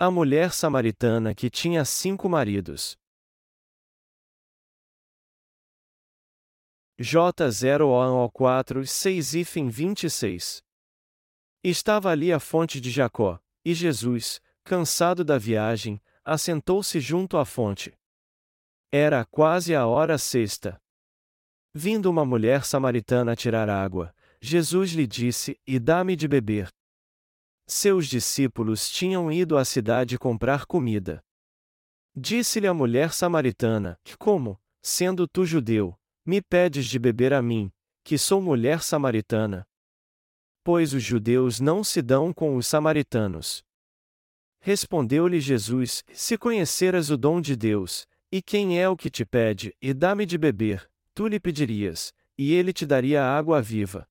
A 0.00 0.12
mulher 0.12 0.52
samaritana 0.52 1.34
que 1.34 1.50
tinha 1.50 1.84
cinco 1.84 2.28
maridos. 2.28 2.96
J0O4 7.00 8.86
6 8.86 9.34
IFEM 9.34 9.68
26 9.68 10.62
Estava 11.64 12.10
ali 12.10 12.32
a 12.32 12.38
fonte 12.38 12.80
de 12.80 12.92
Jacó, 12.92 13.40
e 13.64 13.74
Jesus, 13.74 14.40
cansado 14.62 15.24
da 15.24 15.36
viagem, 15.36 16.00
assentou-se 16.24 17.00
junto 17.00 17.36
à 17.36 17.44
fonte. 17.44 17.92
Era 18.92 19.24
quase 19.24 19.74
a 19.74 19.84
hora 19.84 20.16
sexta. 20.16 20.80
Vindo 21.74 22.08
uma 22.08 22.24
mulher 22.24 22.64
samaritana 22.64 23.34
tirar 23.34 23.68
água, 23.68 24.14
Jesus 24.40 24.92
lhe 24.92 25.08
disse: 25.08 25.60
E 25.66 25.80
dá-me 25.80 26.14
de 26.14 26.28
beber. 26.28 26.72
Seus 27.70 28.06
discípulos 28.06 28.88
tinham 28.88 29.30
ido 29.30 29.58
à 29.58 29.62
cidade 29.62 30.18
comprar 30.18 30.64
comida. 30.64 31.22
Disse-lhe 32.16 32.66
a 32.66 32.72
mulher 32.72 33.12
samaritana: 33.12 34.00
Como, 34.18 34.58
sendo 34.80 35.28
tu 35.28 35.44
judeu, 35.44 35.94
me 36.24 36.40
pedes 36.40 36.86
de 36.86 36.98
beber 36.98 37.34
a 37.34 37.42
mim, 37.42 37.70
que 38.02 38.16
sou 38.16 38.40
mulher 38.40 38.82
samaritana? 38.82 39.68
Pois 40.64 40.94
os 40.94 41.02
judeus 41.02 41.60
não 41.60 41.84
se 41.84 42.00
dão 42.00 42.32
com 42.32 42.56
os 42.56 42.66
samaritanos. 42.66 43.62
Respondeu-lhe 44.60 45.38
Jesus: 45.38 46.02
Se 46.10 46.38
conheceras 46.38 47.10
o 47.10 47.18
dom 47.18 47.38
de 47.38 47.54
Deus, 47.54 48.06
e 48.32 48.40
quem 48.40 48.80
é 48.80 48.88
o 48.88 48.96
que 48.96 49.10
te 49.10 49.26
pede, 49.26 49.76
e 49.80 49.92
dá-me 49.92 50.24
de 50.24 50.38
beber, 50.38 50.90
tu 51.12 51.28
lhe 51.28 51.38
pedirias, 51.38 52.14
e 52.38 52.54
ele 52.54 52.72
te 52.72 52.86
daria 52.86 53.22
água 53.22 53.60
viva. 53.60 54.08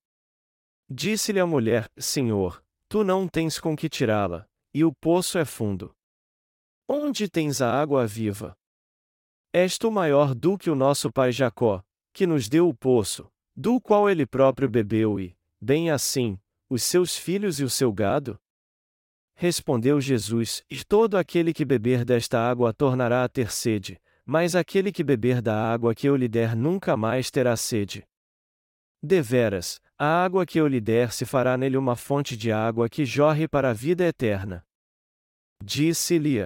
Disse-lhe 0.88 1.40
a 1.40 1.46
mulher: 1.48 1.90
Senhor, 1.98 2.64
Tu 2.90 3.04
não 3.04 3.28
tens 3.28 3.60
com 3.60 3.76
que 3.76 3.90
tirá-la, 3.90 4.48
e 4.74 4.86
o 4.86 4.94
poço 4.94 5.38
é 5.38 5.44
fundo. 5.44 5.94
Onde 6.88 7.30
tens 7.30 7.62
a 7.62 7.70
água 7.70 8.08
viva? 8.08 8.56
És 9.52 9.78
tu 9.78 9.92
maior 9.92 10.34
do 10.34 10.58
que 10.58 10.70
o 10.70 10.76
nosso 10.76 11.12
pai 11.12 11.34
Jacó, 11.34 11.84
que 12.14 12.26
nos 12.26 12.48
deu 12.48 12.70
o 12.70 12.74
poço, 12.74 13.30
do 13.54 13.82
qual 13.82 14.10
ele 14.10 14.26
próprio 14.26 14.70
bebeu 14.70 15.20
e, 15.20 15.36
bem 15.60 15.92
assim, 15.92 16.40
os 16.70 16.82
seus 16.84 17.18
filhos 17.18 17.60
e 17.60 17.64
o 17.64 17.70
seu 17.70 17.92
gado? 17.92 18.40
Respondeu 19.36 20.00
Jesus: 20.00 20.64
E 20.70 20.84
todo 20.86 21.18
aquele 21.18 21.54
que 21.54 21.66
beber 21.66 22.06
desta 22.06 22.40
água 22.40 22.74
tornará 22.74 23.24
a 23.24 23.30
ter 23.30 23.52
sede, 23.52 24.02
mas 24.26 24.56
aquele 24.56 24.92
que 24.92 25.04
beber 25.04 25.42
da 25.42 25.56
água 25.56 25.94
que 25.94 26.08
eu 26.08 26.16
lhe 26.16 26.28
der 26.28 26.56
nunca 26.56 26.96
mais 26.96 27.30
terá 27.30 27.56
sede. 27.56 28.08
Deveras, 29.04 29.80
a 29.98 30.24
água 30.24 30.46
que 30.46 30.60
eu 30.60 30.68
lhe 30.68 30.80
der 30.80 31.12
se 31.12 31.26
fará 31.26 31.58
nele 31.58 31.78
uma 31.78 31.96
fonte 31.96 32.38
de 32.38 32.52
água 32.52 32.88
que 32.88 33.04
jorre 33.06 33.48
para 33.48 33.72
a 33.72 33.74
vida 33.74 34.06
eterna. 34.06 34.64
Disse-lhe: 35.64 36.40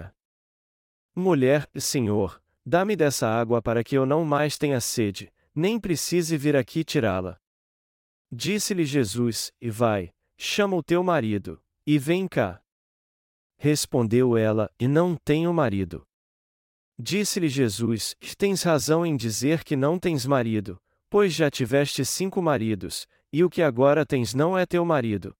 Mulher, 1.13 1.69
Senhor, 1.75 2.41
dá-me 2.65 2.95
dessa 2.95 3.27
água 3.27 3.61
para 3.61 3.83
que 3.83 3.95
eu 3.95 4.05
não 4.05 4.23
mais 4.23 4.57
tenha 4.57 4.79
sede, 4.79 5.31
nem 5.53 5.79
precise 5.79 6.37
vir 6.37 6.55
aqui 6.55 6.83
tirá-la. 6.83 7.37
Disse-lhe 8.31 8.85
Jesus: 8.85 9.51
E 9.59 9.69
vai, 9.69 10.13
chama 10.37 10.77
o 10.77 10.83
teu 10.83 11.03
marido, 11.03 11.61
e 11.85 11.99
vem 11.99 12.27
cá. 12.27 12.61
Respondeu 13.57 14.37
ela: 14.37 14.71
E 14.79 14.87
não 14.87 15.17
tenho 15.17 15.53
marido. 15.53 16.07
Disse-lhe 16.97 17.49
Jesus: 17.49 18.15
Tens 18.37 18.63
razão 18.63 19.05
em 19.05 19.17
dizer 19.17 19.65
que 19.65 19.75
não 19.75 19.99
tens 19.99 20.25
marido, 20.25 20.81
pois 21.09 21.33
já 21.33 21.51
tiveste 21.51 22.05
cinco 22.05 22.41
maridos, 22.41 23.05
e 23.31 23.43
o 23.43 23.49
que 23.49 23.61
agora 23.61 24.05
tens 24.05 24.33
não 24.33 24.57
é 24.57 24.65
teu 24.65 24.83
marido. 24.83 25.35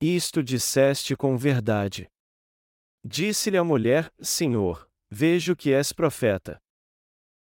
Isto 0.00 0.42
disseste 0.42 1.16
com 1.16 1.36
verdade. 1.36 2.10
Disse-lhe 3.04 3.56
a 3.56 3.64
mulher: 3.64 4.12
Senhor, 4.20 4.88
vejo 5.10 5.56
que 5.56 5.72
és 5.72 5.92
profeta. 5.92 6.60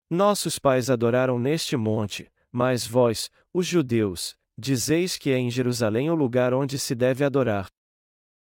Nossos 0.08 0.58
pais 0.58 0.88
adoraram 0.88 1.38
neste 1.38 1.76
monte, 1.76 2.30
mas 2.52 2.86
vós, 2.86 3.30
os 3.52 3.66
judeus, 3.66 4.36
dizeis 4.56 5.18
que 5.18 5.30
é 5.30 5.38
em 5.38 5.50
Jerusalém 5.50 6.10
o 6.10 6.14
lugar 6.14 6.54
onde 6.54 6.78
se 6.78 6.94
deve 6.94 7.24
adorar. 7.24 7.68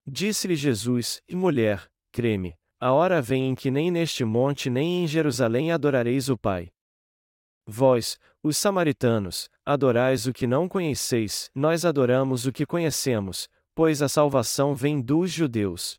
Disse-lhe 0.07 0.57
Jesus: 0.57 1.23
E 1.29 1.35
mulher, 1.35 1.91
creme, 2.13 2.55
a 2.79 2.93
hora 2.93 3.21
vem 3.21 3.51
em 3.51 3.55
que 3.55 3.71
nem 3.71 3.91
neste 3.91 4.25
monte 4.25 4.71
nem 4.71 5.05
em 5.05 5.07
Jerusalém 5.07 5.73
adorareis 5.73 6.29
o 6.29 6.39
Pai. 6.39 6.71
Vós, 7.67 8.19
os 8.43 8.57
samaritanos, 8.57 9.51
adorais 9.73 10.27
o 10.27 10.33
que 10.33 10.47
não 10.47 10.69
conheceis, 10.69 11.51
nós 11.55 11.85
adoramos 11.85 12.45
o 12.45 12.53
que 12.53 12.67
conhecemos, 12.67 13.49
pois 13.75 14.03
a 14.03 14.09
salvação 14.09 14.75
vem 14.75 15.01
dos 15.01 15.31
judeus. 15.31 15.99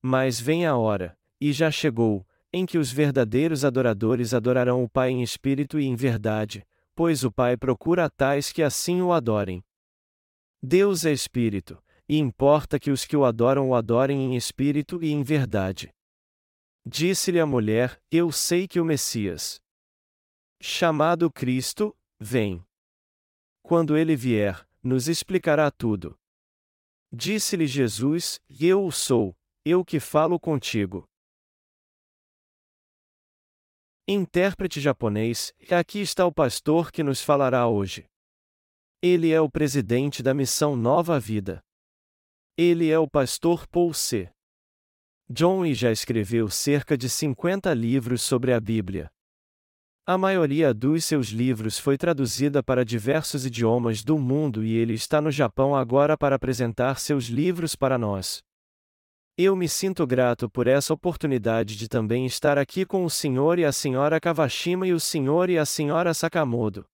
Mas 0.00 0.40
vem 0.40 0.64
a 0.64 0.76
hora, 0.76 1.18
e 1.40 1.52
já 1.52 1.70
chegou, 1.70 2.26
em 2.52 2.64
que 2.64 2.78
os 2.78 2.92
verdadeiros 2.92 3.64
adoradores 3.64 4.32
adorarão 4.32 4.84
o 4.84 4.88
Pai 4.88 5.10
em 5.10 5.22
espírito 5.22 5.80
e 5.80 5.86
em 5.86 5.96
verdade, 5.96 6.64
pois 6.94 7.24
o 7.24 7.32
Pai 7.32 7.56
procura 7.56 8.08
tais 8.08 8.52
que 8.52 8.62
assim 8.62 9.02
o 9.02 9.12
adorem. 9.12 9.62
Deus 10.62 11.04
é 11.04 11.12
espírito, 11.12 11.82
e 12.08 12.16
importa 12.16 12.78
que 12.78 12.90
os 12.90 13.04
que 13.04 13.16
o 13.16 13.24
adoram 13.24 13.70
o 13.70 13.74
adorem 13.74 14.20
em 14.24 14.36
espírito 14.36 15.02
e 15.02 15.10
em 15.10 15.22
verdade. 15.22 15.92
Disse-lhe 16.86 17.40
a 17.40 17.46
mulher: 17.46 18.00
Eu 18.10 18.32
sei 18.32 18.66
que 18.66 18.80
o 18.80 18.84
Messias, 18.84 19.60
chamado 20.60 21.30
Cristo, 21.30 21.94
vem. 22.20 22.64
Quando 23.68 23.98
ele 23.98 24.16
vier, 24.16 24.66
nos 24.82 25.08
explicará 25.08 25.70
tudo. 25.70 26.18
Disse-lhe 27.12 27.66
Jesus: 27.66 28.40
Eu 28.48 28.86
o 28.86 28.90
sou, 28.90 29.36
eu 29.62 29.84
que 29.84 30.00
falo 30.00 30.40
contigo. 30.40 31.04
Intérprete 34.08 34.80
japonês, 34.80 35.52
aqui 35.70 35.98
está 36.00 36.24
o 36.24 36.32
pastor 36.32 36.90
que 36.90 37.02
nos 37.02 37.22
falará 37.22 37.68
hoje. 37.68 38.06
Ele 39.02 39.32
é 39.32 39.40
o 39.42 39.50
presidente 39.50 40.22
da 40.22 40.32
missão 40.32 40.74
Nova 40.74 41.20
Vida. 41.20 41.62
Ele 42.56 42.88
é 42.88 42.98
o 42.98 43.06
pastor 43.06 43.66
Paul 43.66 43.92
C. 43.92 44.32
John 45.28 45.66
e 45.66 45.74
já 45.74 45.92
escreveu 45.92 46.48
cerca 46.48 46.96
de 46.96 47.10
50 47.10 47.74
livros 47.74 48.22
sobre 48.22 48.54
a 48.54 48.60
Bíblia. 48.60 49.10
A 50.10 50.16
maioria 50.16 50.72
dos 50.72 51.04
seus 51.04 51.26
livros 51.26 51.78
foi 51.78 51.98
traduzida 51.98 52.62
para 52.62 52.82
diversos 52.82 53.44
idiomas 53.44 54.02
do 54.02 54.16
mundo 54.16 54.64
e 54.64 54.74
ele 54.74 54.94
está 54.94 55.20
no 55.20 55.30
Japão 55.30 55.76
agora 55.76 56.16
para 56.16 56.34
apresentar 56.34 56.98
seus 56.98 57.26
livros 57.26 57.76
para 57.76 57.98
nós. 57.98 58.42
Eu 59.36 59.54
me 59.54 59.68
sinto 59.68 60.06
grato 60.06 60.48
por 60.48 60.66
essa 60.66 60.94
oportunidade 60.94 61.76
de 61.76 61.90
também 61.90 62.24
estar 62.24 62.56
aqui 62.56 62.86
com 62.86 63.04
o 63.04 63.10
Sr. 63.10 63.58
e 63.58 63.66
a 63.66 63.68
Sra. 63.68 64.18
Kawashima 64.18 64.86
e 64.86 64.94
o 64.94 64.98
Sr. 64.98 65.50
e 65.50 65.58
a 65.58 65.64
Sra. 65.64 66.14
Sakamoto. 66.14 66.86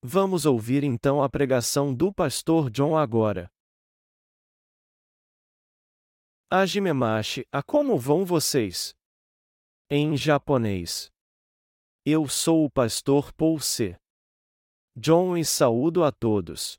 Vamos 0.00 0.46
ouvir 0.46 0.84
então 0.84 1.24
a 1.24 1.28
pregação 1.28 1.92
do 1.92 2.14
pastor 2.14 2.70
John 2.70 2.96
agora. 2.96 3.50
Ajimemashi, 6.48 7.44
a 7.50 7.60
como 7.60 7.98
vão 7.98 8.24
vocês? 8.24 8.94
Em 9.90 10.16
japonês. 10.16 11.10
Eu 12.04 12.26
sou 12.26 12.64
o 12.64 12.70
pastor 12.70 13.30
Paul 13.30 13.60
C. 13.60 13.94
John 14.96 15.36
e 15.36 15.44
saúdo 15.44 16.02
a 16.02 16.10
todos. 16.10 16.78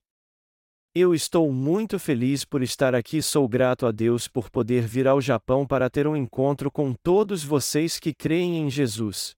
Eu 0.95 1.13
estou 1.13 1.53
muito 1.53 1.99
feliz 1.99 2.43
por 2.43 2.63
estar 2.63 2.95
aqui. 2.95 3.21
Sou 3.21 3.47
grato 3.47 3.85
a 3.85 3.91
Deus 3.91 4.27
por 4.27 4.49
poder 4.49 4.81
vir 4.81 5.07
ao 5.07 5.21
Japão 5.21 5.65
para 5.67 5.91
ter 5.91 6.07
um 6.07 6.15
encontro 6.15 6.71
com 6.71 6.95
todos 7.03 7.43
vocês 7.43 7.99
que 7.99 8.15
creem 8.15 8.57
em 8.57 8.69
Jesus. 8.71 9.35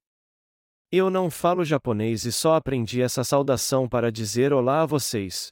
Eu 0.90 1.10
não 1.10 1.30
falo 1.30 1.66
japonês 1.66 2.24
e 2.24 2.32
só 2.32 2.56
aprendi 2.56 3.02
essa 3.02 3.26
saudação 3.26 3.90
para 3.90 4.10
dizer 4.10 4.54
olá 4.54 4.84
a 4.84 4.86
vocês. 4.86 5.52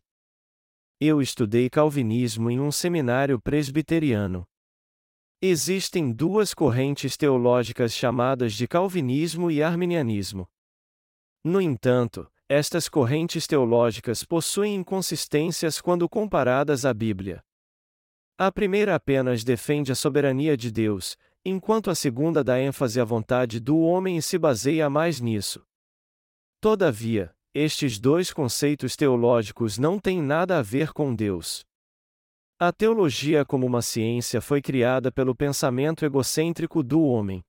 Eu 0.98 1.22
estudei 1.22 1.70
calvinismo 1.70 2.50
em 2.50 2.58
um 2.58 2.72
seminário 2.72 3.38
presbiteriano. 3.38 4.48
Existem 5.44 6.12
duas 6.12 6.54
correntes 6.54 7.18
teológicas 7.18 7.96
chamadas 7.96 8.54
de 8.54 8.68
Calvinismo 8.68 9.50
e 9.50 9.64
Arminianismo. 9.64 10.48
No 11.44 11.60
entanto, 11.60 12.32
estas 12.48 12.88
correntes 12.88 13.48
teológicas 13.48 14.24
possuem 14.24 14.76
inconsistências 14.76 15.82
quando 15.82 16.08
comparadas 16.08 16.86
à 16.86 16.94
Bíblia. 16.94 17.44
A 18.38 18.52
primeira 18.52 18.94
apenas 18.94 19.44
defende 19.44 19.92
a 19.92 19.96
soberania 19.96 20.56
de 20.56 20.70
Deus, 20.70 21.18
enquanto 21.44 21.90
a 21.90 21.96
segunda 21.96 22.44
dá 22.44 22.60
ênfase 22.60 23.02
à 23.02 23.04
vontade 23.04 23.60
do 23.60 23.80
homem 23.80 24.18
e 24.18 24.22
se 24.22 24.38
baseia 24.38 24.92
mais 24.92 25.20
nisso. 25.20 25.66
Todavia, 26.60 27.36
estes 27.52 27.98
dois 27.98 28.32
conceitos 28.32 28.96
teológicos 28.96 29.80
não 29.80 29.98
têm 29.98 30.22
nada 30.22 30.60
a 30.60 30.62
ver 30.62 30.94
com 30.94 31.16
Deus. 31.16 31.66
A 32.64 32.72
teologia 32.72 33.44
como 33.44 33.66
uma 33.66 33.82
ciência 33.82 34.40
foi 34.40 34.62
criada 34.62 35.12
pelo 35.12 35.34
pensamento 35.34 36.06
egocêntrico 36.06 36.84
do 36.84 37.02
homem. 37.02 37.44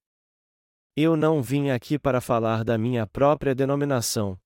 Eu 0.96 1.18
não 1.18 1.42
vim 1.42 1.68
aqui 1.68 1.98
para 1.98 2.18
falar 2.18 2.64
da 2.64 2.78
minha 2.78 3.06
própria 3.06 3.54
denominação. 3.54 4.38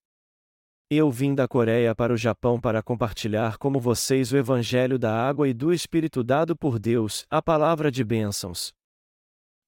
Eu 0.90 1.08
vim 1.08 1.36
da 1.36 1.46
Coreia 1.46 1.94
para 1.94 2.12
o 2.12 2.16
Japão 2.16 2.60
para 2.60 2.82
compartilhar 2.82 3.58
com 3.58 3.70
vocês 3.78 4.32
o 4.32 4.36
Evangelho 4.36 4.98
da 4.98 5.14
água 5.14 5.48
e 5.48 5.54
do 5.54 5.72
Espírito 5.72 6.24
dado 6.24 6.56
por 6.56 6.80
Deus, 6.80 7.24
a 7.30 7.40
palavra 7.40 7.88
de 7.88 8.02
bênçãos. 8.02 8.72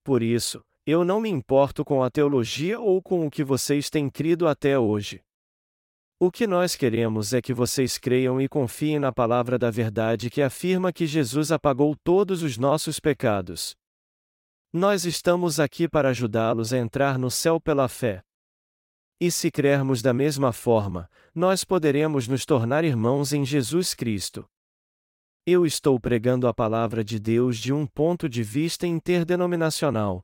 Por 0.03 0.21
isso, 0.21 0.59
eu 0.85 1.05
não 1.05 1.21
me 1.21 1.29
importo 1.29 1.85
com 1.85 2.03
a 2.03 2.11
teologia 2.11 2.77
ou 2.77 3.01
com 3.01 3.25
o 3.25 3.31
que 3.31 3.41
vocês 3.41 3.89
têm 3.89 4.09
crido 4.09 4.49
até 4.49 4.77
hoje. 4.77 5.21
O 6.21 6.29
que 6.29 6.45
nós 6.45 6.75
queremos 6.75 7.31
é 7.31 7.41
que 7.41 7.53
vocês 7.53 7.97
creiam 7.97 8.41
e 8.41 8.49
confiem 8.49 8.99
na 8.99 9.09
palavra 9.09 9.57
da 9.57 9.71
verdade 9.71 10.29
que 10.29 10.41
afirma 10.41 10.91
que 10.91 11.07
Jesus 11.07 11.49
apagou 11.49 11.95
todos 12.03 12.43
os 12.43 12.57
nossos 12.57 12.99
pecados. 12.99 13.73
Nós 14.73 15.05
estamos 15.05 15.61
aqui 15.61 15.87
para 15.87 16.09
ajudá-los 16.09 16.73
a 16.73 16.77
entrar 16.77 17.17
no 17.17 17.31
céu 17.31 17.57
pela 17.57 17.87
fé. 17.87 18.21
E 19.17 19.31
se 19.31 19.49
crermos 19.49 20.01
da 20.01 20.13
mesma 20.13 20.51
forma, 20.51 21.09
nós 21.33 21.63
poderemos 21.63 22.27
nos 22.27 22.45
tornar 22.45 22.83
irmãos 22.83 23.31
em 23.31 23.45
Jesus 23.45 23.93
Cristo. 23.93 24.45
Eu 25.45 25.65
estou 25.65 25.97
pregando 26.01 26.49
a 26.49 26.53
palavra 26.53 27.01
de 27.01 27.17
Deus 27.17 27.57
de 27.57 27.71
um 27.71 27.87
ponto 27.87 28.27
de 28.27 28.43
vista 28.43 28.85
interdenominacional. 28.85 30.21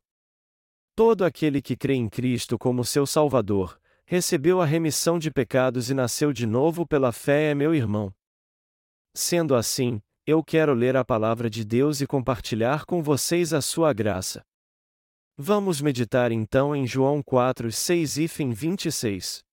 Todo 0.93 1.23
aquele 1.23 1.61
que 1.61 1.77
crê 1.77 1.93
em 1.93 2.09
Cristo 2.09 2.57
como 2.59 2.83
seu 2.83 3.07
Salvador, 3.07 3.79
recebeu 4.05 4.61
a 4.61 4.65
remissão 4.65 5.17
de 5.17 5.31
pecados 5.31 5.89
e 5.89 5.93
nasceu 5.93 6.31
de 6.31 6.45
novo 6.45 6.85
pela 6.85 7.11
fé 7.11 7.51
é 7.51 7.55
meu 7.55 7.73
irmão. 7.73 8.13
Sendo 9.13 9.55
assim, 9.55 10.01
eu 10.27 10.43
quero 10.43 10.73
ler 10.73 10.95
a 10.95 11.03
palavra 11.03 11.49
de 11.49 11.63
Deus 11.65 12.01
e 12.01 12.07
compartilhar 12.07 12.85
com 12.85 13.01
vocês 13.01 13.53
a 13.53 13.61
sua 13.61 13.93
graça. 13.93 14.43
Vamos 15.37 15.81
meditar 15.81 16.31
então 16.31 16.75
em 16.75 16.87
João 16.87 17.21
4, 17.21 17.71
6 17.71 18.17
e 18.17 18.27
fim 18.27 18.51
26. 18.51 19.43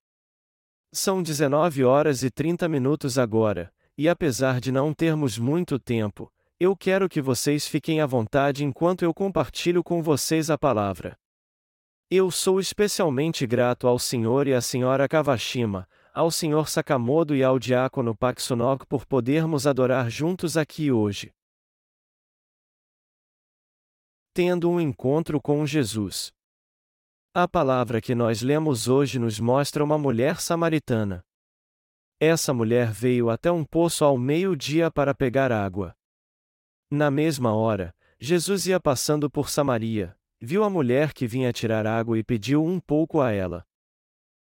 São 0.93 1.22
19 1.22 1.84
horas 1.84 2.22
e 2.22 2.31
30 2.31 2.69
minutos 2.69 3.19
agora, 3.19 3.72
e 3.96 4.08
apesar 4.08 4.60
de 4.60 4.70
não 4.70 4.93
termos 4.93 5.38
muito 5.38 5.78
tempo, 5.78 6.31
eu 6.60 6.76
quero 6.76 7.08
que 7.08 7.20
vocês 7.20 7.66
fiquem 7.66 8.00
à 8.00 8.06
vontade 8.06 8.64
enquanto 8.64 9.02
eu 9.02 9.12
compartilho 9.12 9.82
com 9.82 10.02
vocês 10.02 10.50
a 10.50 10.58
palavra. 10.58 11.16
Eu 12.14 12.30
sou 12.30 12.60
especialmente 12.60 13.46
grato 13.46 13.88
ao 13.88 13.98
Senhor 13.98 14.46
e 14.46 14.52
à 14.52 14.60
Senhora 14.60 15.08
Kawashima, 15.08 15.88
ao 16.12 16.30
Senhor 16.30 16.68
Sakamoto 16.68 17.34
e 17.34 17.42
ao 17.42 17.58
Diácono 17.58 18.14
Paksunok 18.14 18.84
por 18.86 19.06
podermos 19.06 19.66
adorar 19.66 20.10
juntos 20.10 20.58
aqui 20.58 20.92
hoje. 20.92 21.32
Tendo 24.34 24.68
um 24.68 24.78
encontro 24.78 25.40
com 25.40 25.64
Jesus. 25.64 26.30
A 27.32 27.48
palavra 27.48 27.98
que 27.98 28.14
nós 28.14 28.42
lemos 28.42 28.88
hoje 28.88 29.18
nos 29.18 29.40
mostra 29.40 29.82
uma 29.82 29.96
mulher 29.96 30.38
samaritana. 30.38 31.24
Essa 32.20 32.52
mulher 32.52 32.92
veio 32.92 33.30
até 33.30 33.50
um 33.50 33.64
poço 33.64 34.04
ao 34.04 34.18
meio-dia 34.18 34.90
para 34.90 35.14
pegar 35.14 35.50
água. 35.50 35.96
Na 36.90 37.10
mesma 37.10 37.54
hora, 37.54 37.96
Jesus 38.20 38.66
ia 38.66 38.78
passando 38.78 39.30
por 39.30 39.48
Samaria, 39.48 40.14
viu 40.44 40.64
a 40.64 40.68
mulher 40.68 41.12
que 41.12 41.24
vinha 41.24 41.52
tirar 41.52 41.86
água 41.86 42.18
e 42.18 42.24
pediu 42.24 42.64
um 42.64 42.80
pouco 42.80 43.20
a 43.20 43.30
ela. 43.30 43.64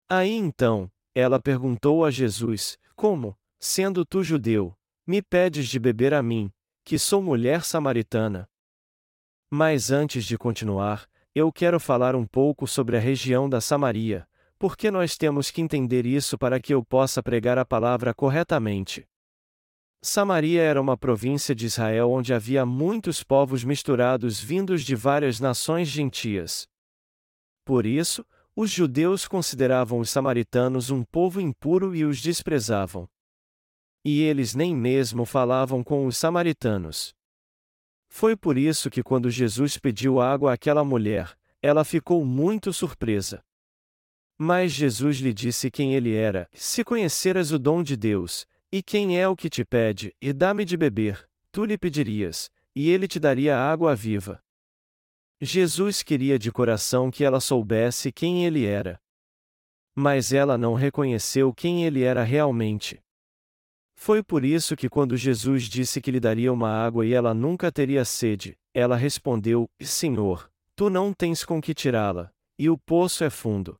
Aí 0.08 0.32
então, 0.32 0.90
ela 1.14 1.38
perguntou 1.38 2.04
a 2.04 2.10
Jesus: 2.10 2.78
Como, 2.96 3.36
sendo 3.60 4.04
tu 4.04 4.24
judeu, 4.24 4.74
me 5.06 5.20
pedes 5.20 5.68
de 5.68 5.78
beber 5.78 6.14
a 6.14 6.22
mim, 6.22 6.50
que 6.82 6.98
sou 6.98 7.20
mulher 7.20 7.62
samaritana? 7.62 8.48
Mas 9.50 9.90
antes 9.90 10.24
de 10.24 10.38
continuar, 10.38 11.06
eu 11.34 11.52
quero 11.52 11.78
falar 11.78 12.16
um 12.16 12.26
pouco 12.26 12.66
sobre 12.66 12.96
a 12.96 13.00
região 13.00 13.48
da 13.48 13.60
Samaria, 13.60 14.26
porque 14.58 14.90
nós 14.90 15.16
temos 15.18 15.50
que 15.50 15.60
entender 15.60 16.06
isso 16.06 16.38
para 16.38 16.58
que 16.58 16.72
eu 16.72 16.82
possa 16.82 17.22
pregar 17.22 17.58
a 17.58 17.64
palavra 17.64 18.14
corretamente. 18.14 19.06
Samaria 20.04 20.60
era 20.60 20.80
uma 20.82 20.96
província 20.96 21.54
de 21.54 21.64
Israel 21.64 22.10
onde 22.10 22.34
havia 22.34 22.66
muitos 22.66 23.22
povos 23.22 23.62
misturados 23.62 24.40
vindos 24.40 24.82
de 24.82 24.96
várias 24.96 25.38
nações 25.38 25.86
gentias. 25.86 26.66
Por 27.64 27.86
isso, 27.86 28.26
os 28.56 28.68
judeus 28.68 29.28
consideravam 29.28 30.00
os 30.00 30.10
samaritanos 30.10 30.90
um 30.90 31.04
povo 31.04 31.40
impuro 31.40 31.94
e 31.94 32.04
os 32.04 32.20
desprezavam. 32.20 33.08
E 34.04 34.20
eles 34.22 34.56
nem 34.56 34.74
mesmo 34.74 35.24
falavam 35.24 35.84
com 35.84 36.04
os 36.04 36.16
samaritanos. 36.16 37.14
Foi 38.08 38.36
por 38.36 38.58
isso 38.58 38.90
que, 38.90 39.04
quando 39.04 39.30
Jesus 39.30 39.78
pediu 39.78 40.20
água 40.20 40.52
àquela 40.52 40.82
mulher, 40.84 41.32
ela 41.62 41.84
ficou 41.84 42.24
muito 42.24 42.72
surpresa. 42.72 43.40
Mas 44.36 44.72
Jesus 44.72 45.18
lhe 45.18 45.32
disse 45.32 45.70
quem 45.70 45.94
ele 45.94 46.12
era: 46.12 46.48
Se 46.52 46.82
conheceras 46.82 47.52
o 47.52 47.58
dom 47.58 47.84
de 47.84 47.96
Deus, 47.96 48.44
e 48.72 48.82
quem 48.82 49.20
é 49.20 49.28
o 49.28 49.36
que 49.36 49.50
te 49.50 49.64
pede, 49.64 50.16
e 50.18 50.32
dá-me 50.32 50.64
de 50.64 50.78
beber, 50.78 51.28
tu 51.52 51.64
lhe 51.66 51.76
pedirias, 51.76 52.50
e 52.74 52.88
ele 52.88 53.06
te 53.06 53.20
daria 53.20 53.58
água 53.58 53.94
viva. 53.94 54.42
Jesus 55.38 56.02
queria 56.02 56.38
de 56.38 56.50
coração 56.50 57.10
que 57.10 57.22
ela 57.22 57.38
soubesse 57.38 58.10
quem 58.10 58.46
ele 58.46 58.64
era. 58.64 58.98
Mas 59.94 60.32
ela 60.32 60.56
não 60.56 60.72
reconheceu 60.72 61.52
quem 61.52 61.84
ele 61.84 62.02
era 62.02 62.22
realmente. 62.22 63.02
Foi 63.94 64.22
por 64.22 64.44
isso 64.44 64.74
que, 64.74 64.88
quando 64.88 65.16
Jesus 65.16 65.64
disse 65.64 66.00
que 66.00 66.10
lhe 66.10 66.18
daria 66.18 66.52
uma 66.52 66.70
água 66.70 67.04
e 67.04 67.12
ela 67.12 67.34
nunca 67.34 67.70
teria 67.70 68.04
sede, 68.04 68.56
ela 68.72 68.96
respondeu: 68.96 69.68
Senhor, 69.80 70.50
tu 70.74 70.88
não 70.88 71.12
tens 71.12 71.44
com 71.44 71.60
que 71.60 71.74
tirá-la, 71.74 72.32
e 72.58 72.70
o 72.70 72.78
poço 72.78 73.22
é 73.22 73.28
fundo. 73.28 73.76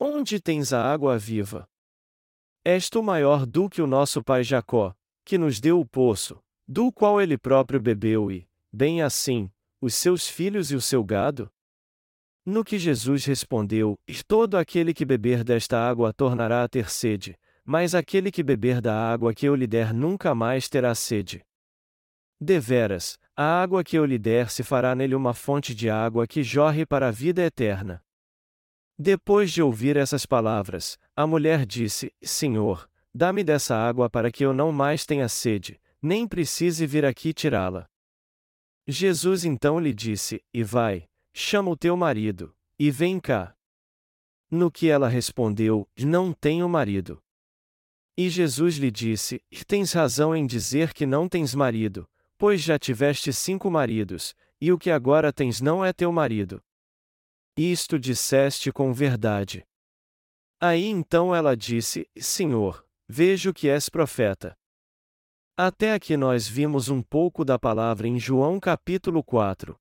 Onde 0.00 0.40
tens 0.40 0.72
a 0.72 0.82
água 0.82 1.18
viva? 1.18 1.68
És 2.64 2.90
tu 2.90 3.02
maior 3.02 3.46
do 3.46 3.70
que 3.70 3.80
o 3.80 3.86
nosso 3.86 4.22
pai 4.22 4.44
Jacó, 4.44 4.94
que 5.24 5.38
nos 5.38 5.58
deu 5.60 5.80
o 5.80 5.86
poço, 5.86 6.42
do 6.68 6.92
qual 6.92 7.18
ele 7.20 7.38
próprio 7.38 7.80
bebeu 7.80 8.30
e, 8.30 8.46
bem 8.70 9.00
assim, 9.00 9.50
os 9.80 9.94
seus 9.94 10.28
filhos 10.28 10.70
e 10.70 10.76
o 10.76 10.80
seu 10.80 11.02
gado? 11.02 11.50
No 12.44 12.62
que 12.62 12.78
Jesus 12.78 13.24
respondeu: 13.24 13.98
Todo 14.26 14.56
aquele 14.56 14.92
que 14.92 15.06
beber 15.06 15.42
desta 15.42 15.78
água 15.78 16.12
tornará 16.12 16.62
a 16.62 16.68
ter 16.68 16.90
sede, 16.90 17.38
mas 17.64 17.94
aquele 17.94 18.30
que 18.30 18.42
beber 18.42 18.82
da 18.82 18.94
água 18.94 19.32
que 19.32 19.46
eu 19.46 19.54
lhe 19.54 19.66
der 19.66 19.94
nunca 19.94 20.34
mais 20.34 20.68
terá 20.68 20.94
sede. 20.94 21.42
Deveras, 22.38 23.18
a 23.34 23.62
água 23.62 23.82
que 23.82 23.96
eu 23.96 24.04
lhe 24.04 24.18
der 24.18 24.50
se 24.50 24.62
fará 24.62 24.94
nele 24.94 25.14
uma 25.14 25.32
fonte 25.32 25.74
de 25.74 25.88
água 25.88 26.26
que 26.26 26.42
jorre 26.42 26.84
para 26.84 27.08
a 27.08 27.10
vida 27.10 27.42
eterna. 27.42 28.02
Depois 28.98 29.50
de 29.50 29.62
ouvir 29.62 29.96
essas 29.96 30.26
palavras, 30.26 30.98
a 31.20 31.26
mulher 31.26 31.66
disse: 31.66 32.12
Senhor, 32.22 32.88
dá-me 33.14 33.44
dessa 33.44 33.76
água 33.76 34.08
para 34.08 34.30
que 34.30 34.44
eu 34.44 34.54
não 34.54 34.72
mais 34.72 35.04
tenha 35.04 35.28
sede, 35.28 35.80
nem 36.00 36.26
precise 36.26 36.86
vir 36.86 37.04
aqui 37.04 37.34
tirá-la. 37.34 37.86
Jesus 38.86 39.44
então 39.44 39.78
lhe 39.78 39.92
disse: 39.92 40.42
E 40.52 40.62
vai, 40.62 41.08
chama 41.34 41.70
o 41.70 41.76
teu 41.76 41.96
marido, 41.96 42.54
e 42.78 42.90
vem 42.90 43.20
cá. 43.20 43.54
No 44.50 44.70
que 44.70 44.88
ela 44.88 45.08
respondeu: 45.08 45.86
Não 45.98 46.32
tenho 46.32 46.68
marido. 46.68 47.22
E 48.16 48.28
Jesus 48.30 48.76
lhe 48.76 48.90
disse: 48.90 49.42
Tens 49.66 49.92
razão 49.92 50.34
em 50.34 50.46
dizer 50.46 50.94
que 50.94 51.04
não 51.04 51.28
tens 51.28 51.54
marido, 51.54 52.08
pois 52.38 52.62
já 52.62 52.78
tiveste 52.78 53.32
cinco 53.32 53.70
maridos, 53.70 54.34
e 54.58 54.72
o 54.72 54.78
que 54.78 54.90
agora 54.90 55.32
tens 55.32 55.60
não 55.60 55.84
é 55.84 55.92
teu 55.92 56.10
marido. 56.10 56.62
Isto 57.56 57.98
disseste 57.98 58.72
com 58.72 58.92
verdade. 58.92 59.66
Aí 60.60 60.86
então 60.86 61.34
ela 61.34 61.56
disse: 61.56 62.08
Senhor, 62.16 62.84
vejo 63.08 63.52
que 63.52 63.68
és 63.68 63.88
profeta. 63.88 64.56
Até 65.56 65.92
aqui 65.92 66.16
nós 66.16 66.46
vimos 66.46 66.88
um 66.88 67.02
pouco 67.02 67.44
da 67.44 67.58
palavra 67.58 68.06
em 68.06 68.18
João 68.18 68.58
capítulo 68.60 69.22
4. 69.22 69.78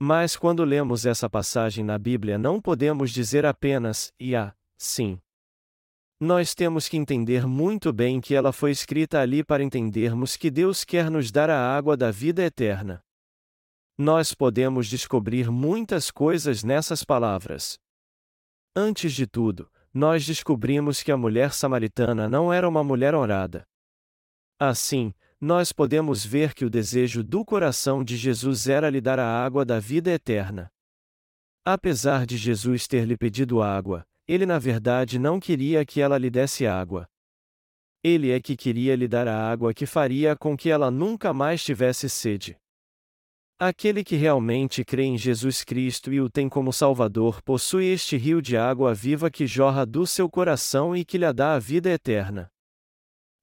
Mas 0.00 0.36
quando 0.36 0.64
lemos 0.64 1.06
essa 1.06 1.28
passagem 1.30 1.84
na 1.84 1.98
Bíblia 1.98 2.36
não 2.36 2.60
podemos 2.60 3.10
dizer 3.10 3.46
apenas, 3.46 4.12
e 4.20 4.36
a, 4.36 4.54
sim. 4.76 5.20
Nós 6.20 6.54
temos 6.54 6.88
que 6.88 6.96
entender 6.96 7.46
muito 7.46 7.92
bem 7.92 8.20
que 8.20 8.34
ela 8.34 8.52
foi 8.52 8.70
escrita 8.70 9.20
ali 9.20 9.44
para 9.44 9.62
entendermos 9.62 10.36
que 10.36 10.50
Deus 10.50 10.84
quer 10.84 11.10
nos 11.10 11.30
dar 11.30 11.50
a 11.50 11.76
água 11.76 11.96
da 11.96 12.10
vida 12.10 12.42
eterna 12.42 13.02
nós 13.98 14.34
podemos 14.34 14.88
descobrir 14.88 15.50
muitas 15.50 16.10
coisas 16.10 16.62
nessas 16.62 17.02
palavras. 17.02 17.78
Antes 18.74 19.14
de 19.14 19.26
tudo, 19.26 19.70
nós 19.96 20.26
descobrimos 20.26 21.02
que 21.02 21.10
a 21.10 21.16
mulher 21.16 21.54
samaritana 21.54 22.28
não 22.28 22.52
era 22.52 22.68
uma 22.68 22.84
mulher 22.84 23.14
honrada. 23.14 23.66
Assim, 24.60 25.14
nós 25.40 25.72
podemos 25.72 26.22
ver 26.22 26.52
que 26.52 26.66
o 26.66 26.70
desejo 26.70 27.24
do 27.24 27.42
coração 27.46 28.04
de 28.04 28.14
Jesus 28.14 28.68
era 28.68 28.90
lhe 28.90 29.00
dar 29.00 29.18
a 29.18 29.26
água 29.26 29.64
da 29.64 29.80
vida 29.80 30.10
eterna. 30.10 30.70
Apesar 31.64 32.26
de 32.26 32.36
Jesus 32.36 32.86
ter 32.86 33.06
lhe 33.06 33.16
pedido 33.16 33.62
água, 33.62 34.06
ele 34.28 34.44
na 34.44 34.58
verdade 34.58 35.18
não 35.18 35.40
queria 35.40 35.82
que 35.86 35.98
ela 35.98 36.18
lhe 36.18 36.28
desse 36.28 36.66
água. 36.66 37.08
Ele 38.04 38.30
é 38.30 38.38
que 38.38 38.54
queria 38.54 38.94
lhe 38.94 39.08
dar 39.08 39.26
a 39.26 39.50
água 39.50 39.72
que 39.72 39.86
faria 39.86 40.36
com 40.36 40.54
que 40.54 40.68
ela 40.68 40.90
nunca 40.90 41.32
mais 41.32 41.64
tivesse 41.64 42.06
sede. 42.10 42.54
Aquele 43.58 44.04
que 44.04 44.16
realmente 44.16 44.84
crê 44.84 45.04
em 45.04 45.16
Jesus 45.16 45.64
Cristo 45.64 46.12
e 46.12 46.20
o 46.20 46.28
tem 46.28 46.46
como 46.46 46.74
Salvador 46.74 47.40
possui 47.40 47.86
este 47.86 48.14
rio 48.14 48.42
de 48.42 48.54
água 48.54 48.92
viva 48.92 49.30
que 49.30 49.46
jorra 49.46 49.86
do 49.86 50.06
seu 50.06 50.28
coração 50.28 50.94
e 50.94 51.06
que 51.06 51.16
lhe 51.16 51.32
dá 51.32 51.54
a 51.54 51.58
vida 51.58 51.88
eterna. 51.88 52.50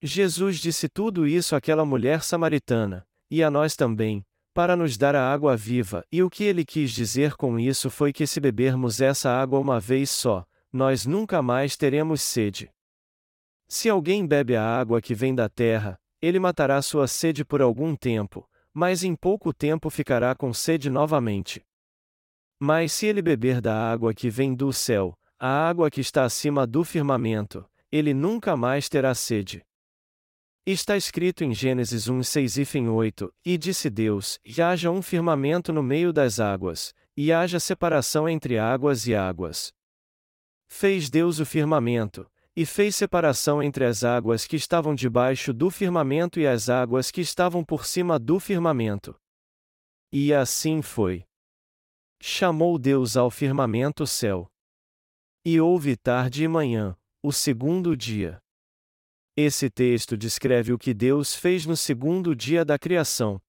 Jesus 0.03 0.59
disse 0.59 0.87
tudo 0.87 1.25
isso 1.25 1.55
àquela 1.55 1.83
mulher 1.83 2.21
samaritana, 2.21 3.03
e 3.31 3.41
a 3.41 3.49
nós 3.49 3.75
também, 3.75 4.23
para 4.53 4.75
nos 4.75 4.97
dar 4.97 5.15
a 5.15 5.33
água 5.33 5.57
viva, 5.57 6.05
e 6.11 6.21
o 6.21 6.29
que 6.29 6.43
ele 6.43 6.63
quis 6.63 6.91
dizer 6.91 7.33
com 7.33 7.59
isso 7.59 7.89
foi 7.89 8.13
que 8.13 8.27
se 8.27 8.39
bebermos 8.39 9.01
essa 9.01 9.31
água 9.31 9.59
uma 9.59 9.79
vez 9.79 10.11
só, 10.11 10.45
nós 10.71 11.07
nunca 11.07 11.41
mais 11.41 11.75
teremos 11.75 12.21
sede. 12.21 12.69
Se 13.67 13.89
alguém 13.89 14.27
bebe 14.27 14.55
a 14.55 14.63
água 14.63 15.01
que 15.01 15.15
vem 15.15 15.33
da 15.33 15.49
terra, 15.49 15.97
ele 16.21 16.37
matará 16.37 16.79
sua 16.83 17.07
sede 17.07 17.43
por 17.43 17.63
algum 17.63 17.95
tempo, 17.95 18.47
mas 18.73 19.03
em 19.03 19.15
pouco 19.15 19.53
tempo 19.53 19.89
ficará 19.89 20.33
com 20.33 20.53
sede 20.53 20.89
novamente. 20.89 21.63
Mas 22.59 22.91
se 22.93 23.05
ele 23.05 23.21
beber 23.21 23.61
da 23.61 23.91
água 23.91 24.13
que 24.13 24.29
vem 24.29 24.55
do 24.55 24.73
céu, 24.73 25.17
a 25.37 25.67
água 25.67 25.91
que 25.91 26.01
está 26.01 26.23
acima 26.23 26.65
do 26.65 26.83
firmamento, 26.83 27.69
ele 27.91 28.13
nunca 28.13 28.57
mais 28.57 28.89
terá 28.89 29.13
sede. 29.13 29.63
Está 30.65 30.95
escrito 30.95 31.43
em 31.43 31.53
Gênesis 31.53 32.07
1, 32.07 32.23
6 32.23 32.57
e 32.57 32.79
8, 32.87 33.33
e 33.43 33.57
disse 33.57 33.89
Deus: 33.89 34.39
E 34.45 34.61
haja 34.61 34.89
um 34.89 35.01
firmamento 35.01 35.73
no 35.73 35.83
meio 35.83 36.13
das 36.13 36.39
águas, 36.39 36.95
e 37.17 37.33
haja 37.33 37.59
separação 37.59 38.29
entre 38.29 38.57
águas 38.57 39.05
e 39.05 39.13
águas. 39.13 39.73
Fez 40.69 41.09
Deus 41.09 41.39
o 41.39 41.45
firmamento, 41.45 42.25
e 42.55 42.65
fez 42.65 42.95
separação 42.95 43.63
entre 43.63 43.83
as 43.85 44.03
águas 44.03 44.45
que 44.45 44.55
estavam 44.55 44.93
debaixo 44.93 45.51
do 45.51 45.69
firmamento 45.69 46.39
e 46.39 46.45
as 46.45 46.69
águas 46.69 47.09
que 47.09 47.21
estavam 47.21 47.63
por 47.63 47.85
cima 47.85 48.19
do 48.19 48.39
firmamento. 48.39 49.15
E 50.11 50.33
assim 50.33 50.81
foi. 50.81 51.25
Chamou 52.21 52.77
Deus 52.77 53.17
ao 53.17 53.31
firmamento 53.31 54.05
céu. 54.05 54.47
E 55.43 55.59
houve 55.59 55.97
tarde 55.97 56.43
e 56.43 56.47
manhã, 56.47 56.95
o 57.23 57.33
segundo 57.33 57.97
dia. 57.97 58.39
Esse 59.35 59.69
texto 59.69 60.15
descreve 60.15 60.71
o 60.71 60.77
que 60.77 60.93
Deus 60.93 61.35
fez 61.35 61.65
no 61.65 61.75
segundo 61.75 62.35
dia 62.35 62.63
da 62.63 62.77
criação. 62.77 63.41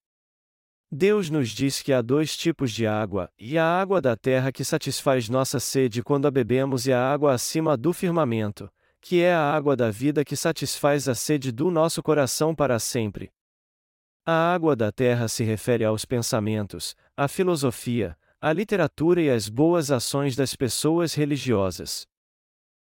Deus 0.91 1.29
nos 1.29 1.51
diz 1.51 1.83
que 1.83 1.93
há 1.93 2.01
dois 2.01 2.37
tipos 2.37 2.73
de 2.73 2.87
água, 2.87 3.31
e 3.39 3.59
a 3.59 3.67
água 3.67 4.01
da 4.01 4.17
terra 4.17 4.51
que 4.51 4.65
satisfaz 4.65 5.29
nossa 5.29 5.61
sede 5.61 6.03
quando 6.03 6.27
a 6.27 6.31
bebemos 6.31 6.87
e 6.87 6.93
a 6.93 7.13
água 7.13 7.35
acima 7.35 7.77
do 7.77 7.93
firmamento, 7.93 8.73
que 9.05 9.21
é 9.21 9.35
a 9.35 9.53
água 9.53 9.77
da 9.77 9.91
vida 9.91 10.25
que 10.25 10.35
satisfaz 10.35 11.11
a 11.11 11.15
sede 11.15 11.53
do 11.53 11.71
nosso 11.71 12.03
coração 12.03 12.55
para 12.55 12.79
sempre. 12.79 13.31
A 14.25 14.55
água 14.55 14.75
da 14.75 14.91
terra 14.91 15.29
se 15.29 15.45
refere 15.45 15.85
aos 15.85 16.07
pensamentos, 16.07 16.97
à 17.15 17.29
filosofia, 17.29 18.17
à 18.41 18.51
literatura 18.51 19.21
e 19.21 19.29
às 19.29 19.47
boas 19.47 19.91
ações 19.91 20.35
das 20.35 20.57
pessoas 20.57 21.13
religiosas. 21.13 22.07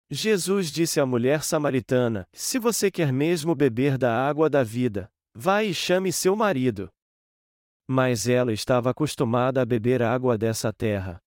Jesus 0.10 0.72
disse 0.72 1.02
à 1.02 1.06
mulher 1.06 1.44
samaritana: 1.44 2.26
Se 2.32 2.58
você 2.58 2.90
quer 2.90 3.12
mesmo 3.12 3.54
beber 3.54 3.98
da 3.98 4.16
água 4.30 4.50
da 4.50 4.64
vida, 4.64 5.12
vá 5.36 5.62
e 5.62 5.74
chame 5.74 6.14
seu 6.14 6.38
marido. 6.38 6.90
Mas 7.86 8.30
ela 8.30 8.54
estava 8.54 8.92
acostumada 8.92 9.62
a 9.62 9.66
beber 9.66 10.02
água 10.02 10.38
dessa 10.38 10.72
terra. 10.72 11.22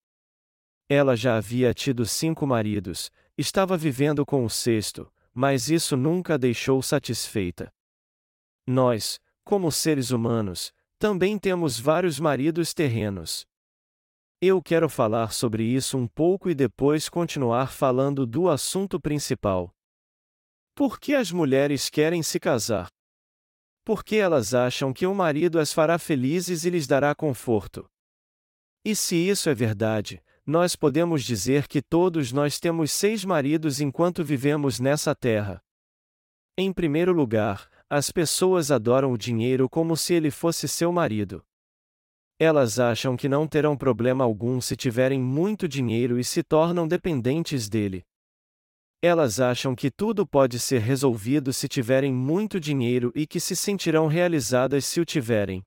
Ela 0.89 1.15
já 1.15 1.37
havia 1.37 1.75
tido 1.75 2.07
cinco 2.07 2.47
maridos, 2.47 3.13
Estava 3.41 3.75
vivendo 3.75 4.27
com 4.27 4.45
o 4.45 4.51
sexto, 4.51 5.11
mas 5.33 5.71
isso 5.71 5.97
nunca 5.97 6.35
a 6.35 6.37
deixou 6.37 6.83
satisfeita. 6.83 7.73
Nós, 8.67 9.19
como 9.43 9.73
seres 9.73 10.11
humanos, 10.11 10.75
também 10.99 11.39
temos 11.39 11.81
vários 11.81 12.21
maridos 12.21 12.75
terrenos. 12.75 13.47
Eu 14.43 14.61
quero 14.61 14.91
falar 14.91 15.33
sobre 15.33 15.65
isso 15.65 15.97
um 15.97 16.07
pouco 16.07 16.51
e 16.51 16.55
depois 16.55 17.09
continuar 17.09 17.73
falando 17.73 18.27
do 18.27 18.47
assunto 18.47 19.01
principal. 19.01 19.75
Por 20.75 21.01
que 21.01 21.15
as 21.15 21.33
mulheres 21.33 21.89
querem 21.89 22.23
se 22.23 22.39
casar? 22.39 22.89
Porque 23.87 24.17
elas 24.17 24.53
acham 24.53 24.93
que 24.93 25.07
o 25.07 25.15
marido 25.15 25.59
as 25.59 25.73
fará 25.73 25.99
felizes 25.99 26.67
e 26.67 26.69
lhes 26.69 26.87
dará 26.87 27.15
conforto. 27.15 27.89
E 28.85 28.95
se 28.95 29.17
isso 29.17 29.49
é 29.49 29.55
verdade, 29.55 30.23
nós 30.47 30.75
podemos 30.75 31.25
dizer 31.25 31.69
que 31.69 31.83
todos 31.83 32.33
nós 32.33 32.59
temos 32.59 32.91
seis 32.93 33.25
maridos 33.25 33.81
enquanto 33.81 34.25
vivemos 34.25 34.81
nessa 34.81 35.15
terra. 35.15 35.63
Em 36.57 36.73
primeiro 36.73 37.13
lugar, 37.13 37.69
as 37.89 38.11
pessoas 38.11 38.71
adoram 38.71 39.13
o 39.13 39.19
dinheiro 39.19 39.69
como 39.69 39.97
se 39.97 40.15
ele 40.15 40.31
fosse 40.31 40.69
seu 40.69 40.93
marido. 40.93 41.45
Elas 42.39 42.79
acham 42.79 43.17
que 43.17 43.29
não 43.29 43.47
terão 43.47 43.77
problema 43.77 44.25
algum 44.25 44.61
se 44.61 44.75
tiverem 44.77 45.21
muito 45.21 45.69
dinheiro 45.69 46.19
e 46.19 46.25
se 46.25 46.43
tornam 46.43 46.89
dependentes 46.89 47.69
dele. 47.69 48.05
Elas 49.03 49.41
acham 49.41 49.75
que 49.75 49.91
tudo 49.91 50.27
pode 50.27 50.59
ser 50.59 50.81
resolvido 50.81 51.53
se 51.53 51.67
tiverem 51.67 52.13
muito 52.13 52.61
dinheiro 52.61 53.11
e 53.15 53.27
que 53.27 53.41
se 53.41 53.57
sentirão 53.57 54.07
realizadas 54.07 54.85
se 54.85 55.01
o 55.01 55.05
tiverem. 55.05 55.63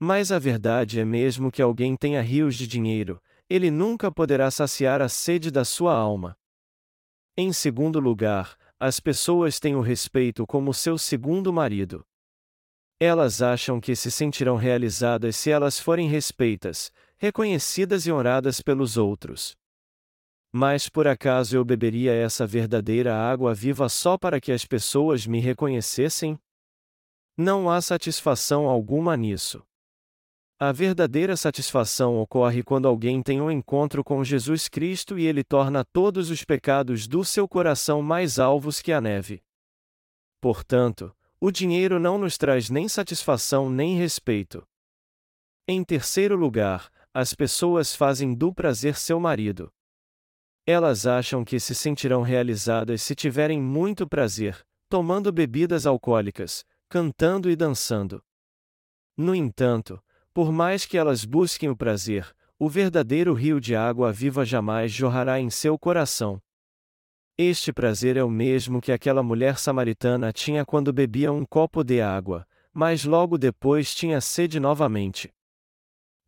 Mas 0.00 0.30
a 0.30 0.38
verdade 0.38 1.00
é 1.00 1.04
mesmo 1.04 1.50
que 1.50 1.60
alguém 1.60 1.96
tenha 1.96 2.22
rios 2.22 2.54
de 2.54 2.68
dinheiro, 2.68 3.20
ele 3.48 3.70
nunca 3.70 4.12
poderá 4.12 4.50
saciar 4.50 5.00
a 5.00 5.08
sede 5.08 5.50
da 5.50 5.64
sua 5.64 5.94
alma. 5.94 6.36
Em 7.36 7.52
segundo 7.52 7.98
lugar, 7.98 8.56
as 8.78 9.00
pessoas 9.00 9.58
têm 9.58 9.74
o 9.74 9.80
respeito 9.80 10.46
como 10.46 10.74
seu 10.74 10.98
segundo 10.98 11.52
marido. 11.52 12.04
Elas 13.00 13.40
acham 13.40 13.80
que 13.80 13.94
se 13.94 14.10
sentirão 14.10 14.56
realizadas 14.56 15.36
se 15.36 15.50
elas 15.50 15.78
forem 15.78 16.08
respeitas, 16.08 16.92
reconhecidas 17.16 18.06
e 18.06 18.12
honradas 18.12 18.60
pelos 18.60 18.96
outros. 18.96 19.56
Mas 20.52 20.88
por 20.88 21.06
acaso 21.06 21.56
eu 21.56 21.64
beberia 21.64 22.12
essa 22.12 22.46
verdadeira 22.46 23.14
água 23.14 23.54
viva 23.54 23.88
só 23.88 24.18
para 24.18 24.40
que 24.40 24.50
as 24.50 24.64
pessoas 24.64 25.26
me 25.26 25.40
reconhecessem? 25.40 26.38
Não 27.36 27.70
há 27.70 27.80
satisfação 27.80 28.66
alguma 28.66 29.16
nisso. 29.16 29.62
A 30.60 30.72
verdadeira 30.72 31.36
satisfação 31.36 32.18
ocorre 32.18 32.64
quando 32.64 32.88
alguém 32.88 33.22
tem 33.22 33.40
um 33.40 33.48
encontro 33.48 34.02
com 34.02 34.24
Jesus 34.24 34.66
Cristo 34.66 35.16
e 35.16 35.24
ele 35.24 35.44
torna 35.44 35.84
todos 35.84 36.30
os 36.30 36.42
pecados 36.42 37.06
do 37.06 37.24
seu 37.24 37.46
coração 37.46 38.02
mais 38.02 38.40
alvos 38.40 38.82
que 38.82 38.92
a 38.92 39.00
neve. 39.00 39.40
Portanto, 40.40 41.14
o 41.40 41.52
dinheiro 41.52 42.00
não 42.00 42.18
nos 42.18 42.36
traz 42.36 42.70
nem 42.70 42.88
satisfação 42.88 43.70
nem 43.70 43.96
respeito. 43.96 44.66
Em 45.68 45.84
terceiro 45.84 46.34
lugar, 46.34 46.90
as 47.14 47.34
pessoas 47.34 47.94
fazem 47.94 48.34
do 48.34 48.52
prazer 48.52 48.96
seu 48.96 49.20
marido. 49.20 49.72
Elas 50.66 51.06
acham 51.06 51.44
que 51.44 51.60
se 51.60 51.72
sentirão 51.72 52.22
realizadas 52.22 53.00
se 53.02 53.14
tiverem 53.14 53.62
muito 53.62 54.08
prazer, 54.08 54.60
tomando 54.88 55.30
bebidas 55.30 55.86
alcoólicas, 55.86 56.64
cantando 56.88 57.48
e 57.48 57.54
dançando. 57.54 58.20
No 59.16 59.36
entanto, 59.36 60.02
por 60.38 60.52
mais 60.52 60.86
que 60.86 60.96
elas 60.96 61.24
busquem 61.24 61.68
o 61.68 61.76
prazer, 61.76 62.32
o 62.60 62.68
verdadeiro 62.68 63.34
rio 63.34 63.60
de 63.60 63.74
água 63.74 64.12
viva 64.12 64.44
jamais 64.44 64.92
jorrará 64.92 65.40
em 65.40 65.50
seu 65.50 65.76
coração. 65.76 66.40
Este 67.36 67.72
prazer 67.72 68.16
é 68.16 68.22
o 68.22 68.30
mesmo 68.30 68.80
que 68.80 68.92
aquela 68.92 69.20
mulher 69.20 69.58
samaritana 69.58 70.32
tinha 70.32 70.64
quando 70.64 70.92
bebia 70.92 71.32
um 71.32 71.44
copo 71.44 71.82
de 71.82 72.00
água, 72.00 72.46
mas 72.72 73.04
logo 73.04 73.36
depois 73.36 73.92
tinha 73.92 74.20
sede 74.20 74.60
novamente. 74.60 75.28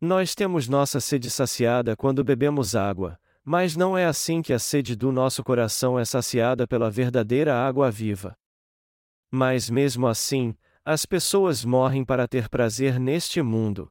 Nós 0.01 0.35
temos 0.35 0.67
nossa 0.67 0.99
sede 0.99 1.29
saciada 1.29 1.95
quando 1.95 2.21
bebemos 2.21 2.75
água, 2.75 3.17
mas 3.45 3.77
não 3.77 3.97
é 3.97 4.05
assim 4.05 4.41
que 4.41 4.51
a 4.51 4.59
sede 4.59 4.93
do 4.93 5.09
nosso 5.09 5.41
coração 5.41 5.97
é 5.97 6.03
saciada 6.03 6.67
pela 6.67 6.91
verdadeira 6.91 7.55
água 7.55 7.89
viva. 7.89 8.35
Mas 9.31 9.69
mesmo 9.69 10.05
assim, 10.05 10.53
as 10.83 11.05
pessoas 11.05 11.63
morrem 11.63 12.03
para 12.03 12.27
ter 12.27 12.49
prazer 12.49 12.99
neste 12.99 13.41
mundo. 13.41 13.89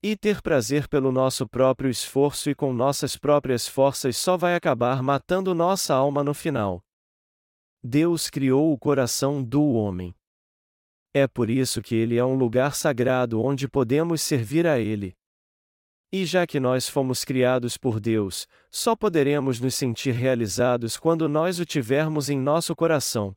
E 0.00 0.16
ter 0.16 0.40
prazer 0.40 0.86
pelo 0.86 1.10
nosso 1.10 1.48
próprio 1.48 1.90
esforço 1.90 2.48
e 2.48 2.54
com 2.54 2.72
nossas 2.72 3.16
próprias 3.16 3.66
forças 3.66 4.16
só 4.16 4.36
vai 4.36 4.54
acabar 4.54 5.02
matando 5.02 5.52
nossa 5.56 5.92
alma 5.92 6.22
no 6.22 6.32
final. 6.32 6.80
Deus 7.82 8.30
criou 8.30 8.72
o 8.72 8.78
coração 8.78 9.42
do 9.42 9.72
homem. 9.72 10.14
É 11.12 11.26
por 11.26 11.50
isso 11.50 11.82
que 11.82 11.96
ele 11.96 12.16
é 12.16 12.24
um 12.24 12.36
lugar 12.36 12.76
sagrado 12.76 13.42
onde 13.42 13.66
podemos 13.66 14.22
servir 14.22 14.68
a 14.68 14.78
ele. 14.78 15.16
E 16.12 16.24
já 16.24 16.46
que 16.46 16.60
nós 16.60 16.88
fomos 16.88 17.24
criados 17.24 17.76
por 17.76 17.98
Deus, 17.98 18.46
só 18.70 18.94
poderemos 18.94 19.58
nos 19.58 19.74
sentir 19.74 20.12
realizados 20.12 20.96
quando 20.96 21.28
nós 21.28 21.58
o 21.58 21.66
tivermos 21.66 22.30
em 22.30 22.38
nosso 22.38 22.74
coração. 22.76 23.36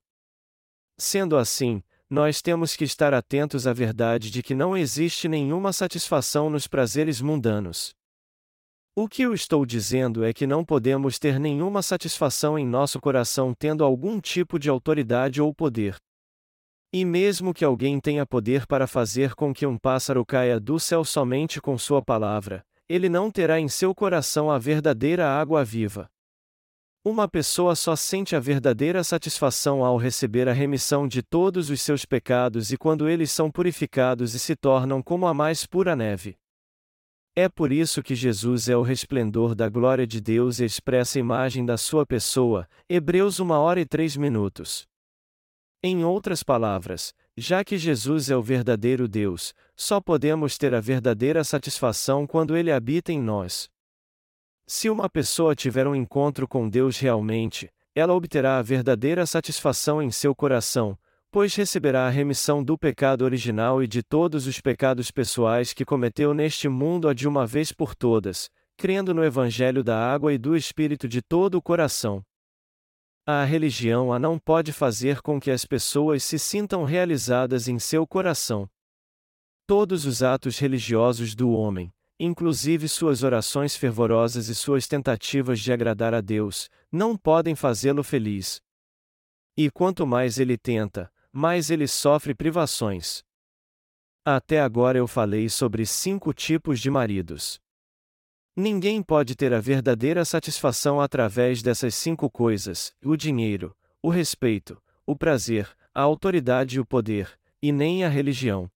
Sendo 0.97 1.37
assim, 1.37 1.83
nós 2.11 2.41
temos 2.41 2.75
que 2.75 2.83
estar 2.83 3.13
atentos 3.13 3.65
à 3.65 3.71
verdade 3.71 4.29
de 4.29 4.43
que 4.43 4.53
não 4.53 4.75
existe 4.75 5.29
nenhuma 5.29 5.71
satisfação 5.71 6.49
nos 6.49 6.67
prazeres 6.67 7.21
mundanos. 7.21 7.93
O 8.93 9.07
que 9.07 9.21
eu 9.21 9.33
estou 9.33 9.65
dizendo 9.65 10.25
é 10.25 10.33
que 10.33 10.45
não 10.45 10.65
podemos 10.65 11.17
ter 11.17 11.39
nenhuma 11.39 11.81
satisfação 11.81 12.59
em 12.59 12.67
nosso 12.67 12.99
coração 12.99 13.53
tendo 13.57 13.81
algum 13.81 14.19
tipo 14.19 14.59
de 14.59 14.69
autoridade 14.69 15.41
ou 15.41 15.53
poder. 15.53 15.95
E 16.91 17.05
mesmo 17.05 17.53
que 17.53 17.63
alguém 17.63 17.97
tenha 17.97 18.25
poder 18.25 18.67
para 18.67 18.87
fazer 18.87 19.33
com 19.33 19.53
que 19.53 19.65
um 19.65 19.77
pássaro 19.77 20.25
caia 20.25 20.59
do 20.59 20.77
céu 20.81 21.05
somente 21.05 21.61
com 21.61 21.77
sua 21.77 22.01
palavra, 22.01 22.61
ele 22.89 23.07
não 23.07 23.31
terá 23.31 23.57
em 23.57 23.69
seu 23.69 23.95
coração 23.95 24.51
a 24.51 24.57
verdadeira 24.57 25.29
água 25.29 25.63
viva. 25.63 26.09
Uma 27.03 27.27
pessoa 27.27 27.75
só 27.75 27.95
sente 27.95 28.35
a 28.35 28.39
verdadeira 28.39 29.03
satisfação 29.03 29.83
ao 29.83 29.97
receber 29.97 30.47
a 30.47 30.53
remissão 30.53 31.07
de 31.07 31.23
todos 31.23 31.71
os 31.71 31.81
seus 31.81 32.05
pecados 32.05 32.71
e 32.71 32.77
quando 32.77 33.09
eles 33.09 33.31
são 33.31 33.49
purificados 33.49 34.35
e 34.35 34.39
se 34.39 34.55
tornam 34.55 35.01
como 35.01 35.25
a 35.25 35.33
mais 35.33 35.65
pura 35.65 35.95
neve. 35.95 36.37
É 37.35 37.49
por 37.49 37.71
isso 37.71 38.03
que 38.03 38.13
Jesus 38.13 38.69
é 38.69 38.77
o 38.77 38.83
resplendor 38.83 39.55
da 39.55 39.67
glória 39.67 40.05
de 40.05 40.21
Deus 40.21 40.59
e 40.59 40.65
expressa 40.65 41.17
a 41.17 41.21
imagem 41.21 41.65
da 41.65 41.75
sua 41.75 42.05
pessoa, 42.05 42.69
Hebreus 42.87 43.39
1 43.39 43.49
hora 43.49 43.81
e 43.81 43.85
3 43.85 44.15
minutos. 44.17 44.85
Em 45.81 46.03
outras 46.05 46.43
palavras, 46.43 47.15
já 47.35 47.63
que 47.63 47.79
Jesus 47.79 48.29
é 48.29 48.35
o 48.35 48.43
verdadeiro 48.43 49.07
Deus, 49.07 49.55
só 49.75 49.99
podemos 49.99 50.55
ter 50.55 50.75
a 50.75 50.79
verdadeira 50.79 51.43
satisfação 51.43 52.27
quando 52.27 52.55
Ele 52.55 52.71
habita 52.71 53.11
em 53.11 53.19
nós. 53.19 53.71
Se 54.73 54.89
uma 54.89 55.09
pessoa 55.09 55.53
tiver 55.53 55.85
um 55.85 55.93
encontro 55.93 56.47
com 56.47 56.69
Deus 56.69 56.97
realmente, 56.97 57.69
ela 57.93 58.13
obterá 58.13 58.57
a 58.57 58.61
verdadeira 58.61 59.25
satisfação 59.25 60.01
em 60.01 60.09
seu 60.09 60.33
coração, 60.33 60.97
pois 61.29 61.53
receberá 61.53 62.07
a 62.07 62.09
remissão 62.09 62.63
do 62.63 62.77
pecado 62.77 63.23
original 63.25 63.83
e 63.83 63.87
de 63.87 64.01
todos 64.01 64.47
os 64.47 64.61
pecados 64.61 65.11
pessoais 65.11 65.73
que 65.73 65.83
cometeu 65.83 66.33
neste 66.33 66.69
mundo 66.69 67.13
de 67.13 67.27
uma 67.27 67.45
vez 67.45 67.73
por 67.73 67.93
todas, 67.93 68.49
crendo 68.77 69.13
no 69.13 69.25
Evangelho 69.25 69.83
da 69.83 69.99
água 69.99 70.33
e 70.33 70.37
do 70.37 70.55
Espírito 70.55 71.05
de 71.05 71.21
todo 71.21 71.55
o 71.55 71.61
coração. 71.61 72.23
A 73.25 73.43
religião 73.43 74.13
a 74.13 74.17
não 74.17 74.39
pode 74.39 74.71
fazer 74.71 75.21
com 75.21 75.37
que 75.37 75.51
as 75.51 75.65
pessoas 75.65 76.23
se 76.23 76.39
sintam 76.39 76.85
realizadas 76.85 77.67
em 77.67 77.77
seu 77.77 78.07
coração. 78.07 78.69
Todos 79.67 80.05
os 80.05 80.23
atos 80.23 80.57
religiosos 80.57 81.35
do 81.35 81.51
homem, 81.51 81.91
inclusive 82.23 82.87
suas 82.87 83.23
orações 83.23 83.75
fervorosas 83.75 84.47
e 84.47 84.53
suas 84.53 84.87
tentativas 84.87 85.59
de 85.59 85.73
agradar 85.73 86.13
a 86.13 86.21
Deus, 86.21 86.69
não 86.91 87.17
podem 87.17 87.55
fazê-lo 87.55 88.03
feliz. 88.03 88.61
E 89.57 89.71
quanto 89.71 90.05
mais 90.05 90.37
ele 90.37 90.55
tenta, 90.55 91.11
mais 91.33 91.71
ele 91.71 91.87
sofre 91.87 92.35
privações. 92.35 93.23
Até 94.23 94.61
agora 94.61 94.99
eu 94.99 95.07
falei 95.07 95.49
sobre 95.49 95.83
cinco 95.83 96.31
tipos 96.31 96.79
de 96.79 96.91
maridos. 96.91 97.59
Ninguém 98.55 99.01
pode 99.01 99.35
ter 99.35 99.51
a 99.51 99.59
verdadeira 99.59 100.23
satisfação 100.23 101.01
através 101.01 101.63
dessas 101.63 101.95
cinco 101.95 102.29
coisas: 102.29 102.93
o 103.03 103.17
dinheiro, 103.17 103.75
o 103.99 104.11
respeito, 104.11 104.79
o 105.07 105.15
prazer, 105.15 105.75
a 105.91 106.01
autoridade 106.01 106.77
e 106.77 106.79
o 106.79 106.85
poder, 106.85 107.35
e 107.59 107.71
nem 107.71 108.03
a 108.03 108.09
religião. 108.09 108.69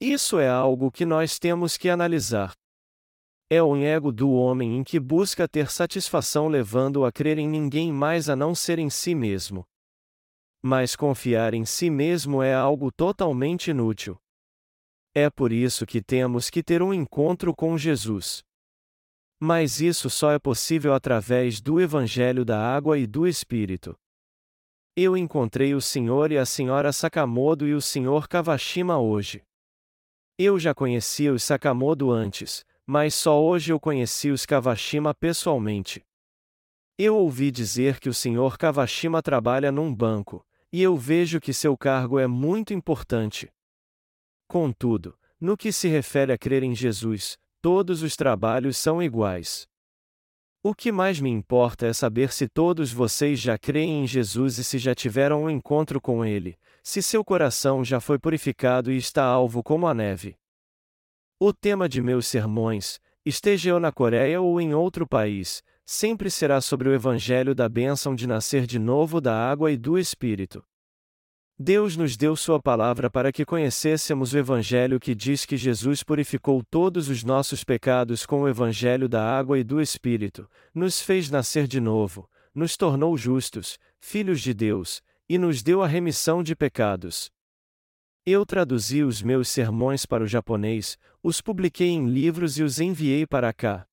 Isso 0.00 0.38
é 0.38 0.48
algo 0.48 0.90
que 0.90 1.06
nós 1.06 1.38
temos 1.38 1.76
que 1.76 1.88
analisar. 1.88 2.52
É 3.50 3.62
o 3.62 3.76
ego 3.76 4.10
do 4.10 4.32
homem 4.32 4.78
em 4.78 4.82
que 4.82 4.98
busca 4.98 5.46
ter 5.46 5.70
satisfação 5.70 6.48
levando-o 6.48 7.04
a 7.04 7.12
crer 7.12 7.38
em 7.38 7.48
ninguém 7.48 7.92
mais 7.92 8.28
a 8.28 8.34
não 8.34 8.54
ser 8.54 8.78
em 8.78 8.90
si 8.90 9.14
mesmo. 9.14 9.64
Mas 10.62 10.96
confiar 10.96 11.54
em 11.54 11.64
si 11.64 11.90
mesmo 11.90 12.42
é 12.42 12.54
algo 12.54 12.90
totalmente 12.90 13.70
inútil. 13.70 14.18
É 15.14 15.30
por 15.30 15.52
isso 15.52 15.86
que 15.86 16.02
temos 16.02 16.50
que 16.50 16.62
ter 16.62 16.82
um 16.82 16.92
encontro 16.92 17.54
com 17.54 17.78
Jesus. 17.78 18.42
Mas 19.38 19.80
isso 19.80 20.08
só 20.08 20.32
é 20.32 20.38
possível 20.38 20.94
através 20.94 21.60
do 21.60 21.80
Evangelho 21.80 22.44
da 22.44 22.58
Água 22.58 22.98
e 22.98 23.06
do 23.06 23.26
Espírito. 23.26 23.94
Eu 24.96 25.16
encontrei 25.16 25.74
o 25.74 25.80
Senhor 25.80 26.32
e 26.32 26.38
a 26.38 26.46
Senhora 26.46 26.92
Sakamoto 26.92 27.66
e 27.66 27.74
o 27.74 27.80
Senhor 27.80 28.26
Kawashima 28.26 28.98
hoje. 28.98 29.42
Eu 30.38 30.58
já 30.58 30.74
conhecia 30.74 31.32
os 31.32 31.42
Sakamoto 31.42 32.10
antes, 32.10 32.64
mas 32.86 33.14
só 33.14 33.42
hoje 33.42 33.72
eu 33.72 33.80
conheci 33.80 34.30
os 34.30 34.44
Kawashima 34.44 35.14
pessoalmente. 35.14 36.04
Eu 36.98 37.16
ouvi 37.16 37.50
dizer 37.50 37.98
que 37.98 38.08
o 38.08 38.14
Sr. 38.14 38.56
Kawashima 38.58 39.22
trabalha 39.22 39.72
num 39.72 39.94
banco, 39.94 40.44
e 40.72 40.82
eu 40.82 40.96
vejo 40.96 41.40
que 41.40 41.52
seu 41.52 41.76
cargo 41.76 42.18
é 42.18 42.26
muito 42.26 42.74
importante. 42.74 43.52
Contudo, 44.48 45.18
no 45.40 45.56
que 45.56 45.72
se 45.72 45.88
refere 45.88 46.32
a 46.32 46.38
crer 46.38 46.62
em 46.62 46.74
Jesus, 46.74 47.38
Todos 47.64 48.02
os 48.02 48.14
trabalhos 48.14 48.76
são 48.76 49.02
iguais. 49.02 49.66
O 50.62 50.74
que 50.74 50.92
mais 50.92 51.18
me 51.18 51.30
importa 51.30 51.86
é 51.86 51.94
saber 51.94 52.30
se 52.30 52.46
todos 52.46 52.92
vocês 52.92 53.40
já 53.40 53.56
creem 53.56 54.04
em 54.04 54.06
Jesus 54.06 54.58
e 54.58 54.64
se 54.64 54.76
já 54.76 54.94
tiveram 54.94 55.44
um 55.44 55.48
encontro 55.48 55.98
com 55.98 56.22
Ele, 56.22 56.58
se 56.84 57.00
seu 57.00 57.24
coração 57.24 57.82
já 57.82 57.98
foi 57.98 58.18
purificado 58.18 58.92
e 58.92 58.98
está 58.98 59.24
alvo 59.24 59.62
como 59.62 59.86
a 59.86 59.94
neve. 59.94 60.36
O 61.40 61.50
tema 61.50 61.88
de 61.88 62.02
meus 62.02 62.26
sermões, 62.26 63.00
esteja 63.24 63.70
eu 63.70 63.80
na 63.80 63.90
Coreia 63.90 64.38
ou 64.38 64.60
em 64.60 64.74
outro 64.74 65.08
país, 65.08 65.62
sempre 65.86 66.30
será 66.30 66.60
sobre 66.60 66.90
o 66.90 66.94
Evangelho 66.94 67.54
da 67.54 67.70
bênção 67.70 68.14
de 68.14 68.26
nascer 68.26 68.66
de 68.66 68.78
novo 68.78 69.18
da 69.18 69.34
água 69.34 69.72
e 69.72 69.78
do 69.78 69.98
Espírito. 69.98 70.62
Deus 71.58 71.96
nos 71.96 72.18
deu 72.18 72.36
Sua 72.36 72.60
palavra 72.60 73.08
para 73.08 73.32
que 73.32 73.46
conhecêssemos 73.46 74.34
o 74.34 74.38
Evangelho 74.38 75.00
que 75.00 75.14
diz 75.14 75.46
que 75.46 75.56
Jesus 75.56 76.02
purificou 76.02 76.62
todos 76.62 77.08
os 77.08 77.24
nossos 77.24 77.64
pecados 77.64 78.26
com 78.26 78.42
o 78.42 78.48
Evangelho 78.48 79.08
da 79.08 79.24
água 79.24 79.58
e 79.58 79.64
do 79.64 79.80
Espírito, 79.80 80.46
nos 80.74 81.00
fez 81.00 81.30
nascer 81.30 81.66
de 81.66 81.80
novo, 81.80 82.28
nos 82.54 82.76
tornou 82.76 83.16
justos, 83.16 83.78
filhos 83.98 84.42
de 84.42 84.52
Deus, 84.52 85.02
e 85.28 85.38
nos 85.38 85.62
deu 85.62 85.82
a 85.82 85.86
remissão 85.86 86.42
de 86.42 86.54
pecados. 86.54 87.30
Eu 88.26 88.46
traduzi 88.46 89.02
os 89.02 89.22
meus 89.22 89.48
sermões 89.48 90.06
para 90.06 90.24
o 90.24 90.26
japonês, 90.26 90.98
os 91.22 91.40
publiquei 91.40 91.88
em 91.88 92.08
livros 92.08 92.58
e 92.58 92.62
os 92.62 92.80
enviei 92.80 93.26
para 93.26 93.52
cá. 93.52 93.86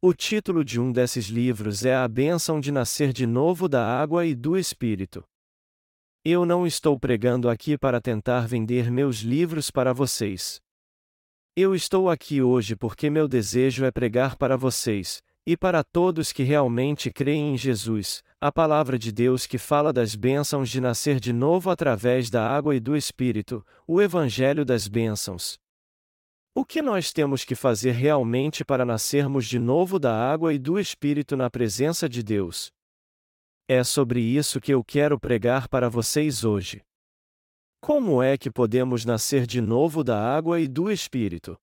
O 0.00 0.12
título 0.12 0.64
de 0.64 0.80
um 0.80 0.92
desses 0.92 1.26
livros 1.26 1.84
é 1.84 1.94
A 1.94 2.06
Bênção 2.06 2.60
de 2.60 2.70
Nascer 2.70 3.12
de 3.12 3.26
Novo 3.26 3.68
da 3.68 3.86
Água 3.86 4.26
e 4.26 4.34
do 4.34 4.56
Espírito. 4.56 5.24
Eu 6.24 6.46
não 6.46 6.66
estou 6.66 6.98
pregando 6.98 7.50
aqui 7.50 7.76
para 7.76 8.00
tentar 8.00 8.46
vender 8.46 8.90
meus 8.90 9.18
livros 9.18 9.70
para 9.70 9.92
vocês. 9.92 10.60
Eu 11.56 11.74
estou 11.74 12.10
aqui 12.10 12.42
hoje 12.42 12.74
porque 12.74 13.08
meu 13.10 13.28
desejo 13.28 13.84
é 13.84 13.90
pregar 13.90 14.36
para 14.36 14.56
vocês, 14.56 15.22
e 15.46 15.56
para 15.56 15.84
todos 15.84 16.32
que 16.32 16.42
realmente 16.42 17.10
creem 17.10 17.54
em 17.54 17.58
Jesus, 17.58 18.22
a 18.40 18.50
palavra 18.50 18.98
de 18.98 19.12
Deus 19.12 19.46
que 19.46 19.58
fala 19.58 19.92
das 19.92 20.14
bênçãos 20.14 20.70
de 20.70 20.80
nascer 20.80 21.20
de 21.20 21.32
novo 21.32 21.70
através 21.70 22.30
da 22.30 22.48
água 22.48 22.74
e 22.74 22.80
do 22.80 22.96
Espírito, 22.96 23.64
o 23.86 24.00
Evangelho 24.00 24.64
das 24.64 24.88
bênçãos. 24.88 25.58
O 26.54 26.64
que 26.64 26.80
nós 26.80 27.12
temos 27.12 27.44
que 27.44 27.54
fazer 27.54 27.92
realmente 27.92 28.64
para 28.64 28.84
nascermos 28.84 29.46
de 29.46 29.58
novo 29.58 29.98
da 29.98 30.14
água 30.14 30.54
e 30.54 30.58
do 30.58 30.78
Espírito 30.78 31.36
na 31.36 31.50
presença 31.50 32.08
de 32.08 32.22
Deus? 32.22 32.70
É 33.68 33.82
sobre 33.82 34.20
isso 34.20 34.60
que 34.60 34.72
eu 34.72 34.84
quero 34.84 35.18
pregar 35.18 35.68
para 35.68 35.88
vocês 35.88 36.44
hoje. 36.44 36.82
Como 37.80 38.22
é 38.22 38.38
que 38.38 38.50
podemos 38.50 39.04
nascer 39.04 39.46
de 39.46 39.60
novo 39.60 40.04
da 40.04 40.18
água 40.18 40.60
e 40.60 40.68
do 40.68 40.90
Espírito? 40.90 41.58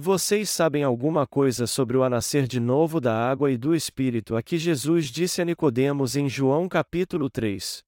Vocês 0.00 0.48
sabem 0.48 0.84
alguma 0.84 1.26
coisa 1.26 1.66
sobre 1.66 1.96
o 1.96 2.08
nascer 2.08 2.46
de 2.46 2.60
novo 2.60 3.00
da 3.00 3.12
água 3.12 3.50
e 3.50 3.58
do 3.58 3.74
Espírito 3.74 4.36
a 4.36 4.42
que 4.44 4.56
Jesus 4.56 5.06
disse 5.06 5.42
a 5.42 5.44
Nicodemos 5.44 6.14
em 6.14 6.28
João 6.28 6.68
capítulo 6.68 7.28
3. 7.28 7.82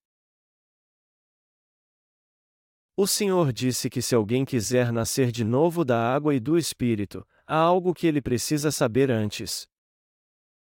O 2.96 3.06
Senhor 3.06 3.52
disse 3.52 3.88
que 3.88 4.02
se 4.02 4.12
alguém 4.12 4.44
quiser 4.44 4.90
nascer 4.90 5.30
de 5.30 5.44
novo 5.44 5.84
da 5.84 6.12
água 6.12 6.34
e 6.34 6.40
do 6.40 6.58
Espírito, 6.58 7.24
há 7.46 7.54
algo 7.54 7.94
que 7.94 8.08
ele 8.08 8.20
precisa 8.20 8.72
saber 8.72 9.08
antes. 9.08 9.68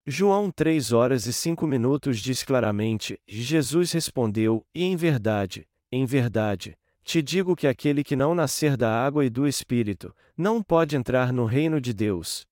João 0.07 0.51
3 0.51 0.93
horas 0.93 1.25
e 1.25 1.33
5 1.33 1.67
minutos 1.67 2.19
diz 2.19 2.43
claramente: 2.43 3.19
Jesus 3.27 3.91
respondeu: 3.93 4.67
E 4.75 4.85
em 4.85 4.97
verdade, 4.97 5.67
em 5.91 6.05
verdade, 6.05 6.77
te 7.09 7.23
digo 7.23 7.57
que 7.57 7.67
aquele 7.67 8.05
que 8.05 8.15
não 8.15 8.35
nascer 8.35 8.77
da 8.77 8.93
água 8.93 9.25
e 9.25 9.31
do 9.31 9.49
Espírito, 9.49 10.15
não 10.37 10.63
pode 10.63 10.95
entrar 10.95 11.33
no 11.33 11.47
reino 11.47 11.81
de 11.81 11.95
Deus. 11.95 12.45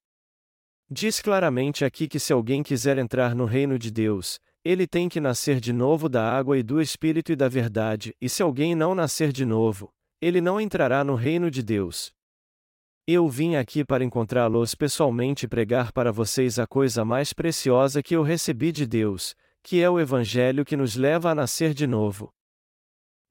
Diz 0.89 1.21
claramente 1.21 1.85
aqui 1.85 2.07
que 2.07 2.17
se 2.17 2.33
alguém 2.33 2.63
quiser 2.63 2.97
entrar 2.97 3.35
no 3.35 3.45
reino 3.45 3.77
de 3.77 3.91
Deus, 3.91 4.39
ele 4.65 4.87
tem 4.87 5.07
que 5.07 5.19
nascer 5.21 5.59
de 5.59 5.71
novo 5.71 6.09
da 6.09 6.27
água 6.27 6.57
e 6.57 6.63
do 6.63 6.81
Espírito 6.81 7.31
e 7.31 7.35
da 7.35 7.47
verdade, 7.47 8.15
e 8.19 8.27
se 8.27 8.41
alguém 8.41 8.73
não 8.73 8.95
nascer 8.95 9.31
de 9.31 9.45
novo, 9.45 9.91
ele 10.19 10.41
não 10.41 10.59
entrará 10.59 11.03
no 11.03 11.13
reino 11.13 11.51
de 11.51 11.61
Deus. 11.61 12.11
Eu 13.05 13.27
vim 13.27 13.57
aqui 13.57 13.85
para 13.85 14.03
encontrá-los 14.03 14.73
pessoalmente 14.73 15.45
e 15.45 15.47
pregar 15.47 15.91
para 15.91 16.11
vocês 16.11 16.57
a 16.57 16.65
coisa 16.65 17.05
mais 17.05 17.31
preciosa 17.31 18.01
que 18.01 18.15
eu 18.15 18.23
recebi 18.23 18.71
de 18.71 18.87
Deus, 18.87 19.35
que 19.61 19.83
é 19.83 19.87
o 19.87 19.99
Evangelho 19.99 20.65
que 20.65 20.75
nos 20.75 20.95
leva 20.95 21.29
a 21.29 21.35
nascer 21.35 21.75
de 21.75 21.85
novo. 21.85 22.33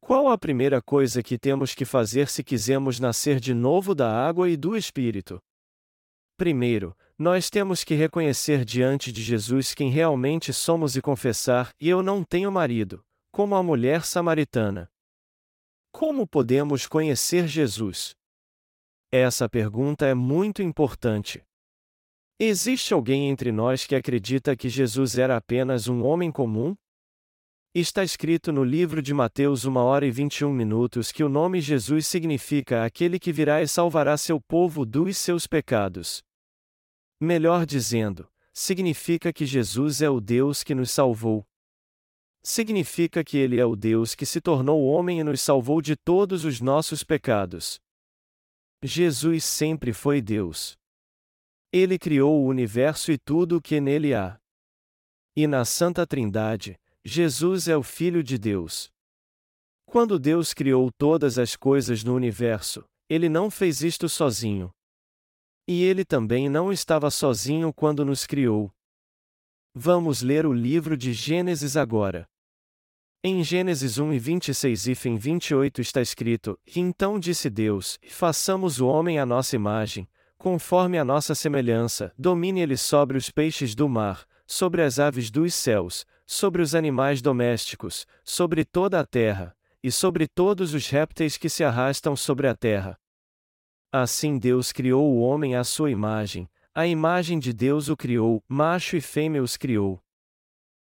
Qual 0.07 0.31
a 0.31 0.39
primeira 0.39 0.81
coisa 0.81 1.21
que 1.21 1.37
temos 1.37 1.75
que 1.75 1.85
fazer 1.85 2.29
se 2.29 2.45
quisermos 2.45 3.01
nascer 3.01 3.41
de 3.41 3.53
novo 3.53 3.93
da 3.93 4.09
água 4.09 4.49
e 4.49 4.57
do 4.57 4.77
Espírito? 4.77 5.43
Primeiro, 6.37 6.97
nós 7.19 7.51
temos 7.51 7.83
que 7.83 7.93
reconhecer 7.93 8.65
diante 8.65 9.11
de 9.11 9.21
Jesus 9.21 9.75
quem 9.75 9.91
realmente 9.91 10.53
somos 10.53 10.95
e 10.95 11.03
confessar: 11.03 11.73
Eu 11.81 12.05
não 12.05 12.23
tenho 12.23 12.53
marido, 12.53 13.05
como 13.33 13.57
a 13.57 13.65
mulher 13.65 14.05
samaritana. 14.05 14.89
Como 15.91 16.25
podemos 16.25 16.87
conhecer 16.87 17.49
Jesus? 17.49 18.15
Essa 19.11 19.49
pergunta 19.49 20.07
é 20.07 20.15
muito 20.15 20.63
importante. 20.63 21.43
Existe 22.39 22.95
alguém 22.95 23.29
entre 23.29 23.51
nós 23.51 23.85
que 23.85 23.97
acredita 23.97 24.55
que 24.55 24.69
Jesus 24.69 25.19
era 25.19 25.37
apenas 25.37 25.89
um 25.89 26.05
homem 26.05 26.31
comum? 26.31 26.77
Está 27.79 28.03
escrito 28.03 28.53
no 28.53 28.65
livro 28.65 29.03
de 29.03 29.13
Mateus 29.13 29.67
1 29.67 29.77
hora 29.77 30.07
e 30.07 30.11
21 30.11 30.51
minutos 30.51 31.13
que 31.13 31.23
o 31.23 31.29
nome 31.29 31.61
Jesus 31.61 32.07
significa 32.07 32.87
aquele 32.87 33.19
que 33.19 33.31
virá 33.31 33.61
e 33.61 33.69
salvará 33.69 34.17
seu 34.17 34.41
povo 34.41 34.87
dos 34.87 35.19
seus 35.19 35.47
pecados. 35.47 36.23
Melhor 37.21 37.67
dizendo, 37.67 38.27
significa 38.51 39.31
que 39.31 39.45
Jesus 39.45 40.01
é 40.01 40.09
o 40.09 40.23
Deus 40.23 40.65
que 40.65 40.75
nos 40.75 40.91
salvou. 40.91 41.47
Significa 42.43 43.23
que 43.23 43.37
Ele 43.37 43.61
é 43.61 43.67
o 43.67 43.77
Deus 43.77 44.15
que 44.15 44.25
se 44.25 44.41
tornou 44.41 44.87
homem 44.87 45.21
e 45.21 45.25
nos 45.25 45.43
salvou 45.43 45.83
de 45.83 45.97
todos 45.97 46.47
os 46.47 46.63
nossos 46.63 47.05
pecados. 47.05 47.79
Jesus 48.83 49.45
sempre 49.45 49.93
foi 49.93 50.23
Deus. 50.23 50.79
Ele 51.71 51.99
criou 51.99 52.43
o 52.43 52.47
universo 52.47 53.13
e 53.13 53.19
tudo 53.19 53.59
o 53.59 53.61
que 53.61 53.83
nele 53.83 54.15
há. 54.15 54.41
E 55.37 55.47
na 55.47 55.67
Santa 55.67 56.07
Trindade, 56.07 56.81
Jesus 57.09 57.69
é 57.69 57.77
o 57.77 57.85
Filho 57.85 58.21
de 58.21 58.37
Deus. 58.37 58.91
Quando 59.85 60.19
Deus 60.19 60.53
criou 60.53 60.91
todas 60.91 61.39
as 61.39 61.55
coisas 61.55 62.03
no 62.03 62.13
universo, 62.17 62.85
ele 63.09 63.29
não 63.29 63.49
fez 63.49 63.81
isto 63.81 64.09
sozinho. 64.09 64.73
E 65.69 65.85
ele 65.85 66.05
também 66.05 66.49
não 66.49 66.73
estava 66.73 67.09
sozinho 67.09 67.73
quando 67.73 68.05
nos 68.05 68.27
criou. 68.27 68.73
Vamos 69.73 70.21
ler 70.21 70.45
o 70.47 70.53
livro 70.53 70.97
de 70.97 71.13
Gênesis 71.13 71.77
agora. 71.77 72.27
Em 73.23 73.45
Gênesis 73.45 73.99
1 73.99 74.13
e 74.13 74.19
26 74.19 74.87
e 74.89 74.95
fim 74.97 75.17
28 75.17 75.81
está 75.81 76.03
escrito: 76.03 76.59
Então 76.75 77.21
disse 77.21 77.49
Deus: 77.49 78.01
Façamos 78.09 78.81
o 78.81 78.89
homem 78.89 79.21
à 79.21 79.25
nossa 79.25 79.55
imagem, 79.55 80.09
conforme 80.37 80.99
a 80.99 81.05
nossa 81.05 81.37
semelhança, 81.37 82.13
domine 82.19 82.63
ele 82.63 82.77
sobre 82.77 83.17
os 83.17 83.31
peixes 83.31 83.77
do 83.77 83.89
mar, 83.89 84.27
sobre 84.47 84.83
as 84.83 84.99
aves 84.99 85.31
dos 85.31 85.55
céus, 85.55 86.07
sobre 86.27 86.63
os 86.63 86.75
animais 86.75 87.21
domésticos, 87.21 88.07
sobre 88.25 88.65
toda 88.65 89.01
a 89.01 89.07
terra, 89.07 89.57
e 89.83 89.91
sobre 89.91 90.27
todos 90.27 90.75
os 90.75 90.89
répteis 90.89 91.37
que 91.37 91.49
se 91.49 91.63
arrastam 91.63 92.17
sobre 92.17 92.49
a 92.49 92.55
terra. 92.55 92.99
Assim 93.93 94.39
Deus 94.39 94.73
criou 94.73 95.13
o 95.13 95.21
homem 95.21 95.55
à 95.55 95.65
sua 95.65 95.91
imagem, 95.91 96.49
a 96.75 96.87
imagem 96.87 97.39
de 97.39 97.53
Deus 97.53 97.89
o 97.89 97.97
criou, 97.97 98.43
macho 98.49 98.97
e 98.97 99.01
fêmea 99.01 99.43
os 99.43 99.57
criou. 99.57 100.03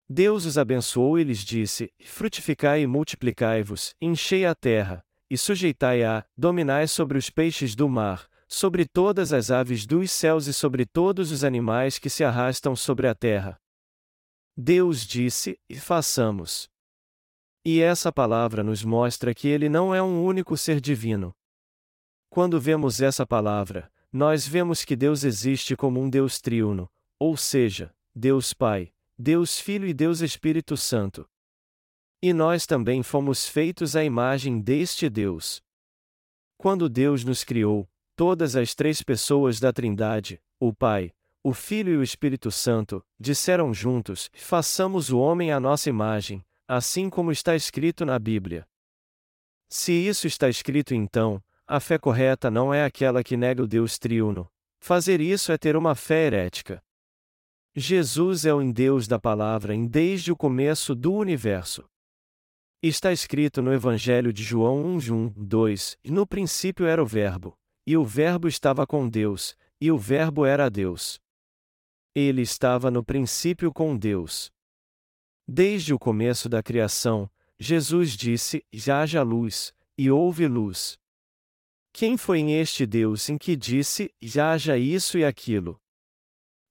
Deus 0.09 0.45
os 0.45 0.57
abençoou 0.57 1.19
e 1.19 1.23
lhes 1.23 1.39
disse: 1.39 1.93
Frutificai 2.03 2.81
e 2.81 2.87
multiplicai-vos, 2.87 3.95
enchei 4.01 4.45
a 4.45 4.55
terra, 4.55 5.05
e 5.29 5.37
sujeitai-a, 5.37 6.25
dominai 6.35 6.87
sobre 6.87 7.17
os 7.17 7.29
peixes 7.29 7.75
do 7.75 7.87
mar, 7.87 8.27
sobre 8.47 8.85
todas 8.85 9.33
as 9.33 9.51
aves 9.51 9.85
dos 9.85 10.11
céus 10.11 10.47
e 10.47 10.53
sobre 10.53 10.85
todos 10.85 11.31
os 11.31 11.43
animais 11.43 11.99
que 11.99 12.09
se 12.09 12.23
arrastam 12.23 12.75
sobre 12.75 13.07
a 13.07 13.13
terra. 13.13 13.59
Deus 14.55 15.05
disse: 15.05 15.59
E 15.69 15.75
façamos. 15.75 16.69
E 17.63 17.81
essa 17.81 18.11
palavra 18.11 18.63
nos 18.63 18.83
mostra 18.83 19.35
que 19.35 19.47
ele 19.47 19.67
não 19.67 19.93
é 19.93 20.01
um 20.01 20.23
único 20.23 20.55
ser 20.55 20.79
divino. 20.79 21.35
Quando 22.29 22.59
vemos 22.59 23.01
essa 23.01 23.25
palavra, 23.25 23.91
nós 24.11 24.47
vemos 24.47 24.85
que 24.85 24.95
Deus 24.95 25.23
existe 25.23 25.75
como 25.75 25.99
um 25.99 26.09
Deus 26.09 26.39
triuno, 26.39 26.89
ou 27.19 27.35
seja, 27.35 27.93
Deus 28.15 28.53
Pai, 28.53 28.93
Deus 29.17 29.59
Filho 29.59 29.87
e 29.87 29.93
Deus 29.93 30.21
Espírito 30.21 30.77
Santo. 30.77 31.29
E 32.21 32.33
nós 32.33 32.65
também 32.65 33.03
fomos 33.03 33.47
feitos 33.47 33.95
à 33.95 34.03
imagem 34.03 34.59
deste 34.59 35.09
Deus. 35.09 35.61
Quando 36.57 36.89
Deus 36.89 37.23
nos 37.23 37.43
criou, 37.43 37.87
todas 38.17 38.55
as 38.55 38.73
três 38.73 39.03
pessoas 39.03 39.59
da 39.59 39.71
Trindade, 39.71 40.41
o 40.59 40.73
Pai, 40.73 41.13
o 41.43 41.53
Filho 41.53 41.93
e 41.93 41.97
o 41.97 42.03
Espírito 42.03 42.51
Santo, 42.51 43.05
disseram 43.17 43.73
juntos: 43.73 44.29
Façamos 44.33 45.11
o 45.11 45.19
homem 45.19 45.51
à 45.51 45.59
nossa 45.59 45.87
imagem, 45.87 46.43
assim 46.67 47.09
como 47.09 47.31
está 47.31 47.55
escrito 47.55 48.03
na 48.03 48.17
Bíblia. 48.17 48.67
Se 49.69 49.93
isso 49.93 50.25
está 50.25 50.49
escrito 50.49 50.95
então, 50.95 51.41
a 51.67 51.79
fé 51.79 51.99
correta 51.99 52.49
não 52.49 52.73
é 52.73 52.83
aquela 52.83 53.23
que 53.23 53.37
nega 53.37 53.61
o 53.61 53.67
Deus 53.67 53.99
triuno. 53.99 54.49
Fazer 54.79 55.21
isso 55.21 55.51
é 55.51 55.57
ter 55.57 55.75
uma 55.75 55.93
fé 55.93 56.25
herética. 56.25 56.81
Jesus 57.75 58.45
é 58.45 58.53
o 58.53 58.73
Deus 58.73 59.07
da 59.07 59.19
palavra 59.19 59.75
em 59.75 59.85
desde 59.85 60.31
o 60.31 60.35
começo 60.35 60.95
do 60.95 61.13
universo. 61.13 61.85
Está 62.81 63.11
escrito 63.11 63.61
no 63.61 63.71
Evangelho 63.71 64.33
de 64.33 64.43
João 64.43 64.83
1, 64.95 65.33
2: 65.35 65.97
No 66.05 66.25
princípio 66.25 66.85
era 66.87 67.01
o 67.01 67.05
Verbo, 67.05 67.57
e 67.87 67.95
o 67.95 68.03
Verbo 68.03 68.49
estava 68.49 68.85
com 68.85 69.07
Deus, 69.07 69.55
e 69.79 69.89
o 69.89 69.97
Verbo 69.97 70.45
era 70.45 70.69
Deus. 70.69 71.21
Ele 72.13 72.41
estava 72.41 72.91
no 72.91 73.01
princípio 73.01 73.71
com 73.71 73.97
Deus. 73.97 74.51
Desde 75.47 75.93
o 75.93 75.97
começo 75.97 76.49
da 76.49 76.61
criação, 76.61 77.31
Jesus 77.57 78.11
disse: 78.11 78.65
Já 78.73 79.01
haja 79.01 79.23
luz, 79.23 79.73
e 79.97 80.11
houve 80.11 80.45
luz. 80.49 80.99
Quem 81.93 82.17
foi 82.17 82.41
este 82.51 82.85
Deus 82.85 83.29
em 83.29 83.37
que 83.37 83.55
disse: 83.55 84.13
Já 84.21 84.51
haja 84.51 84.77
isso 84.77 85.17
e 85.17 85.23
aquilo? 85.23 85.81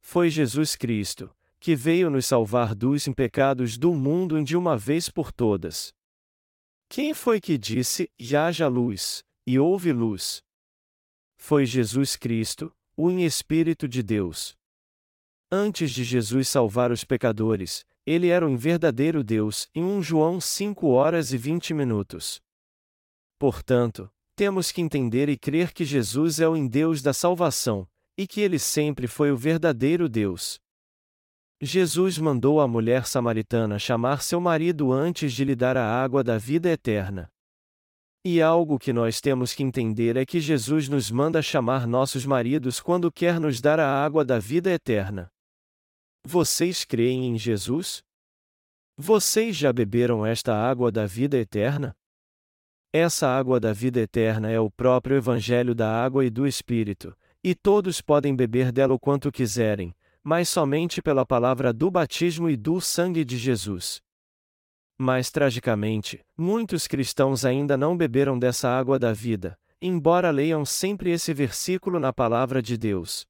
Foi 0.02 0.29
Jesus 0.29 0.76
Cristo, 0.76 1.35
que 1.59 1.74
veio 1.74 2.11
nos 2.11 2.26
salvar 2.26 2.74
dos 2.74 3.09
pecados 3.16 3.79
do 3.79 3.94
mundo 3.94 4.44
de 4.44 4.55
uma 4.55 4.76
vez 4.76 5.09
por 5.09 5.33
todas. 5.33 5.94
Quem 6.90 7.14
foi 7.14 7.40
que 7.40 7.57
disse: 7.57 8.11
haja 8.37 8.68
luz, 8.68 9.24
e 9.46 9.59
houve 9.59 9.94
luz? 9.94 10.44
Foi 11.37 11.64
Jesus 11.64 12.16
Cristo, 12.16 12.72
o 12.96 13.11
Espírito 13.11 13.87
de 13.87 14.03
Deus. 14.03 14.57
Antes 15.51 15.90
de 15.90 16.03
Jesus 16.03 16.49
salvar 16.49 16.90
os 16.90 17.05
pecadores, 17.05 17.85
ele 18.05 18.29
era 18.29 18.46
um 18.46 18.57
verdadeiro 18.57 19.22
Deus, 19.22 19.68
em 19.75 19.85
1 19.85 20.03
João 20.03 20.40
5 20.40 20.88
horas 20.88 21.33
e 21.33 21.38
20 21.38 21.75
minutos. 21.75 22.40
Portanto, 23.38 24.11
temos 24.35 24.72
que 24.72 24.81
entender 24.81 25.29
e 25.29 25.37
crer 25.37 25.72
que 25.72 25.85
Jesus 25.85 26.40
é 26.40 26.49
o 26.49 26.57
em 26.57 26.66
Deus 26.66 27.03
da 27.03 27.12
salvação, 27.12 27.87
e 28.16 28.27
que 28.27 28.40
ele 28.40 28.59
sempre 28.59 29.07
foi 29.07 29.31
o 29.31 29.37
verdadeiro 29.37 30.09
Deus. 30.09 30.59
Jesus 31.61 32.18
mandou 32.18 32.61
a 32.61 32.68
mulher 32.68 33.07
samaritana 33.07 33.79
chamar 33.79 34.22
seu 34.22 34.40
marido 34.40 34.92
antes 34.92 35.33
de 35.33 35.44
lhe 35.44 35.55
dar 35.55 35.77
a 35.77 35.85
água 35.85 36.22
da 36.22 36.37
vida 36.37 36.68
eterna. 36.70 37.31
E 38.29 38.43
algo 38.43 38.77
que 38.77 38.93
nós 38.93 39.21
temos 39.21 39.55
que 39.55 39.62
entender 39.62 40.17
é 40.17 40.27
que 40.27 40.41
Jesus 40.41 40.89
nos 40.89 41.12
manda 41.12 41.41
chamar 41.41 41.87
nossos 41.87 42.27
maridos 42.27 42.81
quando 42.81 43.12
quer 43.12 43.39
nos 43.39 43.61
dar 43.61 43.79
a 43.79 43.89
água 44.05 44.25
da 44.25 44.37
vida 44.37 44.69
eterna. 44.69 45.31
Vocês 46.27 46.85
creem 46.85 47.27
em 47.27 47.39
Jesus? 47.39 48.03
Vocês 48.99 49.55
já 49.55 49.73
beberam 49.73 50.27
esta 50.27 50.57
água 50.57 50.91
da 50.91 51.07
vida 51.07 51.39
eterna? 51.39 51.95
Essa 52.93 53.29
água 53.29 53.61
da 53.61 53.73
vida 53.73 54.01
eterna 54.01 54.51
é 54.51 54.59
o 54.59 54.73
próprio 54.73 55.17
Evangelho 55.17 55.73
da 55.73 55.89
Água 55.89 56.25
e 56.25 56.29
do 56.29 56.49
Espírito, 56.49 57.17
e 57.45 57.55
todos 57.55 58.01
podem 58.01 58.35
beber 58.35 58.73
dela 58.73 58.93
o 58.93 58.99
quanto 58.99 59.31
quiserem, 59.31 59.95
mas 60.21 60.49
somente 60.49 61.01
pela 61.01 61.25
palavra 61.25 61.73
do 61.73 61.93
batismo 61.93 62.51
e 62.51 62.57
do 62.57 62.81
sangue 62.81 63.25
de 63.25 63.39
Jesus. 63.39 64.03
Mas 64.99 65.31
tragicamente, 65.31 66.25
muitos 66.37 66.87
cristãos 66.87 67.45
ainda 67.45 67.77
não 67.77 67.97
beberam 67.97 68.39
dessa 68.39 68.69
água 68.69 68.99
da 68.99 69.13
vida, 69.13 69.59
embora 69.81 70.31
leiam 70.31 70.65
sempre 70.65 71.11
esse 71.11 71.35
versículo 71.35 72.01
na 72.01 72.13
palavra 72.13 72.63
de 72.63 72.79
Deus. 72.79 73.27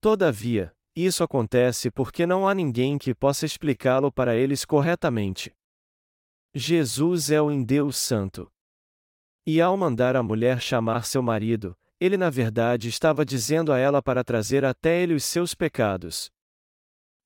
Todavia, 0.00 0.74
isso 0.96 1.22
acontece 1.22 1.90
porque 1.90 2.26
não 2.26 2.46
há 2.46 2.54
ninguém 2.54 2.98
que 2.98 3.14
possa 3.14 3.46
explicá-lo 3.46 4.12
para 4.12 4.36
eles 4.36 4.64
corretamente. 4.64 5.54
Jesus 6.54 7.30
é 7.30 7.40
o 7.40 7.50
em 7.50 7.64
Deus 7.64 7.96
Santo. 7.96 8.50
E 9.46 9.60
ao 9.60 9.76
mandar 9.76 10.16
a 10.16 10.22
mulher 10.22 10.60
chamar 10.60 11.04
seu 11.04 11.22
marido, 11.22 11.76
ele 12.00 12.16
na 12.16 12.30
verdade 12.30 12.88
estava 12.88 13.24
dizendo 13.24 13.72
a 13.72 13.78
ela 13.78 14.02
para 14.02 14.24
trazer 14.24 14.64
até 14.64 15.02
ele 15.02 15.14
os 15.14 15.24
seus 15.24 15.54
pecados. 15.54 16.30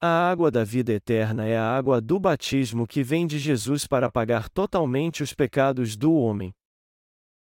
A 0.01 0.31
água 0.31 0.49
da 0.49 0.63
vida 0.63 0.93
eterna 0.93 1.45
é 1.45 1.57
a 1.57 1.77
água 1.77 2.01
do 2.01 2.21
batismo 2.21 2.87
que 2.87 3.03
vem 3.03 3.27
de 3.27 3.37
Jesus 3.37 3.85
para 3.85 4.09
pagar 4.09 4.49
totalmente 4.49 5.25
os 5.25 5.35
pecados 5.35 5.97
do 5.97 6.15
homem. 6.15 6.55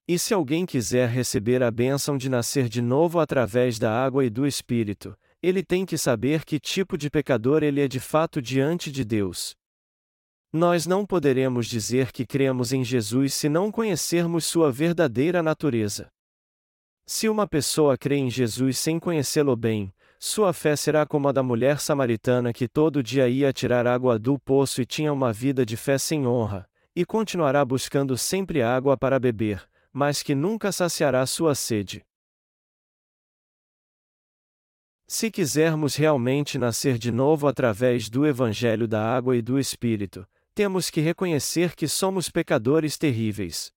E 0.07 0.17
se 0.21 0.33
alguém 0.33 0.65
quiser 0.65 1.09
receber 1.09 1.65
a 1.65 1.71
bênção 1.73 2.17
de 2.17 2.29
nascer 2.29 2.69
de 2.69 2.81
novo 2.81 3.19
através 3.19 3.77
da 3.77 3.91
água 3.91 4.25
e 4.25 4.31
do 4.31 4.47
Espírito, 4.47 5.19
ele 5.43 5.65
tem 5.65 5.85
que 5.85 5.99
saber 5.99 6.45
que 6.45 6.61
tipo 6.61 6.97
de 6.97 7.11
pecador 7.11 7.65
ele 7.65 7.81
é 7.81 7.89
de 7.89 7.99
fato 7.99 8.41
diante 8.41 8.93
de 8.93 9.05
Deus. 9.05 9.57
Nós 10.53 10.87
não 10.87 11.05
poderemos 11.05 11.67
dizer 11.67 12.13
que 12.13 12.25
cremos 12.25 12.73
em 12.73 12.85
Jesus 12.85 13.35
se 13.35 13.49
não 13.49 13.73
conhecermos 13.73 14.45
sua 14.45 14.71
verdadeira 14.71 15.43
natureza. 15.43 16.07
Se 17.05 17.29
uma 17.29 17.49
pessoa 17.49 17.99
crê 17.99 18.17
em 18.17 18.31
Jesus 18.31 18.79
sem 18.79 19.01
conhecê-lo 19.01 19.57
bem, 19.57 19.93
sua 20.19 20.53
fé 20.53 20.77
será 20.77 21.05
como 21.05 21.29
a 21.29 21.33
da 21.33 21.43
mulher 21.43 21.81
samaritana 21.81 22.53
que 22.53 22.67
todo 22.67 23.03
dia 23.03 23.29
ia 23.29 23.53
tirar 23.53 23.87
água 23.87 24.19
do 24.19 24.39
poço 24.39 24.81
e 24.81 24.87
tinha 24.87 25.13
uma 25.13 25.33
vida 25.33 25.65
de 25.67 25.77
fé 25.77 25.99
sem 25.99 26.27
honra, 26.27 26.69
e 26.95 27.05
continuará 27.05 27.65
buscando 27.65 28.17
sempre 28.17 28.63
água 28.63 28.97
para 28.97 29.19
beber, 29.19 29.69
mas 29.93 30.23
que 30.23 30.35
nunca 30.35 30.73
saciará 30.73 31.25
sua 31.27 31.55
sede. 31.55 32.05
Se 35.07 35.31
quisermos 35.31 35.97
realmente 35.97 36.57
nascer 36.57 36.97
de 36.97 37.13
novo 37.13 37.47
através 37.47 38.09
do 38.09 38.27
Evangelho 38.27 38.89
da 38.89 39.15
Água 39.15 39.37
e 39.37 39.43
do 39.43 39.59
Espírito, 39.59 40.27
temos 40.55 40.89
que 40.89 41.01
reconhecer 41.01 41.75
que 41.75 41.87
somos 41.87 42.31
pecadores 42.31 42.97
terríveis. 42.97 43.73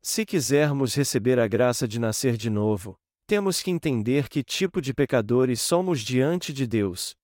Se 0.00 0.24
quisermos 0.24 0.94
receber 0.94 1.38
a 1.38 1.46
graça 1.46 1.86
de 1.86 2.00
nascer 2.00 2.36
de 2.36 2.48
novo, 2.48 2.98
temos 3.32 3.62
que 3.62 3.70
entender 3.70 4.28
que 4.28 4.44
tipo 4.44 4.78
de 4.78 4.92
pecadores 4.92 5.58
somos 5.58 6.02
diante 6.02 6.52
de 6.52 6.66
Deus. 6.66 7.16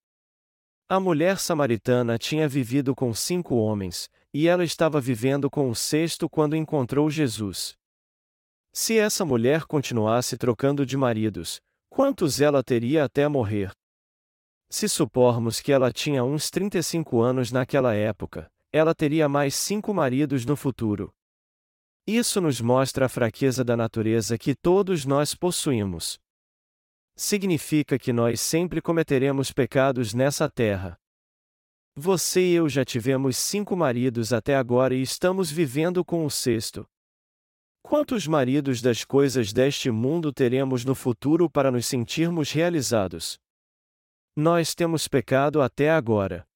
A 0.89 0.99
mulher 0.99 1.37
samaritana 1.37 2.17
tinha 2.17 2.47
vivido 2.49 2.95
com 2.95 3.13
cinco 3.13 3.57
homens, 3.57 4.09
e 4.33 4.47
ela 4.47 4.63
estava 4.63 4.99
vivendo 4.99 5.51
com 5.51 5.69
o 5.69 5.75
sexto 5.75 6.27
quando 6.27 6.55
encontrou 6.55 7.11
Jesus. 7.11 7.75
Se 8.73 8.97
essa 8.97 9.23
mulher 9.23 9.65
continuasse 9.65 10.35
trocando 10.35 10.83
de 10.83 10.97
maridos, 10.97 11.61
quantos 11.91 12.41
ela 12.41 12.63
teria 12.63 13.03
até 13.03 13.27
morrer? 13.27 13.71
Se 14.67 14.89
supormos 14.89 15.59
que 15.59 15.71
ela 15.71 15.93
tinha 15.93 16.23
uns 16.23 16.49
35 16.49 17.21
anos 17.21 17.51
naquela 17.51 17.93
época, 17.93 18.51
ela 18.73 18.95
teria 18.95 19.29
mais 19.29 19.53
cinco 19.53 19.93
maridos 19.93 20.43
no 20.43 20.55
futuro. 20.55 21.13
Isso 22.11 22.41
nos 22.41 22.59
mostra 22.59 23.05
a 23.05 23.07
fraqueza 23.07 23.63
da 23.63 23.77
natureza 23.77 24.35
que 24.35 24.55
todos 24.55 25.05
nós 25.05 25.35
possuímos. 25.35 26.17
Significa 27.15 27.99
que 27.99 28.11
nós 28.11 28.41
sempre 28.41 28.81
cometeremos 28.81 29.51
pecados 29.51 30.11
nessa 30.11 30.49
terra. 30.49 30.97
Você 31.95 32.41
e 32.41 32.53
eu 32.53 32.67
já 32.67 32.83
tivemos 32.83 33.37
cinco 33.37 33.75
maridos 33.75 34.33
até 34.33 34.55
agora 34.55 34.95
e 34.95 35.03
estamos 35.03 35.51
vivendo 35.51 36.03
com 36.03 36.25
o 36.25 36.31
sexto. 36.31 36.83
Quantos 37.83 38.25
maridos 38.25 38.81
das 38.81 39.05
coisas 39.05 39.53
deste 39.53 39.91
mundo 39.91 40.33
teremos 40.33 40.83
no 40.83 40.95
futuro 40.95 41.47
para 41.47 41.69
nos 41.69 41.85
sentirmos 41.85 42.51
realizados? 42.51 43.37
Nós 44.35 44.73
temos 44.73 45.07
pecado 45.07 45.61
até 45.61 45.91
agora. 45.91 46.48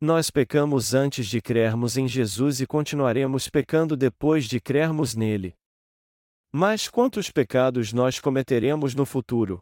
Nós 0.00 0.30
pecamos 0.30 0.94
antes 0.94 1.26
de 1.26 1.40
crermos 1.40 1.96
em 1.96 2.06
Jesus 2.06 2.60
e 2.60 2.66
continuaremos 2.66 3.48
pecando 3.48 3.96
depois 3.96 4.44
de 4.44 4.60
crermos 4.60 5.16
nele. 5.16 5.56
Mas 6.52 6.88
quantos 6.88 7.32
pecados 7.32 7.92
nós 7.92 8.20
cometeremos 8.20 8.94
no 8.94 9.04
futuro? 9.04 9.60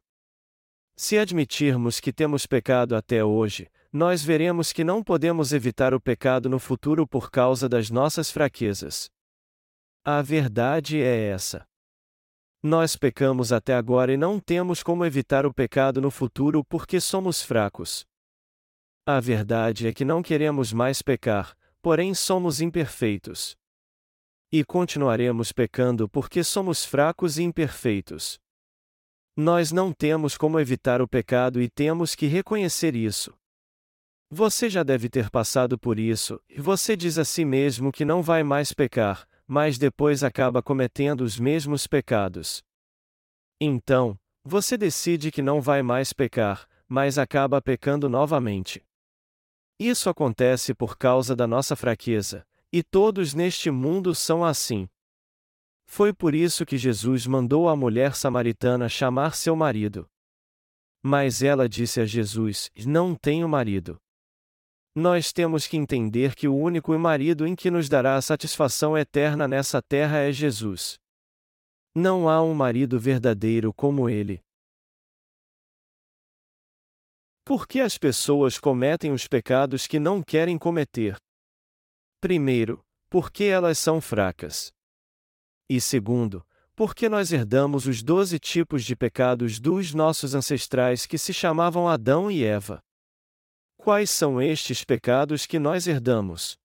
Se 0.95 1.19
admitirmos 1.19 2.01
que 2.01 2.13
temos 2.13 2.45
pecado 2.45 2.95
até 2.95 3.25
hoje, 3.25 3.67
nós 3.91 4.23
veremos 4.23 4.75
que 4.75 4.85
não 4.85 5.03
podemos 5.03 5.55
evitar 5.55 5.95
o 5.95 6.01
pecado 6.01 6.51
no 6.51 6.59
futuro 6.59 7.09
por 7.09 7.31
causa 7.31 7.67
das 7.67 7.89
nossas 7.89 8.31
fraquezas. 8.31 9.09
A 10.05 10.21
verdade 10.21 11.01
é 11.01 11.29
essa. 11.29 11.65
Nós 12.63 12.95
pecamos 12.95 13.53
até 13.53 13.75
agora 13.75 14.13
e 14.13 14.19
não 14.19 14.39
temos 14.39 14.83
como 14.83 15.05
evitar 15.07 15.47
o 15.47 15.55
pecado 15.55 15.99
no 15.99 16.11
futuro 16.11 16.63
porque 16.63 17.01
somos 17.01 17.41
fracos. 17.41 18.05
A 19.09 19.21
verdade 19.21 19.87
é 19.87 19.93
que 19.93 20.05
não 20.05 20.21
queremos 20.21 20.73
mais 20.73 21.01
pecar, 21.01 21.57
porém 21.81 22.13
somos 22.13 22.61
imperfeitos. 22.61 23.57
E 24.51 24.65
continuaremos 24.65 25.53
pecando 25.53 26.09
porque 26.09 26.43
somos 26.43 26.85
fracos 26.85 27.39
e 27.39 27.45
imperfeitos. 27.45 28.37
Nós 29.37 29.71
não 29.71 29.93
temos 29.93 30.37
como 30.37 30.59
evitar 30.59 31.01
o 31.01 31.07
pecado 31.07 31.63
e 31.63 31.69
temos 31.69 32.17
que 32.17 32.27
reconhecer 32.27 32.97
isso. 32.97 33.33
Você 34.29 34.69
já 34.69 34.83
deve 34.83 35.09
ter 35.09 35.31
passado 35.31 35.79
por 35.79 36.01
isso, 36.01 36.41
e 36.49 36.61
você 36.61 36.97
diz 36.97 37.17
a 37.17 37.25
si 37.25 37.45
mesmo 37.45 37.93
que 37.93 38.05
não 38.05 38.23
vai 38.23 38.43
mais 38.43 38.73
pecar, 38.73 39.25
mas 39.47 39.79
depois 39.79 40.25
acaba 40.25 40.61
cometendo 40.61 41.21
os 41.21 41.39
mesmos 41.39 41.87
pecados. 41.87 42.61
Então, 43.61 44.19
você 44.43 44.77
decide 44.77 45.31
que 45.31 45.43
não 45.43 45.61
vai 45.61 45.81
mais 45.81 46.13
pecar, 46.13 46.67
mas 46.89 47.19
acaba 47.19 47.63
pecando 47.63 48.09
novamente. 48.09 48.86
Isso 49.79 50.09
acontece 50.09 50.75
por 50.75 50.97
causa 50.97 51.37
da 51.37 51.47
nossa 51.47 51.77
fraqueza, 51.77 52.47
e 52.73 52.83
todos 52.83 53.35
neste 53.35 53.71
mundo 53.71 54.15
são 54.15 54.45
assim. 54.45 54.89
Foi 55.87 56.13
por 56.13 56.35
isso 56.35 56.67
que 56.67 56.77
Jesus 56.77 57.27
mandou 57.27 57.69
a 57.69 57.77
mulher 57.77 58.15
samaritana 58.17 58.89
chamar 58.89 59.35
seu 59.35 59.55
marido. 59.55 60.09
Mas 61.03 61.43
ela 61.43 61.69
disse 61.69 62.01
a 62.01 62.07
Jesus: 62.07 62.71
Não 62.87 63.15
tenho 63.15 63.49
marido. 63.49 64.01
Nós 64.95 65.31
temos 65.31 65.67
que 65.67 65.77
entender 65.77 66.35
que 66.35 66.49
o 66.49 66.57
único 66.57 66.99
marido 66.99 67.47
em 67.47 67.55
que 67.55 67.71
nos 67.71 67.89
dará 67.89 68.17
a 68.17 68.23
satisfação 68.23 68.97
eterna 68.97 69.47
nessa 69.47 69.83
terra 69.83 70.19
é 70.19 70.33
Jesus. 70.33 70.99
Não 71.95 72.29
há 72.29 72.43
um 72.43 72.55
marido 72.55 72.99
verdadeiro 72.99 73.73
como 73.75 74.09
ele. 74.09 74.43
Por 77.47 77.69
que 77.69 77.79
as 77.81 77.97
pessoas 77.97 78.59
cometem 78.59 79.13
os 79.13 79.29
pecados 79.29 79.87
que 79.87 80.01
não 80.01 80.21
querem 80.21 80.59
cometer? 80.59 81.17
Primeiro, 82.21 82.85
porque 83.09 83.45
elas 83.45 83.79
são 83.79 84.01
fracas. 84.01 84.73
E 85.71 85.81
segundo, 85.81 86.45
porque 86.75 87.09
nós 87.09 87.31
herdamos 87.31 87.87
os 87.87 88.03
doze 88.03 88.41
tipos 88.41 88.85
de 88.85 88.97
pecados 88.97 89.61
dos 89.61 89.95
nossos 89.95 90.35
ancestrais 90.35 91.07
que 91.07 91.17
se 91.17 91.33
chamavam 91.33 91.87
Adão 91.87 92.29
e 92.29 92.43
Eva. 92.43 92.81
Quais 93.77 94.11
são 94.11 94.43
estes 94.43 94.83
pecados 94.83 95.47
que 95.47 95.61
nós 95.61 95.87
herdamos? 95.87 96.59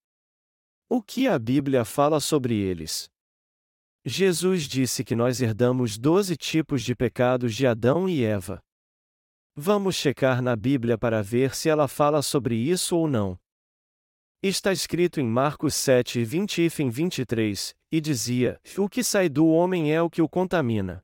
O 0.89 0.99
que 0.99 1.27
a 1.27 1.37
Bíblia 1.37 1.85
fala 1.85 2.19
sobre 2.19 2.55
eles? 2.55 3.07
Jesus 4.03 4.63
disse 4.63 5.03
que 5.03 5.15
nós 5.15 5.41
herdamos 5.41 5.99
doze 5.99 6.35
tipos 6.35 6.81
de 6.81 6.95
pecados 6.95 7.53
de 7.53 7.67
Adão 7.67 8.09
e 8.09 8.23
Eva. 8.23 8.59
Vamos 9.55 9.95
checar 9.95 10.41
na 10.41 10.55
Bíblia 10.55 10.97
para 10.97 11.21
ver 11.21 11.53
se 11.53 11.67
ela 11.67 11.85
fala 11.85 12.21
sobre 12.21 12.55
isso 12.55 12.95
ou 12.95 13.05
não. 13.05 13.37
Está 14.41 14.71
escrito 14.71 15.19
em 15.19 15.27
Marcos 15.27 15.75
7, 15.75 16.23
20 16.23 16.61
e 16.61 16.69
23, 16.89 17.75
e 17.91 17.99
dizia: 17.99 18.59
O 18.77 18.87
que 18.87 19.03
sai 19.03 19.27
do 19.27 19.45
homem 19.47 19.93
é 19.93 20.01
o 20.01 20.09
que 20.09 20.21
o 20.21 20.29
contamina. 20.29 21.03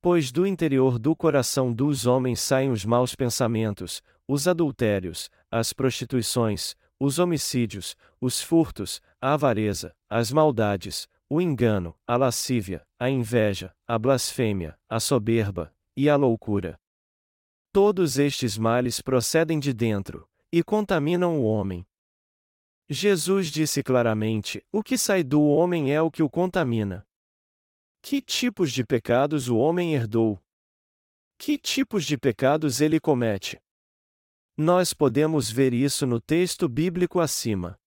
Pois 0.00 0.32
do 0.32 0.46
interior 0.46 0.98
do 0.98 1.14
coração 1.14 1.72
dos 1.72 2.06
homens 2.06 2.40
saem 2.40 2.70
os 2.70 2.86
maus 2.86 3.14
pensamentos, 3.14 4.02
os 4.26 4.48
adultérios, 4.48 5.30
as 5.50 5.74
prostituições, 5.74 6.74
os 6.98 7.18
homicídios, 7.18 7.94
os 8.18 8.40
furtos, 8.40 9.00
a 9.20 9.34
avareza, 9.34 9.94
as 10.08 10.32
maldades, 10.32 11.06
o 11.28 11.38
engano, 11.38 11.94
a 12.06 12.16
lascívia, 12.16 12.82
a 12.98 13.10
inveja, 13.10 13.74
a 13.86 13.98
blasfêmia, 13.98 14.74
a 14.88 14.98
soberba, 14.98 15.70
e 15.94 16.08
a 16.08 16.16
loucura. 16.16 16.81
Todos 17.72 18.18
estes 18.18 18.58
males 18.58 19.00
procedem 19.00 19.58
de 19.58 19.72
dentro, 19.72 20.28
e 20.52 20.62
contaminam 20.62 21.40
o 21.40 21.44
homem. 21.44 21.86
Jesus 22.86 23.46
disse 23.46 23.82
claramente: 23.82 24.62
o 24.70 24.82
que 24.82 24.98
sai 24.98 25.24
do 25.24 25.42
homem 25.42 25.90
é 25.90 26.02
o 26.02 26.10
que 26.10 26.22
o 26.22 26.28
contamina. 26.28 27.06
Que 28.02 28.20
tipos 28.20 28.72
de 28.72 28.84
pecados 28.84 29.48
o 29.48 29.56
homem 29.56 29.94
herdou? 29.94 30.38
Que 31.38 31.56
tipos 31.56 32.04
de 32.04 32.18
pecados 32.18 32.82
ele 32.82 33.00
comete? 33.00 33.58
Nós 34.54 34.92
podemos 34.92 35.50
ver 35.50 35.72
isso 35.72 36.06
no 36.06 36.20
texto 36.20 36.68
bíblico 36.68 37.20
acima. 37.20 37.80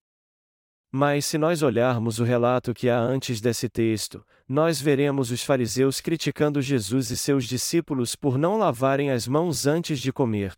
Mas 0.98 1.26
se 1.26 1.38
nós 1.38 1.62
olharmos 1.62 2.20
o 2.20 2.24
relato 2.24 2.74
que 2.74 2.90
há 2.90 2.98
antes 2.98 3.42
desse 3.42 3.68
texto, 3.68 4.26
nós 4.48 4.80
veremos 4.80 5.30
os 5.30 5.44
fariseus 5.44 6.00
criticando 6.00 6.62
Jesus 6.62 7.12
e 7.12 7.18
seus 7.18 7.44
discípulos 7.44 8.16
por 8.16 8.38
não 8.38 8.58
lavarem 8.58 9.12
as 9.12 9.28
mãos 9.28 9.68
antes 9.68 10.00
de 10.00 10.14
comer. 10.14 10.54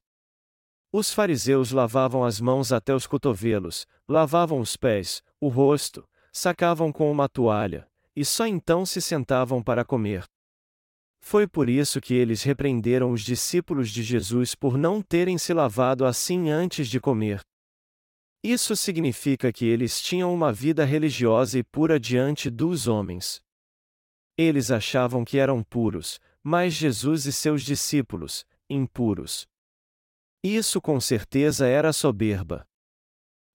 Os 0.93 1.11
fariseus 1.11 1.71
lavavam 1.71 2.23
as 2.23 2.39
mãos 2.39 2.71
até 2.71 2.93
os 2.93 3.07
cotovelos, 3.07 3.87
lavavam 4.07 4.59
os 4.59 4.77
pés, 4.77 5.23
o 5.41 5.47
rosto, 5.47 6.07
sacavam 6.31 6.91
com 6.91 7.11
uma 7.11 7.27
toalha, 7.27 7.87
e 8.15 8.23
só 8.23 8.45
então 8.45 8.85
se 8.85 9.01
sentavam 9.01 9.63
para 9.63 9.83
comer. 9.83 10.23
Foi 11.19 11.47
por 11.47 11.67
isso 11.67 11.99
que 11.99 12.13
eles 12.13 12.43
repreenderam 12.43 13.09
os 13.09 13.23
discípulos 13.23 13.89
de 13.89 14.03
Jesus 14.03 14.53
por 14.53 14.77
não 14.77 15.01
terem 15.01 15.39
se 15.39 15.51
lavado 15.51 16.05
assim 16.05 16.51
antes 16.51 16.87
de 16.87 16.99
comer. 16.99 17.41
Isso 18.47 18.77
significa 18.77 19.51
que 19.51 19.65
eles 19.65 20.01
tinham 20.01 20.33
uma 20.33 20.53
vida 20.53 20.85
religiosa 20.85 21.59
e 21.59 21.63
pura 21.65 21.99
diante 21.99 22.49
dos 22.49 22.87
homens. 22.87 23.41
Eles 24.37 24.71
achavam 24.71 25.25
que 25.25 25.37
eram 25.37 25.61
puros, 25.61 26.17
mas 26.41 26.73
Jesus 26.73 27.25
e 27.25 27.33
seus 27.33 27.61
discípulos, 27.61 28.45
impuros. 28.69 29.49
Isso 30.41 30.79
com 30.79 30.97
certeza 30.97 31.67
era 31.67 31.91
soberba. 31.91 32.65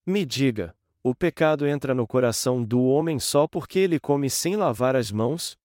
Me 0.07 0.27
diga, 0.27 0.77
o 1.03 1.15
pecado 1.15 1.67
entra 1.67 1.95
no 1.95 2.07
coração 2.07 2.63
do 2.63 2.85
homem 2.85 3.19
só 3.19 3.49
porque 3.49 3.79
ele 3.79 3.99
come 3.99 4.29
sem 4.29 4.57
lavar 4.57 4.95
as 4.95 5.11
mãos? 5.11 5.57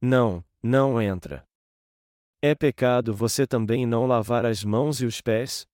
Não, 0.00 0.42
não 0.62 0.98
entra. 0.98 1.46
É 2.40 2.54
pecado 2.54 3.12
você 3.12 3.46
também 3.46 3.84
não 3.84 4.06
lavar 4.06 4.46
as 4.46 4.64
mãos 4.64 5.02
e 5.02 5.04
os 5.04 5.20
pés? 5.20 5.68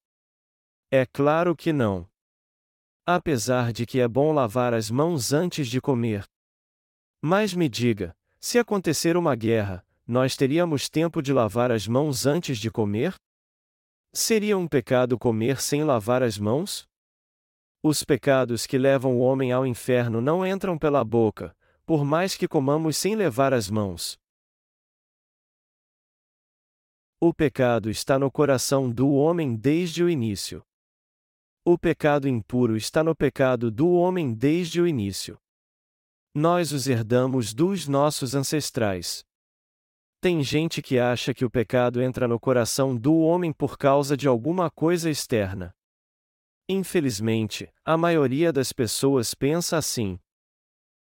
É 0.91 1.07
claro 1.07 1.55
que 1.55 1.73
não. 1.73 2.09
Apesar 3.07 3.73
de 3.73 3.87
que 3.87 4.01
é 4.01 4.09
bom 4.09 4.33
lavar 4.33 4.75
as 4.75 4.90
mãos 4.90 5.33
antes 5.33 5.69
de 5.69 5.81
comer. 5.81 6.25
Mas 7.23 7.55
me 7.55 7.69
diga, 7.69 8.16
se 8.40 8.59
acontecer 8.59 9.16
uma 9.16 9.37
guerra, 9.37 9.87
nós 10.05 10.37
teríamos 10.37 10.88
tempo 10.88 11.23
de 11.23 11.33
lavar 11.33 11.71
as 11.71 11.87
mãos 11.87 12.27
antes 12.27 12.59
de 12.59 12.69
comer? 12.69 13.14
Seria 14.12 14.59
um 14.59 14.66
pecado 14.66 15.16
comer 15.16 15.61
sem 15.61 15.85
lavar 15.85 16.21
as 16.23 16.37
mãos? 16.37 16.88
Os 17.81 18.03
pecados 18.03 18.66
que 18.66 18.77
levam 18.77 19.16
o 19.16 19.21
homem 19.21 19.53
ao 19.53 19.64
inferno 19.64 20.21
não 20.21 20.45
entram 20.45 20.77
pela 20.77 21.05
boca, 21.05 21.57
por 21.85 22.05
mais 22.05 22.35
que 22.35 22.49
comamos 22.49 22.97
sem 22.97 23.14
levar 23.14 23.55
as 23.55 23.71
mãos. 23.71 24.19
O 27.21 27.33
pecado 27.33 27.88
está 27.88 28.19
no 28.19 28.31
coração 28.31 28.90
do 28.90 29.12
homem 29.12 29.55
desde 29.55 30.03
o 30.03 30.11
início. 30.11 30.64
O 31.69 31.77
pecado 31.77 32.29
impuro 32.29 32.77
está 32.77 33.03
no 33.03 33.13
pecado 33.13 33.73
do 33.73 33.91
homem 33.91 34.33
desde 34.33 34.81
o 34.81 34.87
início. 34.87 35.37
Nós 36.33 36.71
os 36.71 36.87
herdamos 36.87 37.53
dos 37.53 37.89
nossos 37.89 38.37
ancestrais. 38.37 39.27
Tem 40.21 40.45
gente 40.45 40.81
que 40.81 40.97
acha 40.97 41.35
que 41.35 41.45
o 41.45 41.51
pecado 41.51 42.01
entra 42.01 42.29
no 42.29 42.39
coração 42.39 42.97
do 42.97 43.17
homem 43.17 43.53
por 43.53 43.77
causa 43.77 44.17
de 44.17 44.29
alguma 44.29 44.71
coisa 44.71 45.11
externa. 45.11 45.75
Infelizmente, 46.69 47.69
a 47.85 47.97
maioria 47.97 48.53
das 48.53 48.73
pessoas 48.73 49.35
pensa 49.35 49.77
assim. 49.77 50.21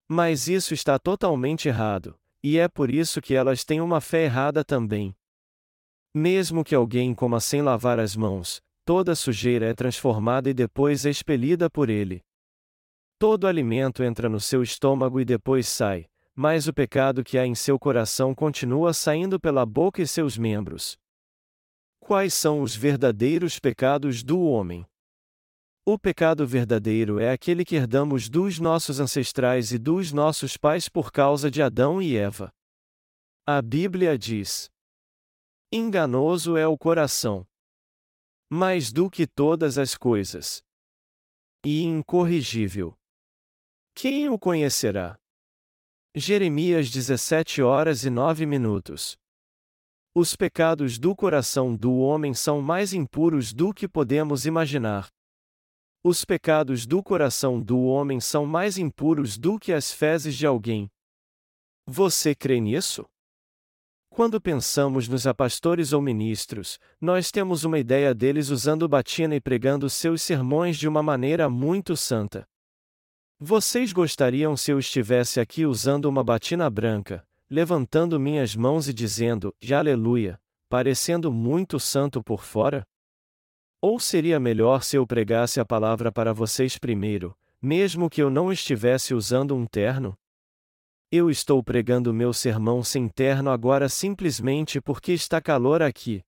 Mas 0.09 0.49
isso 0.49 0.73
está 0.73 0.99
totalmente 0.99 1.69
errado, 1.69 2.19
e 2.43 2.59
é 2.59 2.67
por 2.67 2.91
isso 2.91 3.21
que 3.21 3.35
elas 3.35 3.63
têm 3.63 3.83
uma 3.83 4.01
fé 4.01 4.25
errada 4.25 4.65
também. 4.65 5.15
Mesmo 6.15 6.65
que 6.65 6.75
alguém 6.75 7.15
coma 7.15 7.41
sem 7.41 7.61
lavar 7.61 8.01
as 8.01 8.17
mãos, 8.17 8.65
toda 8.87 9.17
sujeira 9.17 9.67
é 9.67 9.75
transformada 9.75 10.49
e 10.49 10.55
depois 10.55 11.05
é 11.05 11.11
expelida 11.11 11.69
por 11.69 11.91
ele. 11.91 12.23
Todo 13.19 13.49
alimento 13.49 14.05
entra 14.05 14.29
no 14.29 14.39
seu 14.39 14.63
estômago 14.63 15.21
e 15.21 15.25
depois 15.25 15.67
sai, 15.67 16.07
mas 16.33 16.69
o 16.69 16.73
pecado 16.73 17.25
que 17.25 17.37
há 17.37 17.45
em 17.45 17.55
seu 17.55 17.81
coração 17.81 18.33
continua 18.33 18.95
saindo 18.95 19.41
pela 19.41 19.67
boca 19.67 20.01
e 20.01 20.07
seus 20.07 20.39
membros. 20.39 20.97
Quais 21.99 22.33
são 22.33 22.63
os 22.63 22.77
verdadeiros 22.77 23.59
pecados 23.59 24.23
do 24.23 24.41
homem? 24.41 24.87
O 25.85 25.99
pecado 25.99 26.47
verdadeiro 26.47 27.19
é 27.19 27.33
aquele 27.33 27.65
que 27.65 27.75
herdamos 27.75 28.29
dos 28.29 28.61
nossos 28.61 29.01
ancestrais 29.01 29.73
e 29.73 29.79
dos 29.79 30.13
nossos 30.13 30.57
pais 30.57 30.89
por 30.89 31.11
causa 31.11 31.51
de 31.51 31.61
Adão 31.61 32.01
e 32.01 32.17
Eva. 32.17 32.53
A 33.45 33.61
Bíblia 33.61 34.17
diz: 34.17 34.71
Enganoso 35.73 36.57
é 36.57 36.69
o 36.69 36.79
coração. 36.79 37.45
Mais 38.49 38.93
do 38.93 39.11
que 39.11 39.27
todas 39.27 39.77
as 39.77 39.97
coisas. 39.97 40.63
E 41.65 41.83
incorrigível. 41.83 42.97
Quem 43.93 44.29
o 44.29 44.39
conhecerá? 44.39 45.19
Jeremias 46.15 46.89
17 46.89 47.61
horas 47.61 48.05
e 48.05 48.11
9 48.11 48.47
minutos. 48.47 49.17
Os 50.15 50.37
pecados 50.37 50.97
do 50.97 51.15
coração 51.17 51.75
do 51.75 51.97
homem 51.97 52.35
são 52.35 52.63
mais 52.63 52.93
impuros 52.93 53.53
do 53.53 53.75
que 53.75 53.89
podemos 53.89 54.47
imaginar. 54.47 55.09
Os 56.05 56.25
pecados 56.25 56.87
do 56.87 57.03
coração 57.03 57.61
do 57.61 57.81
homem 57.81 58.21
são 58.21 58.47
mais 58.47 58.79
impuros 58.79 59.37
do 59.37 59.59
que 59.59 59.73
as 59.73 59.93
fezes 59.93 60.37
de 60.37 60.47
alguém. 60.47 60.89
Você 61.85 62.33
crê 62.33 62.61
nisso? 62.61 63.05
Quando 64.17 64.41
pensamos 64.41 65.09
nos 65.09 65.27
apastores 65.27 65.93
ou 65.93 66.01
ministros, 66.01 66.81
nós 66.99 67.31
temos 67.31 67.65
uma 67.65 67.79
ideia 67.79 68.15
deles 68.15 68.49
usando 68.49 68.89
batina 68.89 69.37
e 69.37 69.41
pregando 69.43 69.91
seus 69.91 70.23
sermões 70.23 70.79
de 70.79 70.89
uma 70.89 71.03
maneira 71.03 71.51
muito 71.51 71.95
santa. 71.95 72.49
Vocês 73.39 73.93
gostariam 73.93 74.57
se 74.57 74.71
eu 74.71 74.79
estivesse 74.79 75.39
aqui 75.39 75.67
usando 75.67 76.07
uma 76.07 76.25
batina 76.25 76.71
branca, 76.71 77.29
levantando 77.51 78.19
minhas 78.19 78.57
mãos 78.57 78.89
e 78.89 78.95
dizendo, 78.95 79.55
Aleluia, 79.71 80.41
parecendo 80.67 81.31
muito 81.31 81.79
santo 81.79 82.23
por 82.23 82.43
fora? 82.43 82.87
Ou 83.83 84.01
seria 84.01 84.41
melhor 84.41 84.83
se 84.83 84.97
eu 84.97 85.07
pregasse 85.07 85.61
a 85.61 85.65
palavra 85.67 86.11
para 86.11 86.33
vocês 86.33 86.79
primeiro, 86.79 87.37
mesmo 87.61 88.09
que 88.09 88.23
eu 88.23 88.31
não 88.31 88.51
estivesse 88.51 89.13
usando 89.13 89.55
um 89.55 89.67
terno? 89.67 90.17
Eu 91.19 91.31
estou 91.31 91.65
pregando 91.65 92.13
meu 92.13 92.31
sermão 92.31 92.85
sem 92.85 93.09
terno 93.09 93.49
agora 93.49 93.89
simplesmente 93.89 94.83
porque 94.83 95.13
está 95.13 95.41
calor 95.41 95.81
aqui. 95.81 96.23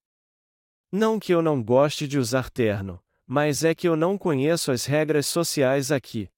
Não 0.90 1.20
que 1.20 1.30
eu 1.30 1.42
não 1.42 1.62
goste 1.62 2.08
de 2.08 2.18
usar 2.18 2.48
terno, 2.48 2.98
mas 3.26 3.64
é 3.64 3.74
que 3.74 3.86
eu 3.86 3.94
não 3.94 4.16
conheço 4.16 4.72
as 4.72 4.86
regras 4.86 5.26
sociais 5.26 5.92
aqui. 5.92 6.30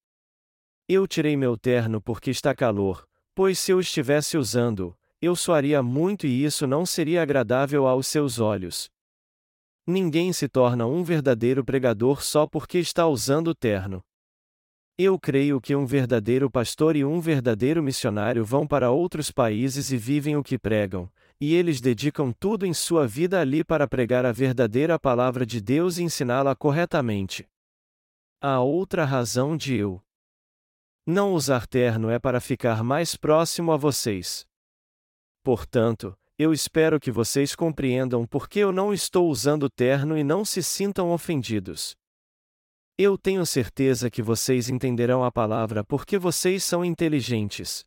Eu 0.89 1.07
tirei 1.07 1.37
meu 1.37 1.57
terno 1.57 2.03
porque 2.03 2.33
está 2.33 2.53
calor, 2.53 3.07
pois 3.37 3.57
se 3.57 3.71
eu 3.71 3.79
estivesse 3.79 4.37
usando, 4.37 4.99
eu 5.23 5.37
suaria 5.37 5.81
muito 5.81 6.27
e 6.27 6.43
isso 6.45 6.67
não 6.67 6.85
seria 6.85 7.23
agradável 7.23 7.87
aos 7.87 8.09
seus 8.09 8.41
olhos. 8.41 8.91
Ninguém 9.87 10.33
se 10.33 10.49
torna 10.49 10.89
um 10.89 11.05
verdadeiro 11.05 11.65
pregador 11.65 12.21
só 12.21 12.49
porque 12.49 12.79
está 12.79 13.07
usando 13.07 13.55
terno. 13.55 14.03
Eu 15.03 15.19
creio 15.19 15.63
que 15.63 15.75
um 15.75 15.87
verdadeiro 15.87 16.51
pastor 16.51 16.95
e 16.95 17.07
um 17.07 17.21
verdadeiro 17.21 17.83
missionário 17.83 18.45
vão 18.45 18.67
para 18.67 18.91
outros 18.91 19.31
países 19.31 19.91
e 19.91 19.97
vivem 19.97 20.37
o 20.37 20.43
que 20.43 20.59
pregam, 20.59 21.11
e 21.41 21.55
eles 21.55 21.81
dedicam 21.81 22.31
tudo 22.39 22.67
em 22.67 22.75
sua 22.75 23.07
vida 23.07 23.41
ali 23.41 23.65
para 23.65 23.89
pregar 23.89 24.27
a 24.27 24.31
verdadeira 24.31 24.99
palavra 24.99 25.47
de 25.47 25.59
Deus 25.59 25.97
e 25.97 26.03
ensiná-la 26.03 26.55
corretamente. 26.55 27.49
A 28.43 28.61
outra 28.61 29.07
razão 29.07 29.57
de 29.57 29.75
eu 29.75 30.03
não 31.07 31.33
usar 31.33 31.67
terno 31.67 32.11
é 32.11 32.19
para 32.19 32.39
ficar 32.39 32.85
mais 32.85 33.17
próximo 33.17 33.73
a 33.73 33.79
vocês. 33.79 34.47
Portanto, 35.43 36.15
eu 36.39 36.53
espero 36.53 37.01
que 37.01 37.11
vocês 37.11 37.55
compreendam 37.57 38.27
por 38.27 38.51
que 38.51 38.59
eu 38.59 38.71
não 38.71 38.93
estou 38.93 39.31
usando 39.31 39.71
terno 39.71 40.15
e 40.15 40.23
não 40.23 40.45
se 40.45 40.63
sintam 40.63 41.11
ofendidos. 41.11 41.99
Eu 43.03 43.17
tenho 43.17 43.47
certeza 43.47 44.11
que 44.11 44.21
vocês 44.21 44.69
entenderão 44.69 45.25
a 45.25 45.33
palavra 45.33 45.83
porque 45.83 46.19
vocês 46.19 46.63
são 46.63 46.85
inteligentes. 46.85 47.83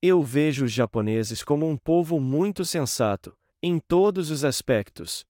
Eu 0.00 0.22
vejo 0.22 0.64
os 0.64 0.70
japoneses 0.70 1.42
como 1.42 1.68
um 1.68 1.76
povo 1.76 2.20
muito 2.20 2.64
sensato, 2.64 3.36
em 3.60 3.80
todos 3.80 4.30
os 4.30 4.44
aspectos. 4.44 5.24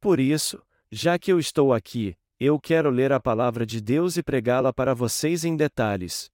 Por 0.00 0.18
isso, 0.18 0.62
já 0.90 1.18
que 1.18 1.30
eu 1.30 1.38
estou 1.38 1.74
aqui, 1.74 2.16
eu 2.40 2.58
quero 2.58 2.88
ler 2.88 3.12
a 3.12 3.20
palavra 3.20 3.66
de 3.66 3.82
Deus 3.82 4.16
e 4.16 4.22
pregá-la 4.22 4.72
para 4.72 4.94
vocês 4.94 5.44
em 5.44 5.54
detalhes. 5.54 6.30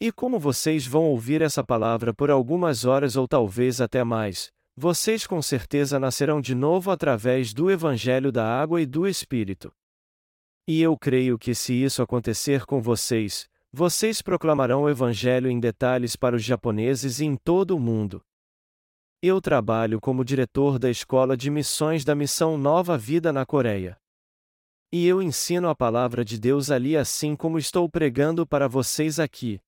E 0.00 0.10
como 0.10 0.40
vocês 0.40 0.84
vão 0.84 1.04
ouvir 1.04 1.40
essa 1.40 1.62
palavra 1.62 2.12
por 2.12 2.32
algumas 2.32 2.84
horas 2.84 3.14
ou 3.14 3.28
talvez 3.28 3.80
até 3.80 4.02
mais, 4.02 4.50
vocês 4.76 5.24
com 5.24 5.40
certeza 5.40 6.00
nascerão 6.00 6.40
de 6.40 6.52
novo 6.52 6.90
através 6.90 7.54
do 7.54 7.70
Evangelho 7.70 8.32
da 8.32 8.60
Água 8.60 8.82
e 8.82 8.86
do 8.86 9.06
Espírito. 9.06 9.72
E 10.66 10.80
eu 10.80 10.96
creio 10.96 11.38
que 11.38 11.54
se 11.54 11.74
isso 11.74 12.02
acontecer 12.02 12.64
com 12.64 12.80
vocês, 12.80 13.46
vocês 13.70 14.22
proclamarão 14.22 14.84
o 14.84 14.88
Evangelho 14.88 15.50
em 15.50 15.60
detalhes 15.60 16.16
para 16.16 16.34
os 16.34 16.42
japoneses 16.42 17.20
e 17.20 17.26
em 17.26 17.36
todo 17.36 17.76
o 17.76 17.80
mundo. 17.80 18.24
Eu 19.20 19.40
trabalho 19.40 20.00
como 20.00 20.24
diretor 20.24 20.78
da 20.78 20.88
Escola 20.88 21.36
de 21.36 21.50
Missões 21.50 22.04
da 22.04 22.14
Missão 22.14 22.56
Nova 22.56 22.96
Vida 22.96 23.32
na 23.32 23.44
Coreia. 23.44 23.98
E 24.90 25.06
eu 25.06 25.20
ensino 25.20 25.68
a 25.68 25.74
palavra 25.74 26.24
de 26.24 26.38
Deus 26.38 26.70
ali 26.70 26.96
assim 26.96 27.34
como 27.34 27.58
estou 27.58 27.88
pregando 27.88 28.46
para 28.46 28.66
vocês 28.66 29.18
aqui. 29.18 29.60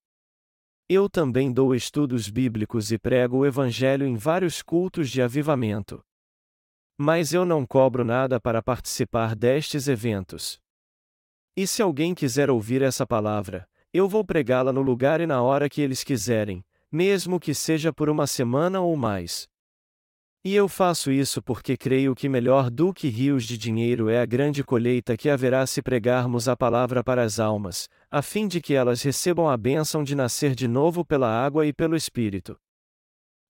Eu 0.88 1.10
também 1.10 1.52
dou 1.52 1.74
estudos 1.74 2.30
bíblicos 2.30 2.92
e 2.92 2.98
prego 2.98 3.38
o 3.38 3.46
Evangelho 3.46 4.06
em 4.06 4.14
vários 4.14 4.62
cultos 4.62 5.10
de 5.10 5.20
avivamento. 5.20 6.00
Mas 6.96 7.34
eu 7.34 7.44
não 7.44 7.66
cobro 7.66 8.04
nada 8.04 8.40
para 8.40 8.62
participar 8.62 9.34
destes 9.34 9.88
eventos. 9.88 10.58
E 11.56 11.66
se 11.66 11.80
alguém 11.80 12.14
quiser 12.14 12.50
ouvir 12.50 12.82
essa 12.82 13.06
palavra, 13.06 13.66
eu 13.90 14.06
vou 14.06 14.22
pregá-la 14.22 14.74
no 14.74 14.82
lugar 14.82 15.22
e 15.22 15.26
na 15.26 15.40
hora 15.40 15.70
que 15.70 15.80
eles 15.80 16.04
quiserem, 16.04 16.62
mesmo 16.92 17.40
que 17.40 17.54
seja 17.54 17.90
por 17.90 18.10
uma 18.10 18.26
semana 18.26 18.82
ou 18.82 18.94
mais. 18.94 19.48
E 20.44 20.54
eu 20.54 20.68
faço 20.68 21.10
isso 21.10 21.42
porque 21.42 21.74
creio 21.74 22.14
que 22.14 22.28
melhor 22.28 22.70
do 22.70 22.92
que 22.92 23.08
rios 23.08 23.44
de 23.44 23.56
dinheiro 23.56 24.10
é 24.10 24.20
a 24.20 24.26
grande 24.26 24.62
colheita 24.62 25.16
que 25.16 25.30
haverá 25.30 25.66
se 25.66 25.80
pregarmos 25.80 26.46
a 26.46 26.54
palavra 26.54 27.02
para 27.02 27.22
as 27.22 27.40
almas, 27.40 27.88
a 28.10 28.20
fim 28.20 28.46
de 28.46 28.60
que 28.60 28.74
elas 28.74 29.00
recebam 29.02 29.48
a 29.48 29.56
bênção 29.56 30.04
de 30.04 30.14
nascer 30.14 30.54
de 30.54 30.68
novo 30.68 31.06
pela 31.06 31.28
água 31.28 31.66
e 31.66 31.72
pelo 31.72 31.96
Espírito. 31.96 32.54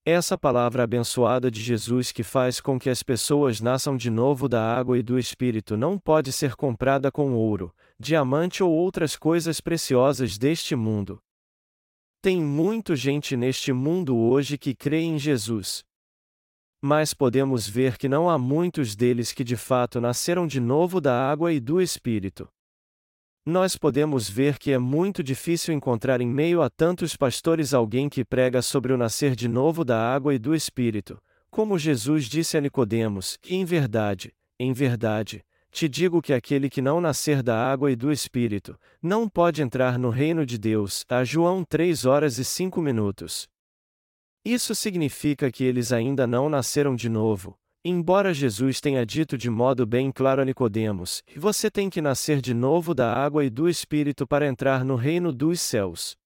Essa 0.09 0.39
palavra 0.39 0.85
abençoada 0.85 1.51
de 1.51 1.61
Jesus 1.61 2.13
que 2.13 2.23
faz 2.23 2.61
com 2.61 2.79
que 2.79 2.89
as 2.89 3.03
pessoas 3.03 3.61
nasçam 3.61 3.97
de 3.97 4.09
novo 4.09 4.49
da 4.49 4.63
água 4.63 4.97
e 4.97 5.03
do 5.03 5.19
Espírito 5.19 5.77
não 5.77 5.99
pode 5.99 6.31
ser 6.31 6.55
comprada 6.55 7.11
com 7.11 7.33
ouro, 7.35 7.75
diamante 7.99 8.63
ou 8.63 8.71
outras 8.71 9.17
coisas 9.17 9.61
preciosas 9.61 10.37
deste 10.37 10.77
mundo. 10.77 11.19
Tem 12.21 12.41
muita 12.43 12.97
gente 12.97 13.37
neste 13.37 13.73
mundo 13.73 14.17
hoje 14.17 14.59
que 14.59 14.75
crê 14.75 15.01
em 15.01 15.19
Jesus. 15.19 15.85
Mas 16.83 17.15
podemos 17.15 17.69
ver 17.69 17.97
que 17.97 18.09
não 18.09 18.29
há 18.29 18.39
muitos 18.39 18.95
deles 18.95 19.33
que 19.33 19.43
de 19.43 19.57
fato 19.57 20.01
nasceram 20.01 20.47
de 20.47 20.61
novo 20.61 21.01
da 21.01 21.31
água 21.31 21.53
e 21.53 21.61
do 21.61 21.81
Espírito. 21.81 22.49
Nós 23.45 23.77
podemos 23.77 24.29
ver 24.29 24.59
que 24.59 24.73
é 24.73 24.79
muito 24.79 25.23
difícil 25.23 25.73
encontrar 25.73 26.21
em 26.21 26.27
meio 26.27 26.61
a 26.61 26.69
tantos 26.69 27.17
pastores 27.17 27.73
alguém 27.73 28.09
que 28.09 28.25
prega 28.25 28.61
sobre 28.61 28.93
o 28.93 28.97
nascer 28.97 29.37
de 29.37 29.47
novo 29.47 29.85
da 29.85 29.97
água 29.97 30.35
e 30.35 30.39
do 30.39 30.53
Espírito, 30.55 31.17
como 31.49 31.79
Jesus 31.79 32.25
disse 32.25 32.57
a 32.59 32.61
Nicodemos, 32.61 33.39
em 33.49 33.65
verdade, 33.65 34.35
em 34.59 34.73
verdade, 34.73 35.45
te 35.77 35.91
digo 35.91 36.23
que 36.23 36.33
aquele 36.33 36.71
que 36.71 36.81
não 36.81 37.03
nascer 37.03 37.43
da 37.43 37.71
água 37.71 37.93
e 37.93 37.97
do 37.97 38.11
Espírito, 38.11 38.81
não 39.03 39.29
pode 39.29 39.61
entrar 39.61 39.99
no 39.99 40.09
reino 40.09 40.47
de 40.47 40.57
Deus. 40.57 41.05
A 41.07 41.23
João 41.23 41.63
3 41.63 42.07
horas 42.07 42.39
e 42.39 42.45
5 42.47 42.81
minutos. 42.81 43.47
Isso 44.43 44.75
significa 44.75 45.53
que 45.53 45.65
eles 45.65 45.93
ainda 45.93 46.27
não 46.27 46.49
nasceram 46.49 46.97
de 46.97 47.11
novo, 47.11 47.59
Embora 47.85 48.35
Jesus 48.35 48.81
tenha 48.81 49.05
dito 49.05 49.37
de 49.39 49.49
modo 49.49 49.87
bem 49.87 50.11
claro 50.11 50.43
a 50.43 50.45
Nicodemos, 50.45 51.23
você 51.37 51.71
tem 51.71 51.89
que 51.89 52.01
nascer 52.01 52.41
de 52.41 52.53
novo 52.53 52.93
da 52.93 53.13
água 53.13 53.45
e 53.45 53.51
do 53.51 53.69
Espírito 53.69 54.27
para 54.27 54.45
entrar 54.45 54.85
no 54.85 54.97
reino 54.97 55.31
dos 55.31 55.61
céus. 55.61 56.17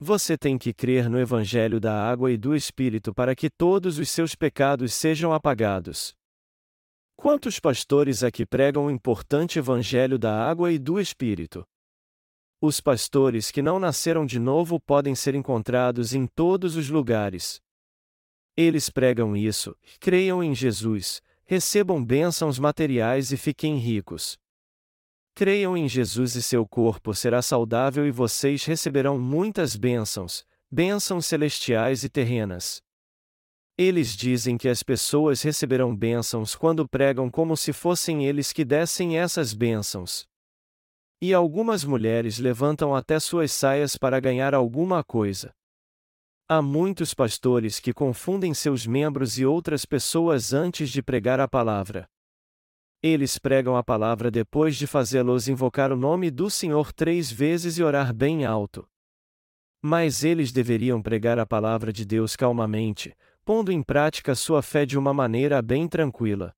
Você 0.00 0.36
tem 0.36 0.58
que 0.58 0.72
crer 0.72 1.08
no 1.08 1.20
Evangelho 1.20 1.78
da 1.78 2.10
água 2.10 2.32
e 2.32 2.36
do 2.36 2.56
Espírito 2.56 3.14
para 3.14 3.36
que 3.36 3.48
todos 3.48 3.98
os 3.98 4.08
seus 4.08 4.34
pecados 4.34 4.92
sejam 4.94 5.32
apagados. 5.32 6.12
Quantos 7.16 7.58
pastores 7.58 8.22
aqui 8.22 8.44
pregam 8.44 8.86
o 8.86 8.90
importante 8.90 9.58
Evangelho 9.58 10.18
da 10.18 10.46
água 10.46 10.70
e 10.70 10.78
do 10.78 11.00
Espírito? 11.00 11.66
Os 12.60 12.80
pastores 12.80 13.50
que 13.50 13.62
não 13.62 13.78
nasceram 13.78 14.24
de 14.26 14.38
novo 14.38 14.80
podem 14.80 15.14
ser 15.14 15.34
encontrados 15.34 16.14
em 16.14 16.26
todos 16.26 16.76
os 16.76 16.88
lugares. 16.88 17.60
Eles 18.56 18.88
pregam 18.88 19.36
isso, 19.36 19.76
creiam 20.00 20.42
em 20.42 20.54
Jesus, 20.54 21.20
recebam 21.44 22.04
bênçãos 22.04 22.58
materiais 22.58 23.32
e 23.32 23.36
fiquem 23.36 23.76
ricos. 23.76 24.38
Creiam 25.34 25.76
em 25.76 25.88
Jesus 25.88 26.36
e 26.36 26.42
seu 26.42 26.66
corpo 26.66 27.12
será 27.12 27.42
saudável 27.42 28.06
e 28.06 28.10
vocês 28.10 28.64
receberão 28.64 29.18
muitas 29.18 29.76
bênçãos, 29.76 30.46
bênçãos 30.70 31.26
celestiais 31.26 32.04
e 32.04 32.08
terrenas. 32.08 32.80
Eles 33.76 34.14
dizem 34.14 34.56
que 34.56 34.68
as 34.68 34.84
pessoas 34.84 35.42
receberão 35.42 35.94
bênçãos 35.96 36.54
quando 36.54 36.88
pregam 36.88 37.28
como 37.28 37.56
se 37.56 37.72
fossem 37.72 38.24
eles 38.24 38.52
que 38.52 38.64
dessem 38.64 39.18
essas 39.18 39.52
bênçãos. 39.52 40.28
E 41.20 41.34
algumas 41.34 41.82
mulheres 41.82 42.38
levantam 42.38 42.94
até 42.94 43.18
suas 43.18 43.50
saias 43.50 43.96
para 43.96 44.20
ganhar 44.20 44.54
alguma 44.54 45.02
coisa. 45.02 45.52
Há 46.48 46.62
muitos 46.62 47.14
pastores 47.14 47.80
que 47.80 47.92
confundem 47.92 48.54
seus 48.54 48.86
membros 48.86 49.38
e 49.38 49.44
outras 49.44 49.84
pessoas 49.84 50.52
antes 50.52 50.90
de 50.90 51.02
pregar 51.02 51.40
a 51.40 51.48
palavra. 51.48 52.08
Eles 53.02 53.38
pregam 53.38 53.76
a 53.76 53.82
palavra 53.82 54.30
depois 54.30 54.76
de 54.76 54.86
fazê-los 54.86 55.48
invocar 55.48 55.90
o 55.90 55.96
nome 55.96 56.30
do 56.30 56.48
Senhor 56.48 56.92
três 56.92 57.30
vezes 57.30 57.76
e 57.76 57.82
orar 57.82 58.14
bem 58.14 58.44
alto. 58.44 58.86
Mas 59.82 60.22
eles 60.22 60.52
deveriam 60.52 61.02
pregar 61.02 61.38
a 61.38 61.44
palavra 61.44 61.92
de 61.92 62.04
Deus 62.04 62.36
calmamente, 62.36 63.14
pondo 63.44 63.70
em 63.70 63.82
prática 63.82 64.34
sua 64.34 64.62
fé 64.62 64.86
de 64.86 64.98
uma 64.98 65.12
maneira 65.12 65.60
bem 65.60 65.86
tranquila. 65.86 66.54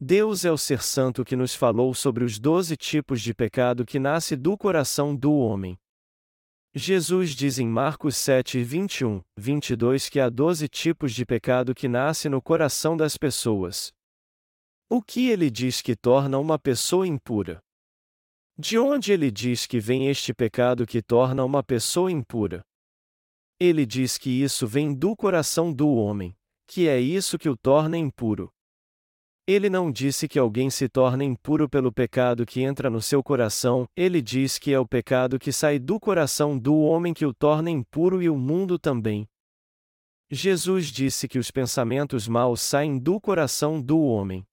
Deus 0.00 0.44
é 0.44 0.52
o 0.52 0.56
ser 0.56 0.82
santo 0.82 1.24
que 1.24 1.36
nos 1.36 1.54
falou 1.54 1.92
sobre 1.92 2.24
os 2.24 2.38
doze 2.38 2.76
tipos 2.76 3.20
de 3.20 3.34
pecado 3.34 3.84
que 3.84 3.98
nasce 3.98 4.34
do 4.36 4.56
coração 4.56 5.14
do 5.14 5.34
homem. 5.34 5.76
Jesus 6.72 7.34
diz 7.34 7.58
em 7.58 7.66
Marcos 7.66 8.16
7, 8.16 8.62
21, 8.62 9.20
22 9.36 10.08
que 10.08 10.20
há 10.20 10.30
doze 10.30 10.68
tipos 10.68 11.12
de 11.12 11.26
pecado 11.26 11.74
que 11.74 11.88
nascem 11.88 12.30
no 12.30 12.40
coração 12.40 12.96
das 12.96 13.16
pessoas. 13.16 13.92
O 14.88 15.02
que 15.02 15.28
ele 15.28 15.50
diz 15.50 15.82
que 15.82 15.96
torna 15.96 16.38
uma 16.38 16.58
pessoa 16.58 17.06
impura? 17.06 17.60
De 18.56 18.78
onde 18.78 19.12
ele 19.12 19.30
diz 19.30 19.66
que 19.66 19.80
vem 19.80 20.08
este 20.08 20.32
pecado 20.32 20.86
que 20.86 21.02
torna 21.02 21.44
uma 21.44 21.62
pessoa 21.62 22.10
impura? 22.10 22.62
Ele 23.60 23.84
diz 23.84 24.16
que 24.16 24.30
isso 24.30 24.66
vem 24.66 24.94
do 24.94 25.14
coração 25.14 25.70
do 25.70 25.90
homem, 25.90 26.34
que 26.66 26.88
é 26.88 26.98
isso 26.98 27.38
que 27.38 27.48
o 27.48 27.54
torna 27.54 27.98
impuro. 27.98 28.50
Ele 29.46 29.68
não 29.68 29.92
disse 29.92 30.26
que 30.26 30.38
alguém 30.38 30.70
se 30.70 30.88
torna 30.88 31.24
impuro 31.24 31.68
pelo 31.68 31.92
pecado 31.92 32.46
que 32.46 32.62
entra 32.62 32.88
no 32.88 33.02
seu 33.02 33.22
coração, 33.22 33.86
ele 33.94 34.22
diz 34.22 34.58
que 34.58 34.72
é 34.72 34.78
o 34.78 34.86
pecado 34.86 35.38
que 35.38 35.52
sai 35.52 35.78
do 35.78 36.00
coração 36.00 36.58
do 36.58 36.78
homem 36.78 37.12
que 37.12 37.26
o 37.26 37.34
torna 37.34 37.68
impuro 37.68 38.22
e 38.22 38.30
o 38.30 38.38
mundo 38.38 38.78
também. 38.78 39.28
Jesus 40.30 40.86
disse 40.86 41.28
que 41.28 41.38
os 41.38 41.50
pensamentos 41.50 42.26
maus 42.26 42.62
saem 42.62 42.98
do 42.98 43.20
coração 43.20 43.82
do 43.82 44.00
homem. 44.00 44.46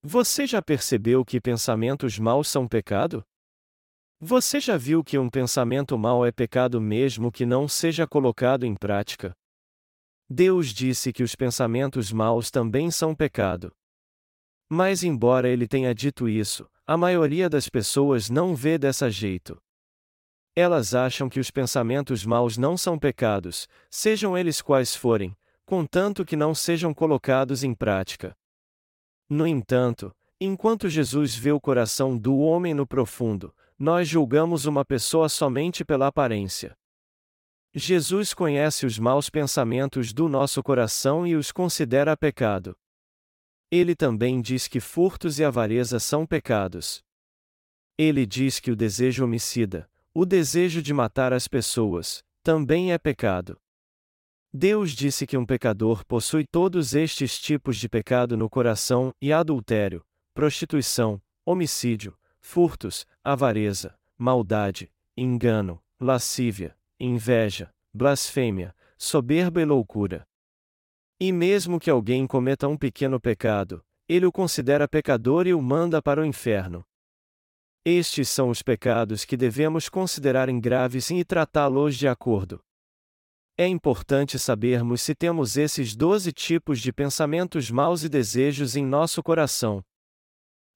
Você 0.00 0.46
já 0.46 0.62
percebeu 0.62 1.24
que 1.24 1.40
pensamentos 1.40 2.18
maus 2.20 2.46
são 2.46 2.68
pecado? 2.68 3.24
Você 4.24 4.60
já 4.60 4.76
viu 4.76 5.02
que 5.02 5.18
um 5.18 5.28
pensamento 5.28 5.98
mau 5.98 6.24
é 6.24 6.30
pecado 6.30 6.80
mesmo 6.80 7.32
que 7.32 7.44
não 7.44 7.66
seja 7.66 8.06
colocado 8.06 8.64
em 8.64 8.72
prática? 8.72 9.36
Deus 10.30 10.68
disse 10.68 11.12
que 11.12 11.24
os 11.24 11.34
pensamentos 11.34 12.12
maus 12.12 12.48
também 12.48 12.88
são 12.88 13.16
pecado. 13.16 13.72
Mas, 14.70 15.02
embora 15.02 15.48
ele 15.48 15.66
tenha 15.66 15.92
dito 15.92 16.28
isso, 16.28 16.70
a 16.86 16.96
maioria 16.96 17.50
das 17.50 17.68
pessoas 17.68 18.30
não 18.30 18.54
vê 18.54 18.78
dessa 18.78 19.10
jeito. 19.10 19.60
Elas 20.54 20.94
acham 20.94 21.28
que 21.28 21.40
os 21.40 21.50
pensamentos 21.50 22.24
maus 22.24 22.56
não 22.56 22.76
são 22.76 22.96
pecados, 22.96 23.66
sejam 23.90 24.38
eles 24.38 24.62
quais 24.62 24.94
forem, 24.94 25.36
contanto 25.66 26.24
que 26.24 26.36
não 26.36 26.54
sejam 26.54 26.94
colocados 26.94 27.64
em 27.64 27.74
prática. 27.74 28.36
No 29.28 29.48
entanto, 29.48 30.14
enquanto 30.40 30.88
Jesus 30.88 31.34
vê 31.34 31.50
o 31.50 31.60
coração 31.60 32.16
do 32.16 32.38
homem 32.38 32.72
no 32.72 32.86
profundo, 32.86 33.52
nós 33.82 34.08
julgamos 34.08 34.64
uma 34.64 34.84
pessoa 34.84 35.28
somente 35.28 35.84
pela 35.84 36.06
aparência. 36.06 36.72
Jesus 37.74 38.32
conhece 38.32 38.86
os 38.86 38.96
maus 38.96 39.28
pensamentos 39.28 40.12
do 40.12 40.28
nosso 40.28 40.62
coração 40.62 41.26
e 41.26 41.34
os 41.34 41.50
considera 41.50 42.16
pecado. 42.16 42.76
Ele 43.72 43.96
também 43.96 44.40
diz 44.40 44.68
que 44.68 44.78
furtos 44.78 45.40
e 45.40 45.44
avareza 45.44 45.98
são 45.98 46.24
pecados. 46.24 47.02
Ele 47.98 48.24
diz 48.24 48.60
que 48.60 48.70
o 48.70 48.76
desejo 48.76 49.24
homicida, 49.24 49.90
o 50.14 50.24
desejo 50.24 50.80
de 50.80 50.94
matar 50.94 51.32
as 51.32 51.48
pessoas, 51.48 52.22
também 52.40 52.92
é 52.92 52.98
pecado. 52.98 53.60
Deus 54.54 54.92
disse 54.92 55.26
que 55.26 55.36
um 55.36 55.44
pecador 55.44 56.06
possui 56.06 56.46
todos 56.46 56.94
estes 56.94 57.36
tipos 57.36 57.78
de 57.78 57.88
pecado 57.88 58.36
no 58.36 58.48
coração, 58.48 59.12
e 59.20 59.32
adultério, 59.32 60.04
prostituição, 60.34 61.20
homicídio, 61.44 62.16
furtos, 62.42 63.06
avareza, 63.24 63.98
maldade, 64.18 64.92
engano, 65.16 65.82
lascívia, 65.98 66.76
inveja, 67.00 67.72
blasfêmia, 67.94 68.74
soberba 68.98 69.62
e 69.62 69.64
loucura. 69.64 70.26
E 71.18 71.32
mesmo 71.32 71.78
que 71.78 71.88
alguém 71.88 72.26
cometa 72.26 72.68
um 72.68 72.76
pequeno 72.76 73.20
pecado, 73.20 73.82
ele 74.08 74.26
o 74.26 74.32
considera 74.32 74.88
pecador 74.88 75.46
e 75.46 75.54
o 75.54 75.62
manda 75.62 76.02
para 76.02 76.20
o 76.20 76.24
inferno. 76.24 76.84
Estes 77.84 78.28
são 78.28 78.50
os 78.50 78.62
pecados 78.62 79.24
que 79.24 79.36
devemos 79.36 79.88
considerar 79.88 80.50
graves 80.60 81.10
e 81.10 81.24
tratá-los 81.24 81.96
de 81.96 82.06
acordo. 82.06 82.62
É 83.56 83.66
importante 83.66 84.38
sabermos 84.38 85.02
se 85.02 85.14
temos 85.14 85.56
esses 85.56 85.94
doze 85.94 86.32
tipos 86.32 86.80
de 86.80 86.92
pensamentos 86.92 87.70
maus 87.70 88.02
e 88.02 88.08
desejos 88.08 88.76
em 88.76 88.84
nosso 88.84 89.22
coração. 89.22 89.84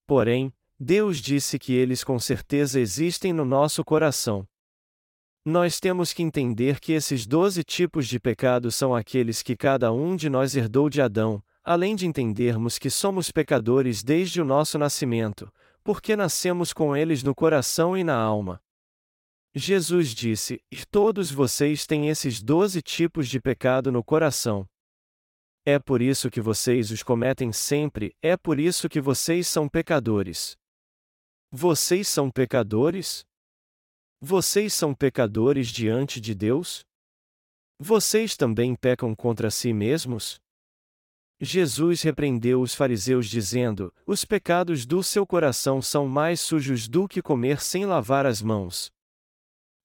Porém, 0.07 0.53
Deus 0.79 1.19
disse 1.19 1.59
que 1.59 1.73
eles 1.73 2.05
com 2.05 2.19
certeza 2.19 2.79
existem 2.79 3.33
no 3.33 3.47
nosso 3.47 3.83
coração. 3.83 4.47
Nós 5.43 5.81
temos 5.81 6.13
que 6.13 6.23
entender 6.23 6.81
que 6.81 6.93
esses 6.93 7.27
doze 7.27 7.65
tipos 7.65 8.07
de 8.07 8.21
pecado 8.21 8.71
são 8.71 8.95
aqueles 8.95 9.43
que 9.43 9.57
cada 9.57 9.91
um 9.91 10.15
de 10.17 10.29
nós 10.29 10.55
herdou 10.55 10.91
de 10.91 11.01
Adão, 11.01 11.43
além 11.65 11.97
de 11.97 12.07
entendermos 12.07 12.79
que 12.79 12.91
somos 12.91 13.31
pecadores 13.31 14.03
desde 14.03 14.41
o 14.41 14.45
nosso 14.45 14.77
nascimento, 14.77 15.51
porque 15.83 16.15
nascemos 16.15 16.75
com 16.75 16.95
eles 16.95 17.23
no 17.23 17.35
coração 17.35 17.97
e 17.97 18.05
na 18.05 18.17
alma. 18.17 18.61
Jesus 19.55 20.11
disse: 20.11 20.61
E 20.71 20.85
todos 20.85 21.31
vocês 21.31 21.87
têm 21.87 22.09
esses 22.11 22.43
doze 22.43 22.83
tipos 22.83 23.29
de 23.29 23.41
pecado 23.41 23.91
no 23.91 24.05
coração. 24.05 24.69
É 25.65 25.79
por 25.79 26.03
isso 26.03 26.31
que 26.31 26.41
vocês 26.41 26.91
os 26.91 27.03
cometem 27.03 27.51
sempre, 27.51 28.15
é 28.21 28.37
por 28.37 28.61
isso 28.61 28.89
que 28.89 29.01
vocês 29.01 29.49
são 29.49 29.69
pecadores. 29.69 30.57
Vocês 31.53 32.09
são 32.09 32.29
pecadores? 32.29 33.25
Vocês 34.21 34.75
são 34.75 34.93
pecadores 34.93 35.69
diante 35.69 36.21
de 36.21 36.35
Deus? 36.35 36.85
Vocês 37.79 38.37
também 38.37 38.75
pecam 38.75 39.15
contra 39.15 39.49
si 39.51 39.73
mesmos? 39.73 40.41
Jesus 41.41 42.03
repreendeu 42.03 42.61
os 42.61 42.75
fariseus 42.75 43.29
dizendo: 43.29 43.95
Os 44.05 44.25
pecados 44.25 44.85
do 44.85 45.03
seu 45.05 45.25
coração 45.25 45.81
são 45.81 46.09
mais 46.09 46.41
sujos 46.41 46.89
do 46.89 47.07
que 47.07 47.23
comer 47.23 47.61
sem 47.61 47.87
lavar 47.87 48.27
as 48.27 48.43
mãos. 48.43 48.91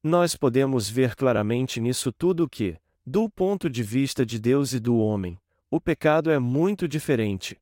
Nós 0.03 0.35
podemos 0.35 0.89
ver 0.89 1.15
claramente 1.15 1.79
nisso 1.79 2.11
tudo 2.11 2.49
que, 2.49 2.75
do 3.05 3.29
ponto 3.29 3.69
de 3.69 3.83
vista 3.83 4.25
de 4.25 4.39
Deus 4.39 4.73
e 4.73 4.79
do 4.79 4.97
homem, 4.97 5.37
o 5.69 5.79
pecado 5.79 6.31
é 6.31 6.39
muito 6.39 6.87
diferente. 6.87 7.60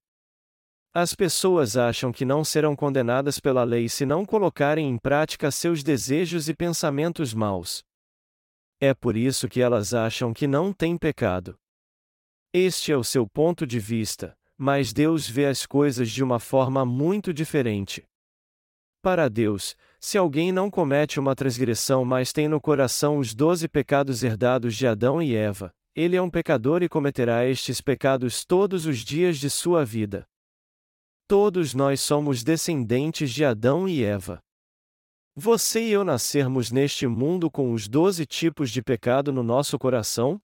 As 0.93 1.13
pessoas 1.13 1.77
acham 1.77 2.11
que 2.11 2.25
não 2.25 2.43
serão 2.43 2.75
condenadas 2.75 3.39
pela 3.39 3.63
lei 3.63 3.87
se 3.87 4.07
não 4.07 4.25
colocarem 4.25 4.89
em 4.89 4.97
prática 4.97 5.51
seus 5.51 5.83
desejos 5.83 6.49
e 6.49 6.53
pensamentos 6.53 7.31
maus. 7.31 7.83
É 8.79 8.93
por 8.93 9.15
isso 9.15 9.47
que 9.47 9.61
elas 9.61 9.93
acham 9.93 10.33
que 10.33 10.47
não 10.47 10.73
têm 10.73 10.97
pecado. 10.97 11.55
Este 12.51 12.91
é 12.91 12.97
o 12.97 13.03
seu 13.03 13.27
ponto 13.27 13.67
de 13.67 13.77
vista, 13.77 14.35
mas 14.57 14.91
Deus 14.91 15.29
vê 15.29 15.45
as 15.45 15.63
coisas 15.63 16.09
de 16.09 16.23
uma 16.23 16.39
forma 16.39 16.83
muito 16.83 17.31
diferente. 17.31 18.03
Para 18.99 19.29
Deus, 19.29 19.77
se 19.99 20.17
alguém 20.17 20.51
não 20.51 20.71
comete 20.71 21.19
uma 21.19 21.35
transgressão 21.35 22.03
mas 22.03 22.33
tem 22.33 22.47
no 22.47 22.59
coração 22.59 23.19
os 23.19 23.35
doze 23.35 23.67
pecados 23.67 24.23
herdados 24.23 24.75
de 24.75 24.87
Adão 24.87 25.21
e 25.21 25.35
Eva, 25.35 25.71
ele 25.95 26.15
é 26.15 26.21
um 26.21 26.29
pecador 26.31 26.81
e 26.81 26.89
cometerá 26.89 27.45
estes 27.45 27.79
pecados 27.79 28.43
todos 28.43 28.87
os 28.87 28.99
dias 28.99 29.37
de 29.37 29.51
sua 29.51 29.85
vida. 29.85 30.25
Todos 31.29 31.75
nós 31.75 32.01
somos 32.01 32.43
descendentes 32.43 33.31
de 33.31 33.45
Adão 33.45 33.87
e 33.87 34.03
Eva. 34.03 34.43
Você 35.35 35.79
e 35.87 35.91
eu 35.91 36.03
nascermos 36.03 36.71
neste 36.71 37.05
mundo 37.05 37.51
com 37.51 37.71
os 37.71 37.87
doze 37.87 38.25
tipos 38.25 38.71
de 38.71 38.81
pecado 38.81 39.31
no 39.31 39.43
nosso 39.43 39.77
coração? 39.77 40.41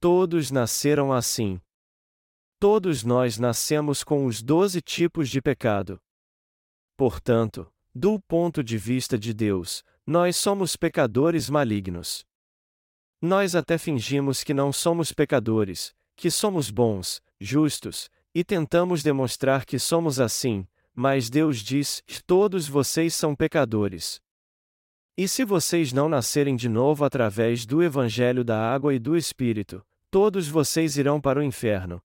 Todos 0.00 0.50
nasceram 0.50 1.12
assim. 1.12 1.60
Todos 2.58 3.04
nós 3.04 3.38
nascemos 3.38 4.02
com 4.02 4.24
os 4.24 4.42
doze 4.42 4.80
tipos 4.80 5.28
de 5.28 5.42
pecado. 5.42 6.00
Portanto, 6.96 7.70
do 7.94 8.18
ponto 8.18 8.64
de 8.64 8.78
vista 8.78 9.18
de 9.18 9.34
Deus, 9.34 9.84
nós 10.06 10.38
somos 10.38 10.74
pecadores 10.74 11.50
malignos. 11.50 12.24
Nós 13.20 13.54
até 13.54 13.76
fingimos 13.76 14.42
que 14.42 14.54
não 14.54 14.72
somos 14.72 15.12
pecadores, 15.12 15.94
que 16.16 16.30
somos 16.30 16.70
bons, 16.70 17.20
justos, 17.38 18.08
e 18.34 18.42
tentamos 18.42 19.02
demonstrar 19.02 19.64
que 19.64 19.78
somos 19.78 20.18
assim, 20.18 20.66
mas 20.94 21.30
Deus 21.30 21.58
diz: 21.58 22.02
todos 22.26 22.68
vocês 22.68 23.14
são 23.14 23.34
pecadores. 23.34 24.20
E 25.16 25.28
se 25.28 25.44
vocês 25.44 25.92
não 25.92 26.08
nascerem 26.08 26.56
de 26.56 26.68
novo 26.68 27.04
através 27.04 27.66
do 27.66 27.82
Evangelho 27.82 28.42
da 28.42 28.58
Água 28.58 28.94
e 28.94 28.98
do 28.98 29.16
Espírito, 29.16 29.84
todos 30.10 30.48
vocês 30.48 30.96
irão 30.96 31.20
para 31.20 31.38
o 31.38 31.42
inferno. 31.42 32.02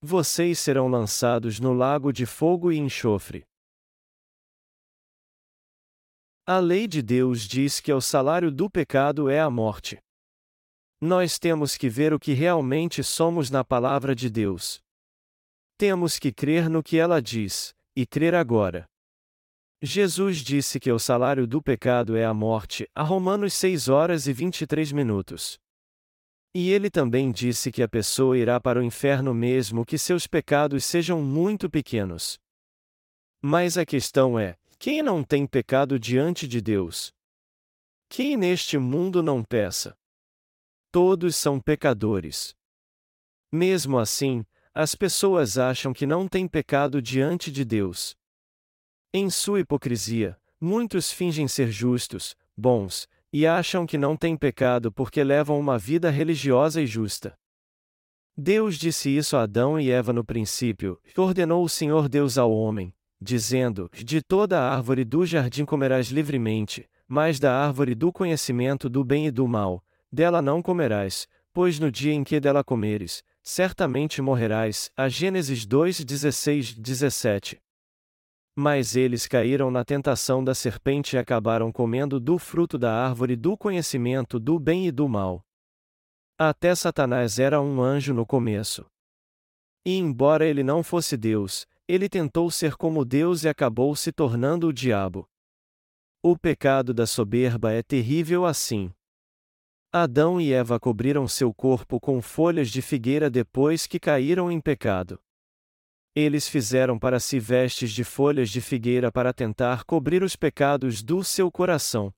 Vocês 0.00 0.58
serão 0.58 0.88
lançados 0.88 1.60
no 1.60 1.72
lago 1.72 2.12
de 2.12 2.26
fogo 2.26 2.72
e 2.72 2.78
enxofre. 2.78 3.44
A 6.46 6.58
lei 6.58 6.88
de 6.88 7.02
Deus 7.02 7.42
diz 7.42 7.78
que 7.78 7.92
o 7.92 8.00
salário 8.00 8.50
do 8.50 8.70
pecado 8.70 9.28
é 9.28 9.40
a 9.40 9.50
morte. 9.50 9.98
Nós 11.00 11.38
temos 11.38 11.76
que 11.76 11.88
ver 11.88 12.12
o 12.12 12.18
que 12.18 12.32
realmente 12.32 13.04
somos 13.04 13.50
na 13.50 13.62
palavra 13.62 14.14
de 14.14 14.30
Deus. 14.30 14.80
Temos 15.78 16.18
que 16.18 16.32
crer 16.32 16.68
no 16.68 16.82
que 16.82 16.98
ela 16.98 17.22
diz, 17.22 17.72
e 17.94 18.04
crer 18.04 18.34
agora. 18.34 18.84
Jesus 19.80 20.38
disse 20.38 20.80
que 20.80 20.90
o 20.90 20.98
salário 20.98 21.46
do 21.46 21.62
pecado 21.62 22.16
é 22.16 22.24
a 22.24 22.34
morte, 22.34 22.90
a 22.92 23.04
Romanos 23.04 23.54
6 23.54 23.88
horas 23.88 24.26
e 24.26 24.32
23 24.32 24.90
minutos. 24.90 25.56
E 26.52 26.72
ele 26.72 26.90
também 26.90 27.30
disse 27.30 27.70
que 27.70 27.80
a 27.80 27.88
pessoa 27.88 28.36
irá 28.36 28.60
para 28.60 28.80
o 28.80 28.82
inferno 28.82 29.32
mesmo 29.32 29.86
que 29.86 29.96
seus 29.96 30.26
pecados 30.26 30.84
sejam 30.84 31.22
muito 31.22 31.70
pequenos. 31.70 32.40
Mas 33.40 33.78
a 33.78 33.86
questão 33.86 34.36
é: 34.36 34.56
quem 34.80 35.00
não 35.00 35.22
tem 35.22 35.46
pecado 35.46 35.96
diante 35.96 36.48
de 36.48 36.60
Deus? 36.60 37.12
Quem 38.08 38.36
neste 38.36 38.78
mundo 38.78 39.22
não 39.22 39.44
peça? 39.44 39.96
Todos 40.90 41.36
são 41.36 41.60
pecadores. 41.60 42.52
Mesmo 43.52 43.96
assim, 43.96 44.44
as 44.80 44.94
pessoas 44.94 45.58
acham 45.58 45.92
que 45.92 46.06
não 46.06 46.28
têm 46.28 46.46
pecado 46.46 47.02
diante 47.02 47.50
de 47.50 47.64
Deus. 47.64 48.16
Em 49.12 49.28
sua 49.28 49.58
hipocrisia, 49.58 50.38
muitos 50.60 51.10
fingem 51.10 51.48
ser 51.48 51.68
justos, 51.68 52.36
bons, 52.56 53.08
e 53.32 53.44
acham 53.44 53.84
que 53.84 53.98
não 53.98 54.16
têm 54.16 54.36
pecado 54.36 54.92
porque 54.92 55.24
levam 55.24 55.58
uma 55.58 55.76
vida 55.76 56.10
religiosa 56.10 56.80
e 56.80 56.86
justa. 56.86 57.36
Deus 58.36 58.78
disse 58.78 59.10
isso 59.10 59.36
a 59.36 59.42
Adão 59.42 59.80
e 59.80 59.90
Eva 59.90 60.12
no 60.12 60.22
princípio, 60.22 60.96
ordenou 61.16 61.64
o 61.64 61.68
Senhor 61.68 62.08
Deus 62.08 62.38
ao 62.38 62.52
homem, 62.52 62.94
dizendo: 63.20 63.90
De 63.92 64.22
toda 64.22 64.60
a 64.60 64.72
árvore 64.72 65.04
do 65.04 65.26
jardim 65.26 65.64
comerás 65.64 66.06
livremente, 66.06 66.88
mas 67.04 67.40
da 67.40 67.52
árvore 67.52 67.96
do 67.96 68.12
conhecimento 68.12 68.88
do 68.88 69.02
bem 69.02 69.26
e 69.26 69.32
do 69.32 69.48
mal, 69.48 69.82
dela 70.12 70.40
não 70.40 70.62
comerás, 70.62 71.26
pois 71.52 71.80
no 71.80 71.90
dia 71.90 72.12
em 72.12 72.22
que 72.22 72.38
dela 72.38 72.62
comeres, 72.62 73.24
certamente 73.48 74.20
morrerás. 74.20 74.90
A 74.94 75.08
Gênesis 75.08 75.64
2, 75.64 76.04
16, 76.04 76.74
17. 76.74 77.58
Mas 78.54 78.94
eles 78.94 79.26
caíram 79.26 79.70
na 79.70 79.86
tentação 79.86 80.44
da 80.44 80.54
serpente 80.54 81.16
e 81.16 81.18
acabaram 81.18 81.72
comendo 81.72 82.20
do 82.20 82.38
fruto 82.38 82.76
da 82.76 82.92
árvore 82.92 83.36
do 83.36 83.56
conhecimento 83.56 84.38
do 84.38 84.58
bem 84.58 84.86
e 84.86 84.92
do 84.92 85.08
mal. 85.08 85.42
Até 86.38 86.74
Satanás 86.74 87.38
era 87.38 87.58
um 87.58 87.80
anjo 87.80 88.12
no 88.12 88.26
começo. 88.26 88.84
E 89.82 89.96
embora 89.96 90.44
ele 90.44 90.62
não 90.62 90.82
fosse 90.82 91.16
Deus, 91.16 91.66
ele 91.88 92.06
tentou 92.06 92.50
ser 92.50 92.76
como 92.76 93.02
Deus 93.02 93.44
e 93.44 93.48
acabou 93.48 93.96
se 93.96 94.12
tornando 94.12 94.68
o 94.68 94.72
diabo. 94.74 95.26
O 96.22 96.36
pecado 96.36 96.92
da 96.92 97.06
soberba 97.06 97.72
é 97.72 97.82
terrível 97.82 98.44
assim. 98.44 98.92
Adão 99.90 100.38
e 100.38 100.52
Eva 100.52 100.78
cobriram 100.78 101.26
seu 101.26 101.52
corpo 101.54 101.98
com 101.98 102.20
folhas 102.20 102.68
de 102.68 102.82
figueira 102.82 103.30
depois 103.30 103.86
que 103.86 103.98
caíram 103.98 104.52
em 104.52 104.60
pecado. 104.60 105.18
Eles 106.14 106.46
fizeram 106.46 106.98
para 106.98 107.18
si 107.18 107.40
vestes 107.40 107.90
de 107.90 108.04
folhas 108.04 108.50
de 108.50 108.60
figueira 108.60 109.10
para 109.10 109.32
tentar 109.32 109.84
cobrir 109.84 110.22
os 110.22 110.36
pecados 110.36 111.02
do 111.02 111.24
seu 111.24 111.50
coração. 111.50 112.12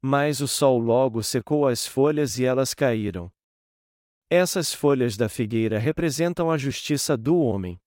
Mas 0.00 0.40
o 0.40 0.46
sol 0.46 0.78
logo 0.78 1.20
secou 1.20 1.66
as 1.66 1.84
folhas 1.84 2.38
e 2.38 2.44
elas 2.44 2.74
caíram. 2.74 3.28
Essas 4.30 4.72
folhas 4.72 5.16
da 5.16 5.28
figueira 5.28 5.80
representam 5.80 6.48
a 6.48 6.56
justiça 6.56 7.16
do 7.16 7.40
homem. 7.40 7.80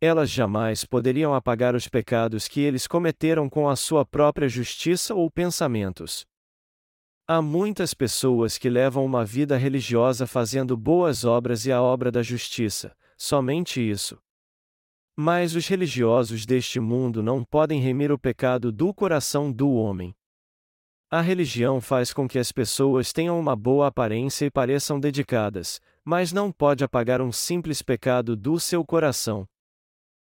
Elas 0.00 0.28
jamais 0.28 0.84
poderiam 0.84 1.32
apagar 1.34 1.76
os 1.76 1.86
pecados 1.86 2.48
que 2.48 2.62
eles 2.62 2.88
cometeram 2.88 3.48
com 3.48 3.68
a 3.68 3.76
sua 3.76 4.04
própria 4.04 4.48
justiça 4.48 5.14
ou 5.14 5.30
pensamentos. 5.30 6.26
Há 7.26 7.40
muitas 7.40 7.94
pessoas 7.94 8.58
que 8.58 8.68
levam 8.68 9.04
uma 9.04 9.24
vida 9.24 9.56
religiosa 9.56 10.26
fazendo 10.26 10.76
boas 10.76 11.24
obras 11.24 11.64
e 11.64 11.72
a 11.72 11.80
obra 11.80 12.10
da 12.10 12.20
justiça, 12.20 12.96
somente 13.16 13.80
isso. 13.80 14.18
Mas 15.16 15.54
os 15.54 15.68
religiosos 15.68 16.44
deste 16.44 16.80
mundo 16.80 17.22
não 17.22 17.44
podem 17.44 17.80
remir 17.80 18.10
o 18.10 18.18
pecado 18.18 18.72
do 18.72 18.92
coração 18.92 19.52
do 19.52 19.70
homem. 19.72 20.12
A 21.08 21.20
religião 21.20 21.80
faz 21.80 22.12
com 22.12 22.26
que 22.26 22.38
as 22.38 22.50
pessoas 22.50 23.12
tenham 23.12 23.38
uma 23.38 23.54
boa 23.54 23.86
aparência 23.86 24.46
e 24.46 24.50
pareçam 24.50 24.98
dedicadas, 24.98 25.80
mas 26.04 26.32
não 26.32 26.50
pode 26.50 26.82
apagar 26.82 27.20
um 27.20 27.30
simples 27.30 27.82
pecado 27.82 28.34
do 28.34 28.58
seu 28.58 28.84
coração. 28.84 29.46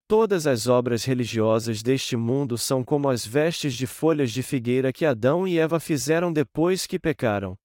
Todas 0.08 0.46
as 0.46 0.68
obras 0.68 1.04
religiosas 1.04 1.82
deste 1.82 2.16
mundo 2.16 2.60
são 2.60 2.84
como 2.84 3.10
as 3.10 3.26
vestes 3.26 3.74
de 3.74 3.88
folhas 3.88 4.32
de 4.32 4.44
figueira 4.44 4.94
que 4.94 5.04
Adão 5.04 5.48
e 5.48 5.58
Eva 5.58 5.80
fizeram 5.80 6.32
depois 6.32 6.86
que 6.86 7.00
pecaram. 7.00 7.58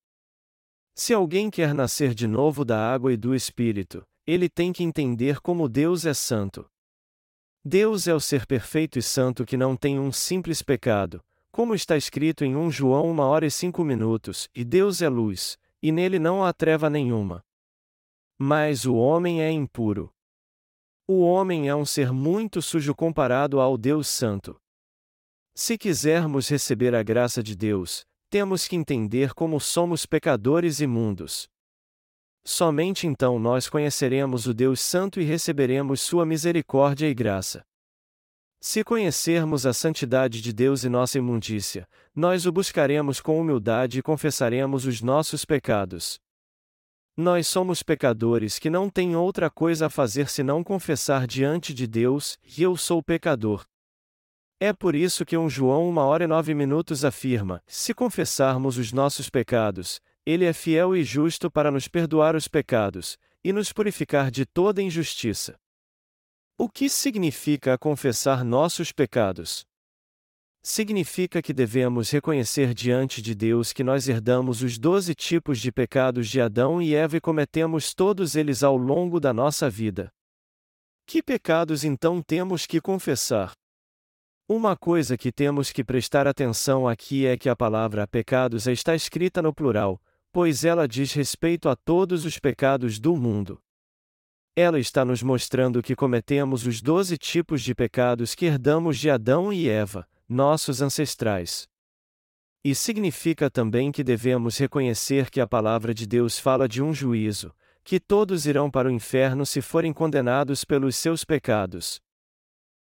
Se 0.95 1.13
alguém 1.13 1.51
quer 1.51 1.75
nascer 1.75 2.15
de 2.15 2.27
novo 2.27 2.65
da 2.65 2.79
água 2.79 3.13
e 3.13 3.17
do 3.17 3.35
Espírito, 3.35 4.03
ele 4.27 4.49
tem 4.49 4.73
que 4.73 4.83
entender 4.83 5.41
como 5.41 5.69
Deus 5.69 6.07
é 6.07 6.15
santo. 6.15 6.67
Deus 7.63 8.09
é 8.09 8.15
o 8.15 8.21
ser 8.21 8.47
perfeito 8.47 8.99
e 8.99 9.03
santo 9.03 9.45
que 9.45 9.59
não 9.59 9.77
tem 9.77 9.99
um 9.99 10.11
simples 10.11 10.63
pecado, 10.63 11.23
como 11.53 11.75
está 11.75 11.95
escrito 11.95 12.43
em 12.43 12.57
1 12.57 12.71
João 12.71 13.11
1 13.11 13.19
hora 13.19 13.47
e 13.47 13.51
5 13.51 13.85
minutos, 13.85 14.49
e 14.55 14.65
Deus 14.65 15.03
é 15.03 15.11
luz, 15.11 15.59
e 15.83 15.93
nele 15.93 16.19
não 16.19 16.43
há 16.43 16.55
treva 16.55 16.89
nenhuma. 16.89 17.45
Mas 18.39 18.87
o 18.87 18.95
homem 18.95 19.43
é 19.43 19.51
impuro. 19.51 20.11
O 21.13 21.23
homem 21.23 21.69
é 21.69 21.75
um 21.75 21.85
ser 21.85 22.13
muito 22.13 22.63
sujo 22.63 22.95
comparado 22.95 23.59
ao 23.59 23.77
Deus 23.77 24.07
Santo. 24.07 24.57
Se 25.57 25.77
quisermos 25.77 26.49
receber 26.49 26.95
a 26.95 27.03
graça 27.03 27.43
de 27.43 27.57
Deus, 27.57 28.05
temos 28.31 28.69
que 28.69 28.77
entender 28.77 29.35
como 29.35 29.59
somos 29.59 30.07
pecadores 30.07 30.79
imundos. 30.79 31.49
Somente 32.45 33.09
então 33.09 33.41
nós 33.41 33.69
conheceremos 33.69 34.47
o 34.47 34.55
Deus 34.55 34.79
Santo 34.79 35.21
e 35.21 35.25
receberemos 35.25 36.01
Sua 36.01 36.25
misericórdia 36.25 37.09
e 37.09 37.13
graça. 37.13 37.65
Se 38.61 38.85
conhecermos 38.85 39.67
a 39.67 39.73
santidade 39.73 40.41
de 40.41 40.53
Deus 40.53 40.85
e 40.85 40.89
nossa 40.89 41.19
imundícia, 41.19 41.89
nós 42.15 42.47
o 42.47 42.53
buscaremos 42.53 43.21
com 43.21 43.41
humildade 43.41 43.99
e 43.99 44.03
confessaremos 44.03 44.87
os 44.87 45.03
nossos 45.03 45.45
pecados. 45.45 46.21
Nós 47.21 47.47
somos 47.49 47.83
pecadores 47.83 48.59
que 48.59 48.71
não 48.71 48.89
têm 48.89 49.15
outra 49.15 49.51
coisa 49.51 49.89
a 49.89 49.91
fazer 49.91 50.31
senão 50.31 50.65
confessar 50.65 51.27
diante 51.27 51.75
de 51.75 51.87
Deus, 51.87 52.39
e 52.57 52.63
eu 52.63 52.79
sou 52.79 53.03
pecador. 53.03 53.67
É 54.59 54.73
por 54.73 54.95
isso 54.95 55.27
que 55.27 55.37
um 55.37 55.47
João 55.47 55.91
1 55.91 55.99
hora 55.99 56.25
e 56.25 56.27
9 56.27 56.55
minutos 56.55 57.05
afirma: 57.05 57.63
se 57.67 57.93
confessarmos 57.93 58.79
os 58.79 58.91
nossos 58.91 59.29
pecados, 59.29 60.01
ele 60.25 60.47
é 60.47 60.55
fiel 60.55 60.97
e 60.97 61.05
justo 61.05 61.51
para 61.51 61.71
nos 61.71 61.87
perdoar 61.87 62.35
os 62.35 62.49
pecados, 62.49 63.19
e 63.45 63.53
nos 63.53 63.71
purificar 63.71 64.31
de 64.31 64.47
toda 64.47 64.81
injustiça. 64.81 65.61
O 66.57 66.71
que 66.71 66.89
significa 66.89 67.77
confessar 67.77 68.43
nossos 68.43 68.93
pecados? 68.93 69.67
Significa 70.63 71.41
que 71.41 71.55
devemos 71.55 72.11
reconhecer 72.11 72.75
diante 72.75 73.23
de 73.23 73.35
Deus 73.35 73.73
que 73.73 73.83
nós 73.83 74.09
herdamos 74.09 74.63
os 74.63 74.79
doze 74.79 75.15
tipos 75.15 75.59
de 75.59 75.73
pecados 75.73 76.29
de 76.29 76.39
Adão 76.39 76.83
e 76.83 76.95
Eva 76.95 77.17
e 77.17 77.21
cometemos 77.21 77.95
todos 77.95 78.35
eles 78.35 78.63
ao 78.63 78.77
longo 78.77 79.19
da 79.19 79.33
nossa 79.33 79.71
vida. 79.71 80.13
Que 81.07 81.23
pecados 81.23 81.83
então 81.83 82.21
temos 82.21 82.67
que 82.67 82.79
confessar? 82.79 83.55
Uma 84.47 84.77
coisa 84.77 85.17
que 85.17 85.33
temos 85.33 85.73
que 85.73 85.83
prestar 85.83 86.27
atenção 86.27 86.87
aqui 86.87 87.25
é 87.25 87.39
que 87.39 87.49
a 87.49 87.57
palavra 87.57 88.07
pecados 88.07 88.67
está 88.67 88.95
escrita 88.95 89.41
no 89.41 89.55
plural, 89.55 89.99
pois 90.31 90.63
ela 90.65 90.87
diz 90.87 91.13
respeito 91.15 91.71
a 91.71 91.77
todos 91.77 92.27
os 92.27 92.39
pecados 92.39 92.99
do 92.99 93.17
mundo. 93.17 93.59
Ela 94.55 94.79
está 94.79 95.07
nos 95.07 95.23
mostrando 95.23 95.83
que 95.83 95.97
cometemos 95.97 96.67
os 96.67 96.83
doze 96.83 97.17
tipos 97.17 97.63
de 97.63 97.75
pecados 97.75 98.35
que 98.35 98.45
herdamos 98.45 98.99
de 98.99 99.09
Adão 99.09 99.53
e 99.53 99.69
Eva, 99.69 100.07
nossos 100.31 100.81
ancestrais. 100.81 101.69
E 102.63 102.73
significa 102.73 103.51
também 103.51 103.91
que 103.91 104.05
devemos 104.05 104.57
reconhecer 104.57 105.29
que 105.29 105.41
a 105.41 105.47
palavra 105.47 105.93
de 105.93 106.07
Deus 106.07 106.39
fala 106.39 106.69
de 106.69 106.81
um 106.81 106.95
juízo, 106.95 107.53
que 107.83 107.99
todos 107.99 108.47
irão 108.47 108.71
para 108.71 108.89
o 108.89 108.93
inferno 108.93 109.45
se 109.45 109.61
forem 109.61 109.93
condenados 109.93 110.65
pelos 110.65 110.95
seus 110.95 111.25
pecados. 111.25 112.01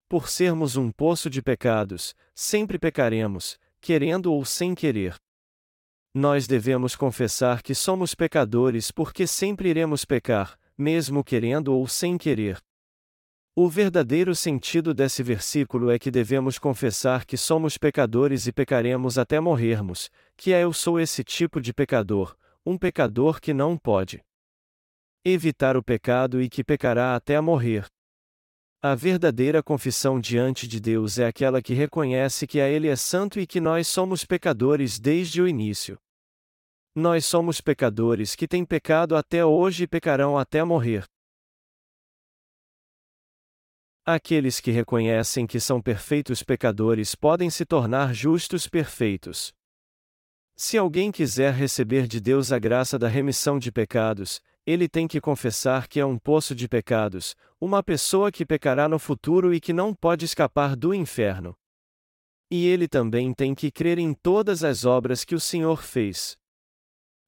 Por 0.07 0.29
sermos 0.29 0.75
um 0.75 0.91
poço 0.91 1.31
de 1.31 1.41
pecados, 1.41 2.13
sempre 2.35 2.77
pecaremos, 2.77 3.57
querendo 3.79 4.31
ou 4.31 4.45
sem 4.45 4.75
querer. 4.75 5.15
Nós 6.13 6.45
devemos 6.45 6.95
confessar 6.95 7.63
que 7.63 7.73
somos 7.73 8.13
pecadores 8.13 8.91
porque 8.91 9.25
sempre 9.25 9.69
iremos 9.69 10.05
pecar, 10.05 10.59
mesmo 10.77 11.23
querendo 11.23 11.73
ou 11.73 11.87
sem 11.87 12.19
querer. 12.19 12.61
O 13.53 13.67
verdadeiro 13.67 14.33
sentido 14.33 14.93
desse 14.93 15.21
versículo 15.21 15.91
é 15.91 15.99
que 15.99 16.09
devemos 16.09 16.57
confessar 16.57 17.25
que 17.25 17.35
somos 17.35 17.77
pecadores 17.77 18.47
e 18.47 18.53
pecaremos 18.53 19.17
até 19.17 19.41
morrermos, 19.41 20.09
que 20.37 20.53
é 20.53 20.63
eu 20.63 20.71
sou 20.71 20.97
esse 20.97 21.21
tipo 21.21 21.59
de 21.59 21.73
pecador, 21.73 22.33
um 22.65 22.77
pecador 22.77 23.41
que 23.41 23.53
não 23.53 23.77
pode 23.77 24.21
evitar 25.25 25.75
o 25.75 25.83
pecado 25.83 26.41
e 26.41 26.47
que 26.47 26.63
pecará 26.63 27.13
até 27.13 27.41
morrer. 27.41 27.85
A 28.81 28.95
verdadeira 28.95 29.61
confissão 29.61 30.17
diante 30.17 30.65
de 30.65 30.79
Deus 30.79 31.19
é 31.19 31.27
aquela 31.27 31.61
que 31.61 31.73
reconhece 31.73 32.47
que 32.47 32.61
a 32.61 32.69
Ele 32.69 32.87
é 32.87 32.95
santo 32.95 33.37
e 33.37 33.45
que 33.45 33.59
nós 33.59 33.85
somos 33.85 34.23
pecadores 34.23 34.97
desde 34.97 35.41
o 35.41 35.47
início. 35.47 35.99
Nós 36.95 37.25
somos 37.25 37.59
pecadores 37.59 38.33
que 38.33 38.47
têm 38.47 38.63
pecado 38.63 39.15
até 39.15 39.45
hoje 39.45 39.83
e 39.83 39.87
pecarão 39.87 40.37
até 40.37 40.63
morrer. 40.63 41.10
Aqueles 44.13 44.59
que 44.59 44.71
reconhecem 44.71 45.47
que 45.47 45.57
são 45.57 45.81
perfeitos 45.81 46.43
pecadores 46.43 47.15
podem 47.15 47.49
se 47.49 47.63
tornar 47.63 48.13
justos 48.13 48.67
perfeitos. 48.67 49.53
Se 50.53 50.77
alguém 50.77 51.13
quiser 51.13 51.53
receber 51.53 52.07
de 52.07 52.19
Deus 52.19 52.51
a 52.51 52.59
graça 52.59 52.99
da 52.99 53.07
remissão 53.07 53.57
de 53.57 53.71
pecados, 53.71 54.41
ele 54.65 54.89
tem 54.89 55.07
que 55.07 55.21
confessar 55.21 55.87
que 55.87 55.97
é 55.97 56.05
um 56.05 56.17
poço 56.17 56.53
de 56.53 56.67
pecados, 56.67 57.37
uma 57.57 57.81
pessoa 57.81 58.33
que 58.33 58.45
pecará 58.45 58.89
no 58.89 58.99
futuro 58.99 59.53
e 59.53 59.61
que 59.61 59.71
não 59.71 59.93
pode 59.93 60.25
escapar 60.25 60.75
do 60.75 60.93
inferno. 60.93 61.55
E 62.51 62.67
ele 62.67 62.89
também 62.89 63.33
tem 63.33 63.55
que 63.55 63.71
crer 63.71 63.97
em 63.97 64.13
todas 64.13 64.61
as 64.61 64.83
obras 64.83 65.23
que 65.23 65.35
o 65.35 65.39
Senhor 65.39 65.81
fez. 65.81 66.37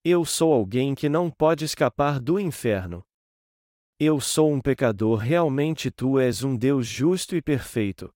Eu 0.03 0.25
sou 0.25 0.51
alguém 0.51 0.93
que 0.93 1.07
não 1.07 1.31
pode 1.31 1.63
escapar 1.63 2.19
do 2.19 2.37
inferno. 2.37 3.05
Eu 4.05 4.19
sou 4.19 4.51
um 4.51 4.59
pecador, 4.59 5.15
realmente 5.15 5.89
tu 5.89 6.19
és 6.19 6.43
um 6.43 6.57
Deus 6.57 6.85
justo 6.85 7.37
e 7.37 7.41
perfeito. 7.41 8.13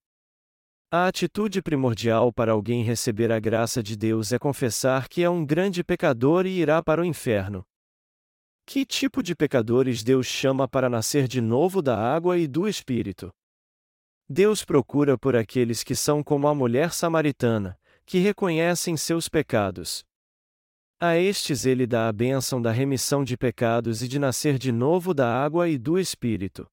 A 0.91 1.07
atitude 1.07 1.61
primordial 1.61 2.33
para 2.33 2.51
alguém 2.51 2.83
receber 2.83 3.31
a 3.31 3.39
graça 3.39 3.81
de 3.81 3.95
Deus 3.95 4.33
é 4.33 4.37
confessar 4.37 5.07
que 5.07 5.23
é 5.23 5.29
um 5.29 5.45
grande 5.45 5.85
pecador 5.85 6.45
e 6.45 6.59
irá 6.59 6.83
para 6.83 7.01
o 7.01 7.05
inferno. 7.05 7.63
Que 8.65 8.85
tipo 8.85 9.23
de 9.23 9.33
pecadores 9.33 10.03
Deus 10.03 10.27
chama 10.27 10.67
para 10.67 10.89
nascer 10.89 11.25
de 11.25 11.39
novo 11.39 11.81
da 11.81 11.97
água 11.97 12.37
e 12.37 12.49
do 12.49 12.67
Espírito? 12.67 13.33
Deus 14.27 14.65
procura 14.65 15.17
por 15.17 15.37
aqueles 15.37 15.85
que 15.85 15.95
são 15.95 16.21
como 16.21 16.49
a 16.49 16.53
mulher 16.53 16.91
samaritana, 16.91 17.79
que 18.05 18.17
reconhecem 18.17 18.97
seus 18.97 19.29
pecados. 19.29 20.03
A 20.99 21.15
estes 21.15 21.63
ele 21.63 21.85
dá 21.85 22.07
a 22.07 22.11
bênção 22.11 22.59
da 22.59 22.71
remissão 22.71 23.23
de 23.23 23.37
pecados 23.37 24.01
e 24.01 24.07
de 24.07 24.17
nascer 24.17 24.57
de 24.57 24.71
novo 24.71 25.13
da 25.13 25.31
água 25.31 25.69
e 25.69 25.77
do 25.77 25.99
Espírito. 25.99 26.67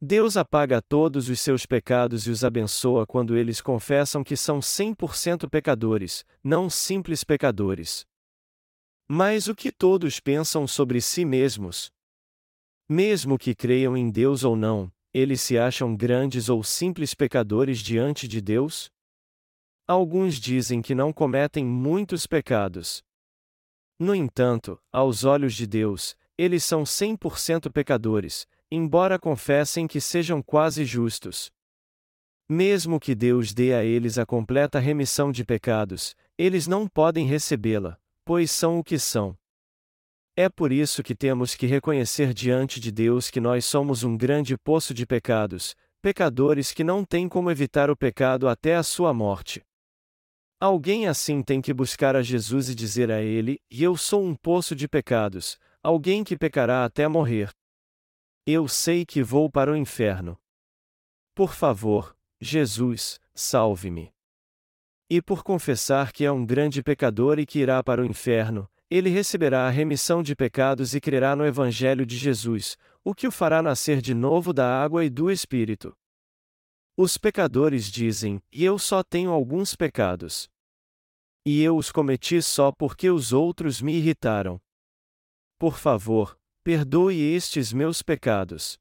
Deus 0.00 0.36
apaga 0.36 0.80
todos 0.80 1.28
os 1.28 1.40
seus 1.40 1.66
pecados 1.66 2.28
e 2.28 2.30
os 2.30 2.44
abençoa 2.44 3.04
quando 3.04 3.36
eles 3.36 3.60
confessam 3.60 4.22
que 4.22 4.36
são 4.36 4.60
100% 4.60 5.50
pecadores, 5.50 6.24
não 6.44 6.70
simples 6.70 7.24
pecadores. 7.24 8.04
Mas 9.08 9.48
o 9.48 9.54
que 9.54 9.72
todos 9.72 10.20
pensam 10.20 10.64
sobre 10.64 11.00
si 11.00 11.24
mesmos? 11.24 11.90
Mesmo 12.88 13.36
que 13.36 13.52
creiam 13.52 13.96
em 13.96 14.12
Deus 14.12 14.44
ou 14.44 14.54
não, 14.54 14.92
eles 15.12 15.40
se 15.40 15.58
acham 15.58 15.96
grandes 15.96 16.48
ou 16.48 16.62
simples 16.62 17.14
pecadores 17.14 17.80
diante 17.80 18.28
de 18.28 18.40
Deus? 18.40 18.88
Alguns 19.88 20.36
dizem 20.36 20.80
que 20.80 20.94
não 20.94 21.12
cometem 21.12 21.64
muitos 21.64 22.28
pecados. 22.28 23.02
No 23.98 24.14
entanto, 24.14 24.80
aos 24.92 25.24
olhos 25.24 25.54
de 25.54 25.66
Deus, 25.66 26.16
eles 26.36 26.64
são 26.64 26.82
100% 26.82 27.70
pecadores, 27.70 28.46
embora 28.70 29.18
confessem 29.18 29.86
que 29.86 30.00
sejam 30.00 30.42
quase 30.42 30.84
justos. 30.84 31.50
Mesmo 32.48 32.98
que 32.98 33.14
Deus 33.14 33.54
dê 33.54 33.72
a 33.72 33.84
eles 33.84 34.18
a 34.18 34.26
completa 34.26 34.78
remissão 34.78 35.30
de 35.30 35.44
pecados, 35.44 36.16
eles 36.36 36.66
não 36.66 36.88
podem 36.88 37.26
recebê-la, 37.26 37.96
pois 38.24 38.50
são 38.50 38.78
o 38.78 38.84
que 38.84 38.98
são. 38.98 39.36
É 40.36 40.48
por 40.48 40.72
isso 40.72 41.02
que 41.02 41.14
temos 41.14 41.54
que 41.54 41.64
reconhecer 41.64 42.34
diante 42.34 42.80
de 42.80 42.90
Deus 42.90 43.30
que 43.30 43.40
nós 43.40 43.64
somos 43.64 44.02
um 44.02 44.16
grande 44.16 44.58
poço 44.58 44.92
de 44.92 45.06
pecados, 45.06 45.76
pecadores 46.02 46.72
que 46.72 46.82
não 46.82 47.04
têm 47.04 47.28
como 47.28 47.50
evitar 47.50 47.88
o 47.88 47.96
pecado 47.96 48.48
até 48.48 48.74
a 48.74 48.82
sua 48.82 49.14
morte. 49.14 49.64
Alguém 50.64 51.06
assim 51.06 51.42
tem 51.42 51.60
que 51.60 51.74
buscar 51.74 52.16
a 52.16 52.22
Jesus 52.22 52.70
e 52.70 52.74
dizer 52.74 53.10
a 53.10 53.20
ele: 53.20 53.60
E 53.70 53.82
eu 53.84 53.98
sou 53.98 54.24
um 54.24 54.34
poço 54.34 54.74
de 54.74 54.88
pecados, 54.88 55.58
alguém 55.82 56.24
que 56.24 56.38
pecará 56.38 56.86
até 56.86 57.06
morrer. 57.06 57.50
Eu 58.46 58.66
sei 58.66 59.04
que 59.04 59.22
vou 59.22 59.50
para 59.50 59.70
o 59.70 59.76
inferno. 59.76 60.38
Por 61.34 61.52
favor, 61.52 62.16
Jesus, 62.40 63.20
salve-me. 63.34 64.10
E 65.10 65.20
por 65.20 65.44
confessar 65.44 66.10
que 66.12 66.24
é 66.24 66.32
um 66.32 66.46
grande 66.46 66.82
pecador 66.82 67.38
e 67.38 67.44
que 67.44 67.58
irá 67.58 67.84
para 67.84 68.00
o 68.00 68.06
inferno, 68.06 68.66
ele 68.90 69.10
receberá 69.10 69.66
a 69.66 69.70
remissão 69.70 70.22
de 70.22 70.34
pecados 70.34 70.94
e 70.94 71.00
crerá 71.00 71.36
no 71.36 71.44
Evangelho 71.44 72.06
de 72.06 72.16
Jesus, 72.16 72.78
o 73.04 73.14
que 73.14 73.26
o 73.26 73.30
fará 73.30 73.60
nascer 73.60 74.00
de 74.00 74.14
novo 74.14 74.50
da 74.50 74.82
água 74.82 75.04
e 75.04 75.10
do 75.10 75.30
Espírito. 75.30 75.94
Os 76.96 77.18
pecadores 77.18 77.90
dizem: 77.92 78.40
E 78.50 78.64
eu 78.64 78.78
só 78.78 79.02
tenho 79.02 79.30
alguns 79.30 79.76
pecados. 79.76 80.48
E 81.46 81.62
eu 81.62 81.76
os 81.76 81.92
cometi 81.92 82.40
só 82.40 82.72
porque 82.72 83.10
os 83.10 83.32
outros 83.32 83.82
me 83.82 83.94
irritaram. 83.94 84.58
Por 85.58 85.78
favor, 85.78 86.38
perdoe 86.62 87.20
estes 87.20 87.72
meus 87.72 88.02
pecados. 88.02 88.78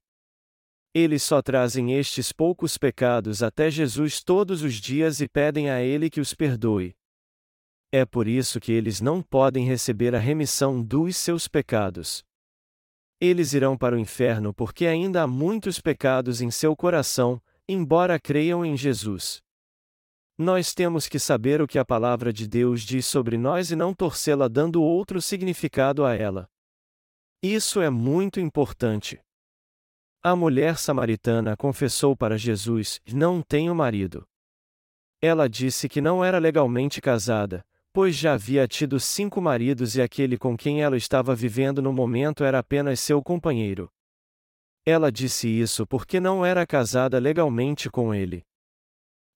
Eles 0.95 1.23
só 1.23 1.41
trazem 1.41 1.93
estes 1.93 2.31
poucos 2.31 2.77
pecados 2.77 3.43
até 3.43 3.69
Jesus 3.69 4.23
todos 4.23 4.61
os 4.61 4.75
dias 4.75 5.19
e 5.19 5.27
pedem 5.27 5.69
a 5.69 5.81
Ele 5.81 6.09
que 6.09 6.21
os 6.21 6.33
perdoe. 6.33 6.95
É 7.91 8.05
por 8.05 8.27
isso 8.27 8.59
que 8.59 8.71
eles 8.71 9.01
não 9.01 9.21
podem 9.21 9.67
receber 9.67 10.15
a 10.15 10.19
remissão 10.19 10.81
dos 10.81 11.15
seus 11.15 11.47
pecados. 11.47 12.23
Eles 13.21 13.53
irão 13.53 13.77
para 13.77 13.95
o 13.95 13.99
inferno 13.99 14.51
porque 14.51 14.87
ainda 14.87 15.21
há 15.21 15.27
muitos 15.27 15.79
pecados 15.79 16.41
em 16.41 16.49
seu 16.49 16.75
coração, 16.75 17.39
embora 17.69 18.19
creiam 18.19 18.65
em 18.65 18.75
Jesus. 18.75 19.42
Nós 20.37 20.73
temos 20.73 21.07
que 21.07 21.19
saber 21.19 21.61
o 21.61 21.67
que 21.67 21.77
a 21.77 21.85
palavra 21.85 22.33
de 22.33 22.47
Deus 22.47 22.81
diz 22.81 23.05
sobre 23.05 23.37
nós 23.37 23.69
e 23.69 23.75
não 23.75 23.93
torcê-la 23.93 24.47
dando 24.47 24.81
outro 24.81 25.21
significado 25.21 26.03
a 26.03 26.15
ela. 26.15 26.49
Isso 27.41 27.81
é 27.81 27.89
muito 27.89 28.39
importante. 28.39 29.21
A 30.23 30.35
mulher 30.35 30.77
samaritana 30.77 31.55
confessou 31.55 32.15
para 32.15 32.37
Jesus: 32.37 32.99
Não 33.13 33.41
tenho 33.41 33.75
marido. 33.75 34.25
Ela 35.21 35.47
disse 35.47 35.87
que 35.87 36.01
não 36.01 36.23
era 36.23 36.39
legalmente 36.39 36.99
casada, 36.99 37.63
pois 37.93 38.15
já 38.15 38.33
havia 38.33 38.67
tido 38.67 38.99
cinco 38.99 39.39
maridos 39.39 39.95
e 39.95 40.01
aquele 40.01 40.37
com 40.37 40.57
quem 40.57 40.81
ela 40.81 40.97
estava 40.97 41.35
vivendo 41.35 41.81
no 41.81 41.93
momento 41.93 42.43
era 42.43 42.57
apenas 42.57 42.99
seu 42.99 43.21
companheiro. 43.21 43.87
Ela 44.85 45.11
disse 45.11 45.47
isso 45.47 45.85
porque 45.85 46.19
não 46.19 46.45
era 46.45 46.65
casada 46.65 47.19
legalmente 47.19 47.89
com 47.89 48.13
ele. 48.15 48.43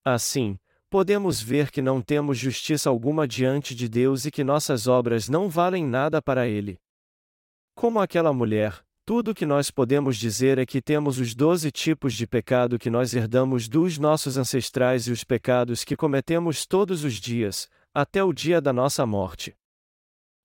Assim, 0.03 0.57
podemos 0.89 1.41
ver 1.41 1.71
que 1.71 1.81
não 1.81 2.01
temos 2.01 2.37
justiça 2.37 2.89
alguma 2.89 3.27
diante 3.27 3.75
de 3.75 3.87
Deus 3.89 4.25
e 4.25 4.31
que 4.31 4.43
nossas 4.43 4.87
obras 4.87 5.27
não 5.29 5.49
valem 5.49 5.85
nada 5.85 6.21
para 6.21 6.47
ele. 6.47 6.77
Como 7.75 7.99
aquela 7.99 8.33
mulher, 8.33 8.83
Tudo 9.07 9.31
o 9.31 9.33
que 9.33 9.45
nós 9.45 9.71
podemos 9.71 10.17
dizer 10.17 10.57
é 10.57 10.65
que 10.65 10.81
temos 10.81 11.17
os 11.17 11.33
doze 11.33 11.71
tipos 11.71 12.13
de 12.13 12.27
pecado 12.27 12.77
que 12.77 12.89
nós 12.89 13.13
herdamos 13.13 13.69
dos 13.69 13.97
nossos 13.97 14.37
ancestrais 14.37 15.07
e 15.07 15.13
os 15.13 15.23
pecados 15.23 15.85
que 15.85 15.95
cometemos 15.95 16.65
todos 16.65 17.05
os 17.05 17.13
dias, 17.13 17.69
até 17.93 18.21
o 18.21 18.33
dia 18.33 18.59
da 18.59 18.73
nossa 18.73 19.05
morte. 19.05 19.55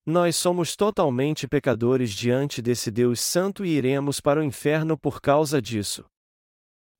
Nós 0.06 0.36
somos 0.36 0.76
totalmente 0.76 1.48
pecadores 1.48 2.12
diante 2.12 2.62
desse 2.62 2.88
Deus 2.88 3.20
Santo 3.20 3.64
e 3.64 3.70
iremos 3.70 4.20
para 4.20 4.38
o 4.38 4.44
inferno 4.44 4.96
por 4.96 5.20
causa 5.20 5.60
disso. 5.60 6.04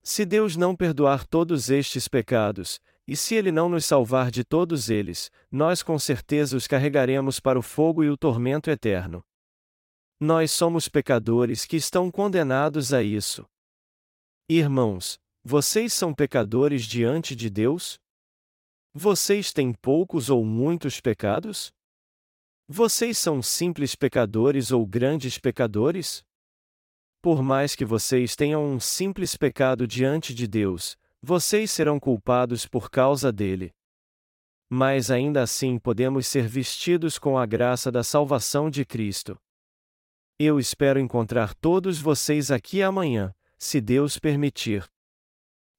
Se 0.03 0.25
Deus 0.25 0.57
não 0.57 0.75
perdoar 0.75 1.25
todos 1.25 1.71
estes 1.71 2.09
pecados, 2.09 2.81
e 3.07 3.17
se 3.17 3.35
Ele 3.35 3.51
não 3.51 3.69
nos 3.69 3.85
salvar 3.85 4.31
de 4.31 4.45
todos 4.45 4.89
eles, 4.89 5.31
nós 5.51 5.83
com 5.83 5.99
certeza 5.99 6.57
os 6.57 6.67
carregaremos 6.67 7.41
para 7.41 7.59
o 7.59 7.63
fogo 7.63 8.05
e 8.05 8.11
o 8.11 8.17
tormento 8.17 8.71
eterno. 8.71 9.25
Nós 10.21 10.53
somos 10.53 10.89
pecadores 10.89 11.65
que 11.65 11.77
estão 11.77 12.11
condenados 12.11 12.93
a 12.93 13.03
isso. 13.03 13.45
Irmãos, 14.49 15.19
vocês 15.43 15.93
são 15.93 16.15
pecadores 16.15 16.85
diante 16.85 17.35
de 17.35 17.51
Deus? 17.51 17.99
Vocês 18.95 19.53
têm 19.53 19.73
poucos 19.73 20.31
ou 20.31 20.45
muitos 20.45 21.01
pecados? 21.01 21.73
Vocês 22.69 23.19
são 23.19 23.43
simples 23.43 23.97
pecadores 23.97 24.71
ou 24.71 24.87
grandes 24.87 25.39
pecadores? 25.39 26.23
Por 27.21 27.43
mais 27.43 27.75
que 27.75 27.85
vocês 27.85 28.37
tenham 28.37 28.65
um 28.65 28.79
simples 28.79 29.37
pecado 29.37 29.87
diante 29.87 30.33
de 30.33 30.47
Deus, 30.47 30.97
vocês 31.23 31.71
serão 31.71 32.01
culpados 32.01 32.67
por 32.67 32.91
causa 32.91 33.31
dele. 33.31 33.73
Mas 34.69 35.11
ainda 35.11 35.43
assim 35.43 35.79
podemos 35.79 36.27
ser 36.27 36.49
vestidos 36.49 37.19
com 37.19 37.39
a 37.39 37.47
graça 37.47 37.93
da 37.93 38.03
salvação 38.03 38.69
de 38.69 38.85
Cristo. 38.85 39.39
Eu 40.39 40.59
espero 40.59 40.99
encontrar 40.99 41.55
todos 41.55 42.01
vocês 42.01 42.51
aqui 42.51 42.83
amanhã, 42.83 43.33
se 43.57 43.81
Deus 43.81 44.19
permitir. 44.19 44.91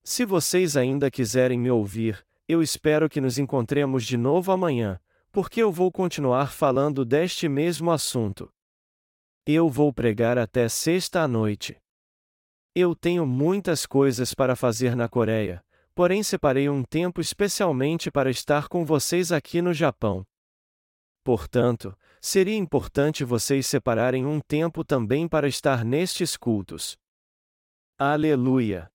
Se 0.06 0.24
vocês 0.24 0.78
ainda 0.78 1.12
quiserem 1.12 1.60
me 1.60 1.70
ouvir, 1.70 2.26
eu 2.48 2.62
espero 2.62 3.10
que 3.10 3.20
nos 3.20 3.38
encontremos 3.38 4.06
de 4.06 4.16
novo 4.16 4.52
amanhã, 4.52 5.00
porque 5.32 5.62
eu 5.62 5.72
vou 5.72 5.92
continuar 5.92 6.52
falando 6.52 7.04
deste 7.04 7.50
mesmo 7.50 7.92
assunto. 7.92 8.50
Eu 9.46 9.70
vou 9.70 9.92
pregar 9.92 10.38
até 10.38 10.70
sexta 10.70 11.22
à 11.22 11.28
noite. 11.28 11.83
Eu 12.76 12.96
tenho 12.96 13.26
muitas 13.26 13.86
coisas 13.86 14.34
para 14.34 14.56
fazer 14.56 14.96
na 14.96 15.08
Coreia, 15.08 15.64
porém 15.94 16.24
separei 16.24 16.68
um 16.68 16.84
tempo 16.84 17.22
especialmente 17.22 18.10
para 18.10 18.32
estar 18.32 18.68
com 18.68 18.84
vocês 18.84 19.32
aqui 19.32 19.62
no 19.62 19.74
Japão. 19.74 20.26
Portanto, 21.24 21.96
seria 22.20 22.56
importante 22.56 23.24
vocês 23.24 23.68
separarem 23.68 24.26
um 24.26 24.40
tempo 24.40 24.84
também 24.84 25.28
para 25.28 25.48
estar 25.48 25.86
nestes 25.86 26.36
cultos. 26.36 26.98
Aleluia! 27.98 28.93